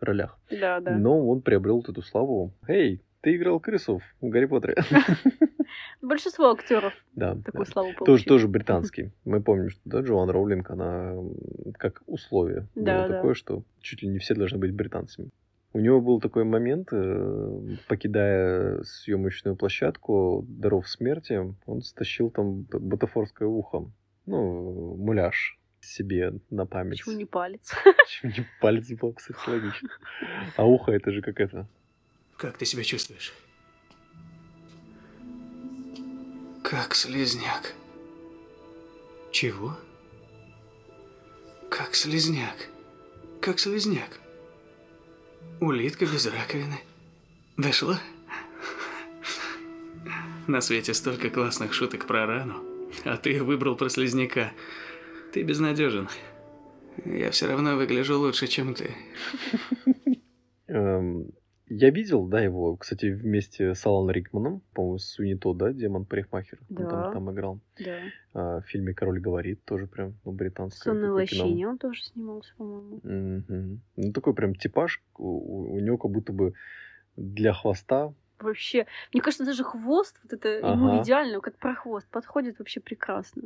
ролях. 0.00 0.38
Да, 0.50 0.80
да. 0.80 0.96
Но 0.96 1.26
он 1.28 1.40
приобрел 1.40 1.76
вот 1.76 1.88
эту 1.88 2.02
славу. 2.02 2.52
Эй, 2.66 3.00
ты 3.20 3.36
играл 3.36 3.58
крысу 3.60 4.00
в 4.20 4.28
Гарри 4.28 4.46
Поттере. 4.46 4.74
Большинство 6.02 6.50
актеров 6.50 6.92
Да. 7.14 7.36
такую 7.44 7.64
да. 7.66 7.70
славу 7.72 7.88
Тоже, 7.90 8.04
получили. 8.04 8.28
тоже 8.28 8.48
британский. 8.48 9.10
Мы 9.24 9.40
помним, 9.42 9.70
что 9.70 9.80
да, 9.84 10.00
Джоан 10.00 10.30
Роулинг, 10.30 10.70
она 10.70 11.14
как 11.78 12.02
условие 12.06 12.66
Да, 12.74 12.98
было 13.00 13.08
да. 13.08 13.14
такое, 13.16 13.34
что 13.34 13.62
чуть 13.80 14.02
ли 14.02 14.08
не 14.08 14.18
все 14.18 14.34
должны 14.34 14.58
быть 14.58 14.72
британцами. 14.74 15.28
У 15.74 15.80
него 15.80 16.00
был 16.00 16.20
такой 16.20 16.44
момент, 16.44 16.88
э, 16.92 17.76
покидая 17.88 18.82
съемочную 18.82 19.54
площадку 19.54 20.44
«Даров 20.48 20.88
смерти», 20.88 21.54
он 21.66 21.82
стащил 21.82 22.30
там 22.30 22.62
бутафорское 22.62 23.46
ухо. 23.46 23.90
Ну, 24.24 24.96
муляж 24.96 25.58
себе 25.80 26.34
на 26.50 26.66
память. 26.66 27.00
Почему 27.00 27.16
не 27.16 27.24
палец? 27.26 27.74
Почему 27.84 28.32
не 28.32 28.46
палец 28.60 28.90
был, 28.92 29.12
кстати, 29.12 29.38
логично. 29.46 29.88
А 30.56 30.64
ухо 30.64 30.92
это 30.92 31.12
же 31.12 31.22
как 31.22 31.38
это. 31.40 31.68
Как 32.36 32.56
ты 32.56 32.64
себя 32.64 32.82
чувствуешь? 32.82 33.34
Как 36.62 36.94
слезняк. 36.94 37.74
Чего? 39.32 39.76
Как 41.70 41.94
слезняк. 41.94 42.56
Как 43.40 43.58
слезняк. 43.58 44.20
Улитка 45.60 46.06
без 46.06 46.26
раковины. 46.26 46.78
Дошла? 47.56 48.00
На 50.46 50.60
свете 50.60 50.94
столько 50.94 51.30
классных 51.30 51.74
шуток 51.74 52.06
про 52.06 52.26
рану, 52.26 52.62
а 53.04 53.16
ты 53.16 53.42
выбрал 53.42 53.76
про 53.76 53.88
слезняка. 53.88 54.52
Ты 55.32 55.42
безнадежен. 55.42 56.08
Я 57.04 57.30
все 57.32 57.48
равно 57.48 57.76
выгляжу 57.76 58.18
лучше, 58.18 58.46
чем 58.46 58.74
ты. 58.74 58.94
Эм, 60.68 61.32
Я 61.70 61.90
видел, 61.90 62.26
да, 62.26 62.40
его, 62.40 62.76
кстати, 62.76 63.06
вместе 63.06 63.74
с 63.74 63.84
Аланом 63.86 64.10
Рикманом, 64.10 64.62
по-моему, 64.74 64.98
с 64.98 65.04
Суни 65.06 65.38
да, 65.54 65.72
Демон 65.72 66.04
Парикмахер. 66.06 66.58
Он 66.70 66.76
Да. 66.76 66.88
там, 66.88 67.12
там 67.12 67.30
играл. 67.32 67.60
Да. 67.78 67.98
А, 68.34 68.60
в 68.60 68.66
фильме 68.66 68.94
Король 68.94 69.20
говорит, 69.20 69.64
тоже 69.64 69.86
прям, 69.86 70.14
ну, 70.24 70.32
британское. 70.32 70.94
Кино. 70.94 71.14
лощине 71.14 71.68
он 71.68 71.78
тоже 71.78 72.02
снимался, 72.04 72.52
по-моему. 72.56 73.00
Мгм. 73.02 73.80
Ну, 73.96 74.12
такой 74.12 74.34
прям 74.34 74.54
типаж, 74.54 75.02
у, 75.16 75.72
у- 75.74 75.80
него 75.80 75.98
как 75.98 76.10
будто 76.10 76.32
бы 76.32 76.54
для 77.16 77.52
хвоста. 77.52 78.12
Вообще, 78.38 78.86
мне 79.12 79.20
кажется, 79.20 79.44
даже 79.44 79.64
хвост, 79.64 80.18
вот 80.22 80.32
это 80.32 80.48
ему 80.48 80.86
Ага. 80.88 81.02
идеально, 81.02 81.40
как 81.40 81.56
про 81.58 81.74
хвост, 81.74 82.08
подходит 82.08 82.58
вообще 82.60 82.80
прекрасно. 82.80 83.42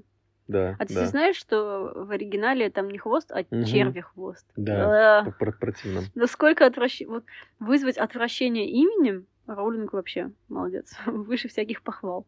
Да, 0.49 0.77
А 0.79 0.87
ты 0.87 0.95
да, 0.95 1.07
знаешь, 1.07 1.37
что 1.37 1.93
в 1.95 2.11
оригинале 2.11 2.69
там 2.71 2.91
не 2.91 2.99
хвост, 2.99 3.31
а 3.33 3.45
Мгм. 3.51 3.65
черви 3.65 4.01
хвост? 4.01 4.47
да, 4.57 5.21
А, 5.21 5.25
п- 5.25 5.33
пр- 5.39 5.57
противно. 5.59 6.01
Насколько 6.15 6.67
отвращ... 6.67 7.01
вот 7.07 7.25
вызвать 7.59 7.97
отвращение 7.97 8.69
именем 8.69 9.27
Роулинг 9.47 9.93
вообще 9.93 10.31
молодец. 10.49 10.95
Выше 11.07 11.49
всяких 11.49 11.83
похвал. 11.83 12.27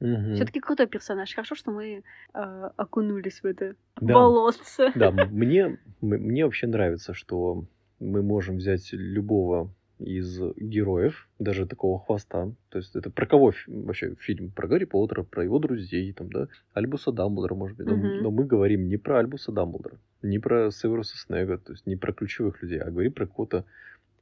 Мгм. 0.00 0.34
Все-таки 0.34 0.60
крутой 0.60 0.86
персонаж. 0.86 1.34
Хорошо, 1.34 1.54
что 1.54 1.70
мы 1.70 2.02
э, 2.34 2.70
окунулись 2.76 3.40
в 3.42 3.46
это 3.46 3.74
Да. 4.00 4.14
болотце. 4.14 4.92
Да, 4.94 5.10
мне, 5.12 5.78
мне 6.02 6.44
вообще 6.44 6.66
нравится, 6.66 7.14
что 7.14 7.64
мы 7.98 8.22
можем 8.22 8.56
взять 8.58 8.92
любого 8.92 9.70
из 9.98 10.38
героев, 10.56 11.28
даже 11.38 11.66
такого 11.66 11.98
хвоста. 11.98 12.50
То 12.68 12.78
есть 12.78 12.94
это 12.96 13.10
про 13.10 13.26
кого 13.26 13.52
вообще 13.66 14.14
фильм? 14.18 14.50
Про 14.50 14.68
Гарри 14.68 14.84
Поттера, 14.84 15.22
про 15.22 15.44
его 15.44 15.58
друзей, 15.58 16.12
там, 16.12 16.30
да? 16.30 16.48
Альбуса 16.74 17.12
Дамблдора, 17.12 17.54
может 17.54 17.76
быть. 17.78 17.86
Но, 17.86 17.96
Мгм. 17.96 18.22
но 18.22 18.30
мы 18.30 18.44
говорим 18.44 18.88
не 18.88 18.96
про 18.98 19.18
Альбуса 19.20 19.52
Дамблдора, 19.52 19.96
не 20.22 20.38
про 20.38 20.70
Северуса 20.70 21.16
Снега, 21.16 21.58
то 21.58 21.72
есть 21.72 21.86
не 21.86 21.96
про 21.96 22.12
ключевых 22.12 22.62
людей, 22.62 22.78
а 22.78 22.90
говорим 22.90 23.12
про 23.12 23.26
какого-то 23.26 23.64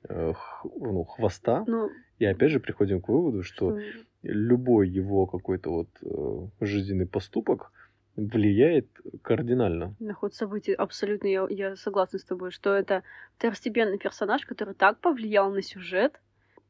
э, 0.09 0.33
х- 0.35 0.69
ну, 0.79 1.03
хвоста. 1.05 1.65
Ну, 1.67 1.91
И 2.19 2.25
опять 2.27 2.51
же 2.53 2.61
приходим 2.61 3.01
к 3.01 3.09
выводу, 3.09 3.43
что 3.43 3.71
что- 3.81 3.81
любой 4.23 4.89
его 4.89 5.27
какой-то 5.27 5.71
вот 5.71 5.89
э, 6.03 6.65
жизненный 6.65 7.07
поступок 7.07 7.73
влияет 8.17 8.87
кардинально. 9.23 9.95
на 9.99 10.15
ход 10.15 10.35
событий 10.35 10.73
абсолютно 10.73 11.27
я, 11.27 11.47
я 11.51 11.77
согласна 11.77 12.19
с 12.19 12.25
тобой, 12.25 12.51
что 12.51 12.75
это 12.75 13.03
второстепенный 13.37 13.99
персонаж, 13.99 14.47
который 14.47 14.75
так 14.75 14.99
повлиял 14.99 15.51
на 15.51 15.63
сюжет 15.63 16.21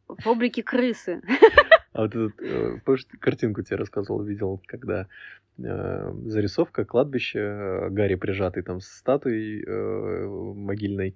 в 0.09 0.27
облике 0.27 0.63
крысы. 0.63 1.23
А 1.93 2.03
вот 2.03 2.15
этот, 2.17 2.41
э, 2.41 2.79
картинку 3.21 3.63
тебе 3.63 3.77
рассказывал, 3.77 4.23
видел, 4.23 4.61
когда 4.67 5.07
э, 5.59 6.13
зарисовка 6.27 6.85
кладбища, 6.85 7.39
э, 7.39 7.91
Гарри 7.91 8.17
прижатый 8.17 8.63
там 8.63 8.81
с 8.81 8.89
статуей 8.89 9.63
э, 9.65 10.27
могильной, 10.27 11.15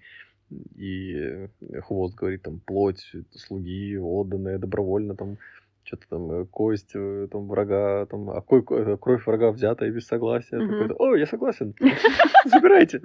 и 0.76 1.14
э, 1.16 1.48
хвост 1.80 2.14
говорит 2.14 2.42
там 2.42 2.60
плоть 2.60 3.12
слуги 3.32 3.98
отданная 3.98 4.58
добровольно 4.58 5.16
там 5.16 5.38
что-то 5.88 6.08
там 6.10 6.30
э, 6.30 6.44
кость 6.46 6.90
э, 6.94 7.28
там 7.32 7.48
врага 7.48 8.06
там 8.06 8.30
а 8.30 8.38
э, 8.38 8.96
кровь 9.00 9.26
врага 9.26 9.50
взятая 9.50 9.90
без 9.90 10.06
согласия. 10.06 10.58
Такой, 10.58 10.90
о 10.98 11.16
я 11.16 11.26
согласен 11.26 11.74
забирайте 12.44 13.00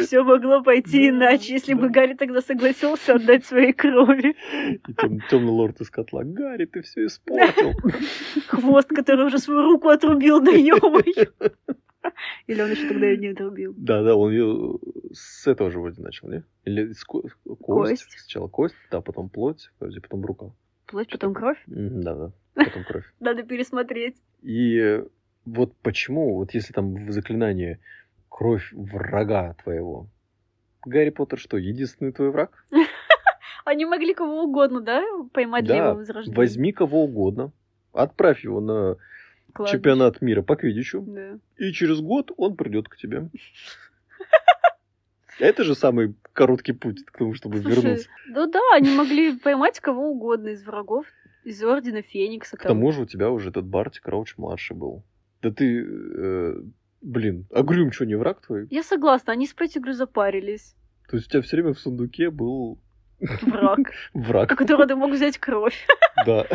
Все 0.00 0.22
могло 0.24 0.62
пойти 0.62 1.08
иначе, 1.10 1.52
если 1.52 1.74
бы 1.74 1.90
Гарри 1.90 2.14
тогда 2.14 2.40
согласился 2.40 3.14
отдать 3.14 3.44
своей 3.44 3.72
крови. 3.72 4.34
и 4.74 5.20
темный 5.30 5.52
лорд 5.52 5.80
из 5.80 5.90
котла 5.90 6.24
Гарри 6.24 6.64
ты 6.64 6.82
все 6.82 7.06
испортил 7.06 7.74
Хвост, 8.48 8.88
который 8.88 9.26
уже 9.26 9.38
свою 9.38 9.62
руку 9.62 9.88
отрубил, 9.88 10.40
да 10.40 10.50
ё-моё. 10.50 11.26
Или 12.46 12.62
он 12.62 12.70
еще 12.70 12.88
тогда 12.88 13.06
ее 13.06 13.18
не 13.18 13.28
отрубил. 13.28 13.74
Да, 13.76 14.02
да, 14.02 14.14
он 14.16 14.32
ее 14.32 14.78
с 15.12 15.46
этого 15.46 15.70
же 15.70 15.80
вроде 15.80 16.00
начал, 16.02 16.28
не? 16.28 16.44
Или 16.64 16.92
с 16.92 17.04
ко- 17.04 17.22
кость. 17.60 18.04
Кость. 18.04 18.06
Сначала 18.18 18.48
кость, 18.48 18.74
да, 18.90 19.00
потом 19.00 19.28
плоть, 19.28 19.70
подожди, 19.78 20.00
потом 20.00 20.24
рука. 20.24 20.50
Плоть, 20.86 21.10
потом 21.10 21.34
кровь. 21.34 21.58
Да, 21.66 22.14
да, 22.14 22.32
потом 22.64 22.84
кровь. 22.84 23.04
Надо 23.20 23.42
пересмотреть. 23.42 24.16
И 24.42 25.02
вот 25.44 25.74
почему, 25.82 26.34
вот 26.36 26.54
если 26.54 26.72
там 26.72 27.06
в 27.06 27.10
заклинании 27.12 27.78
кровь 28.28 28.70
врага 28.72 29.54
твоего, 29.62 30.08
Гарри 30.84 31.10
Поттер 31.10 31.38
что, 31.38 31.56
единственный 31.56 32.12
твой 32.12 32.30
враг? 32.30 32.64
Они 33.64 33.84
могли 33.84 34.14
кого 34.14 34.44
угодно, 34.44 34.80
да, 34.80 35.04
поймать 35.32 35.64
для 35.64 35.76
его 35.88 35.94
возрождения? 35.94 36.36
возьми 36.36 36.72
кого 36.72 37.04
угодно, 37.04 37.52
отправь 37.92 38.44
его 38.44 38.60
на 38.60 38.96
Кладбище. 39.58 39.76
чемпионат 39.76 40.22
мира 40.22 40.42
по 40.42 40.56
квиддичу, 40.56 41.02
Да. 41.02 41.38
и 41.56 41.72
через 41.72 42.00
год 42.00 42.32
он 42.36 42.56
придет 42.56 42.88
к 42.88 42.96
тебе. 42.96 43.28
Это 45.38 45.64
же 45.64 45.74
самый 45.74 46.14
короткий 46.32 46.72
путь 46.72 47.04
к 47.04 47.16
тому, 47.16 47.34
чтобы 47.34 47.60
Слушай, 47.60 47.82
вернуться. 47.82 48.08
ну 48.28 48.50
да, 48.50 48.60
они 48.74 48.94
могли 48.96 49.38
поймать 49.38 49.78
кого 49.80 50.10
угодно 50.10 50.48
из 50.48 50.64
врагов, 50.64 51.06
из 51.44 51.62
Ордена 51.62 52.02
Феникса. 52.02 52.56
К 52.56 52.62
тому 52.62 52.90
же 52.92 53.02
у 53.02 53.06
тебя 53.06 53.30
уже 53.30 53.50
этот 53.50 53.64
Барти 53.66 54.00
Крауч 54.00 54.36
младший 54.36 54.76
был. 54.76 55.04
Да 55.40 55.52
ты, 55.52 55.84
э, 55.86 56.60
блин, 57.02 57.46
а 57.52 57.62
Грюм 57.62 57.92
что, 57.92 58.06
не 58.06 58.16
враг 58.16 58.40
твой? 58.44 58.66
Я 58.70 58.82
согласна, 58.82 59.32
они 59.32 59.46
с 59.46 59.52
Петтигрю 59.54 59.92
запарились. 59.92 60.74
То 61.08 61.16
есть 61.16 61.28
у 61.28 61.30
тебя 61.30 61.42
все 61.42 61.56
время 61.56 61.74
в 61.74 61.78
сундуке 61.78 62.30
был 62.30 62.80
Враг, 63.20 63.78
у 64.14 64.20
враг. 64.20 64.48
которого 64.56 64.86
ты 64.86 64.94
мог 64.96 65.10
взять 65.12 65.38
кровь. 65.38 65.86
Да. 66.26 66.46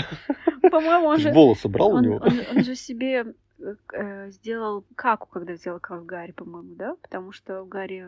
По-моему, 0.72 1.08
он 1.08 1.18
же... 1.20 1.32
волосы 1.32 1.68
брал 1.68 1.94
у 1.96 2.00
него? 2.00 2.18
он- 2.56 2.64
же 2.64 2.76
себе 2.76 3.34
э, 3.60 3.76
э, 3.94 4.30
сделал 4.32 4.86
каку, 4.96 5.28
когда 5.28 5.54
взял 5.54 5.80
кровь 5.80 6.06
Гарри, 6.06 6.32
по-моему, 6.32 6.76
да? 6.76 6.96
Потому 7.02 7.32
что 7.32 7.66
Гарри 7.66 8.08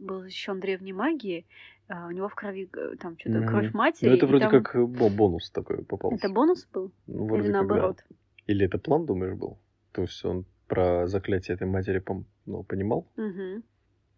был 0.00 0.20
защищен 0.20 0.60
древней 0.60 0.92
магией, 0.92 1.46
а 1.88 2.06
у 2.06 2.10
него 2.10 2.28
в 2.28 2.34
крови 2.34 2.68
э, 2.76 2.96
там 3.00 3.16
что-то 3.18 3.38
Мгм. 3.38 3.48
кровь 3.48 3.72
матери. 3.74 4.08
Ну 4.10 4.16
это 4.16 4.26
вроде 4.26 4.48
там- 4.48 4.62
как 4.62 4.88
бо- 4.88 5.08
бонус 5.10 5.50
такой 5.50 5.84
попался. 5.84 6.16
Это 6.26 6.32
бонус 6.34 6.66
был? 6.72 6.92
Ну, 7.06 7.24
Или 7.24 7.28
вроде 7.28 7.42
как 7.42 7.52
да. 7.52 7.58
наоборот? 7.58 8.04
Или 8.46 8.66
это 8.66 8.78
план, 8.78 9.06
думаешь, 9.06 9.34
был? 9.34 9.58
То 9.92 10.02
есть 10.02 10.24
он 10.24 10.44
про 10.68 11.06
заклятие 11.06 11.54
этой 11.54 11.66
матери 11.66 12.00
ну, 12.46 12.62
понимал? 12.64 13.06
Мгм. 13.16 13.62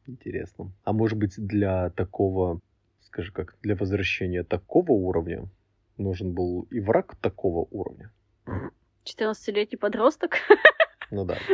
Интересно. 0.06 0.70
А 0.84 0.92
может 0.92 1.18
быть 1.18 1.34
для 1.38 1.90
такого, 1.90 2.60
скажи 3.14 3.30
как, 3.30 3.54
для 3.62 3.76
возвращения 3.76 4.42
такого 4.42 4.90
уровня 4.90 5.44
нужен 5.98 6.32
был 6.32 6.66
и 6.72 6.80
враг 6.80 7.14
такого 7.20 7.68
уровня? 7.70 8.10
14-летний 9.04 9.78
подросток. 9.78 10.38
Ну 11.10 11.24
да. 11.24 11.36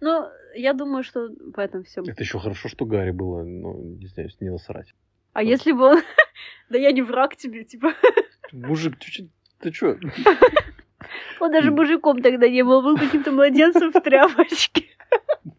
Ну, 0.00 0.28
я 0.54 0.72
думаю, 0.72 1.02
что 1.02 1.28
в 1.28 1.58
этом 1.58 1.82
все. 1.84 2.00
Это 2.00 2.22
еще 2.22 2.38
хорошо, 2.38 2.68
что 2.68 2.86
Гарри 2.86 3.10
было, 3.10 3.42
ну, 3.42 3.74
не 3.98 4.06
знаю, 4.06 4.30
не 4.40 4.50
насрать. 4.50 4.94
А 5.34 5.42
если 5.42 5.72
бы 5.72 5.82
он... 5.90 6.02
Да 6.70 6.78
я 6.78 6.92
не 6.92 7.02
враг 7.02 7.36
тебе, 7.36 7.64
типа. 7.64 7.92
Мужик, 8.52 8.96
ты, 8.98 9.10
чё- 9.10 9.28
ты 9.58 9.70
чё? 9.72 9.98
Он 11.40 11.52
даже 11.52 11.70
мужиком 11.70 12.22
тогда 12.22 12.48
не 12.48 12.62
был, 12.64 12.80
был 12.80 12.96
каким-то 12.96 13.32
младенцем 13.32 13.92
в 13.92 14.00
тряпочке. 14.00 14.84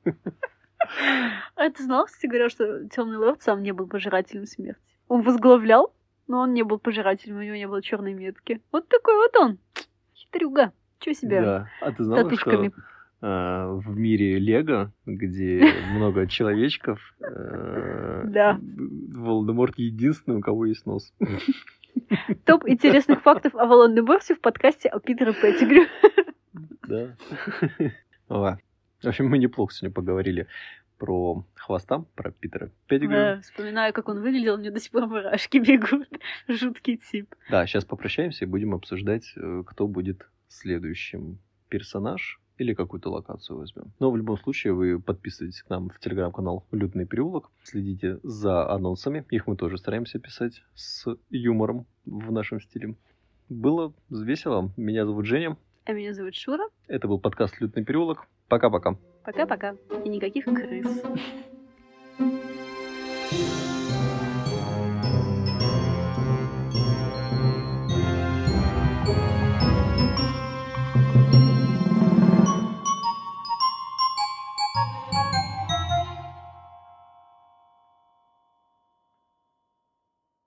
А 1.56 1.70
ты 1.70 1.84
знал, 1.84 2.06
кстати 2.06 2.28
говоря, 2.28 2.50
что 2.50 2.88
Темный 2.90 3.18
Лорд 3.18 3.42
сам 3.42 3.62
не 3.62 3.72
был 3.72 3.88
пожирателем 3.88 4.46
смерти? 4.46 4.82
Он 5.08 5.22
возглавлял 5.22 5.94
Но 6.28 6.40
он 6.40 6.54
не 6.54 6.64
был 6.64 6.80
пожирателем, 6.80 7.38
у 7.38 7.42
него 7.42 7.56
не 7.56 7.68
было 7.68 7.82
черной 7.82 8.14
метки. 8.14 8.62
Вот 8.72 8.88
такой 8.88 9.16
вот 9.16 9.36
он. 9.36 9.58
Хитрюга. 10.16 10.72
Чего 11.00 11.14
себе 11.14 11.42
Да. 11.42 11.70
А 11.82 11.92
ты 11.92 12.04
знала, 12.04 12.24
татушками. 12.24 12.70
что 12.70 13.28
э, 13.28 13.74
в 13.74 13.98
мире 13.98 14.40
Лего, 14.40 14.94
где 15.06 15.74
много 15.94 16.28
человечков, 16.28 17.00
э, 17.20 18.24
Да. 18.28 18.60
Волдеморт 18.62 19.78
единственный, 19.78 20.38
у 20.38 20.42
кого 20.42 20.66
есть 20.66 20.86
нос. 20.86 21.14
Топ 22.46 22.68
интересных 22.68 23.22
фактов 23.22 23.54
о 23.56 23.66
Волан-де-Морте 23.66 24.36
в 24.36 24.40
подкасте 24.42 24.88
о 24.90 25.00
Питере 25.00 25.34
Петтигрю. 25.34 25.86
Да. 26.88 27.16
В 28.30 29.08
общем, 29.08 29.28
мы 29.28 29.40
неплохо 29.40 29.74
сегодня 29.74 29.94
поговорили 29.94 30.48
про 31.02 31.44
хвоста, 31.56 32.06
про 32.14 32.30
Питера 32.30 32.70
Петтигрю. 32.86 33.18
Да, 33.18 33.42
вспоминаю, 33.42 33.92
как 33.92 34.08
он 34.08 34.22
выглядел, 34.22 34.60
мне 34.60 34.70
до 34.70 34.80
сих 34.80 34.92
пор 34.92 35.08
мурашки 35.08 35.58
бегут. 35.58 36.08
Жуткий 36.48 36.98
тип. 36.98 37.34
Да, 37.50 37.66
сейчас 37.66 37.86
попрощаемся 37.86 38.46
и 38.46 38.48
будем 38.48 38.76
обсуждать, 38.76 39.34
э, 39.36 39.64
кто 39.66 39.88
будет 39.88 40.28
следующим 40.48 41.40
персонаж 41.70 42.40
или 42.60 42.76
какую-то 42.76 43.10
локацию 43.10 43.58
возьмем. 43.58 43.92
Но 44.00 44.12
в 44.12 44.18
любом 44.18 44.38
случае 44.38 44.74
вы 44.74 45.00
подписывайтесь 45.00 45.64
к 45.64 45.70
нам 45.72 45.90
в 45.90 46.00
телеграм-канал 46.00 46.68
Лютный 46.72 47.08
переулок, 47.08 47.50
следите 47.64 48.20
за 48.22 48.70
анонсами, 48.70 49.26
их 49.32 49.48
мы 49.48 49.56
тоже 49.56 49.80
стараемся 49.80 50.20
писать 50.20 50.62
с 50.76 51.08
юмором 51.32 51.88
в 52.06 52.32
нашем 52.32 52.62
стиле. 52.62 52.96
Было 53.50 53.92
весело. 54.12 54.72
Меня 54.78 55.08
зовут 55.08 55.26
Женя. 55.26 55.58
А 55.86 55.94
меня 55.94 56.14
зовут 56.14 56.36
Шура. 56.36 56.70
Это 56.88 57.08
был 57.08 57.20
подкаст 57.20 57.60
Лютный 57.60 57.84
переулок. 57.84 58.28
Пока-пока. 58.48 58.98
Пока-пока. 59.24 59.76
И 60.04 60.10
никаких 60.10 60.46
крыс. 60.46 61.04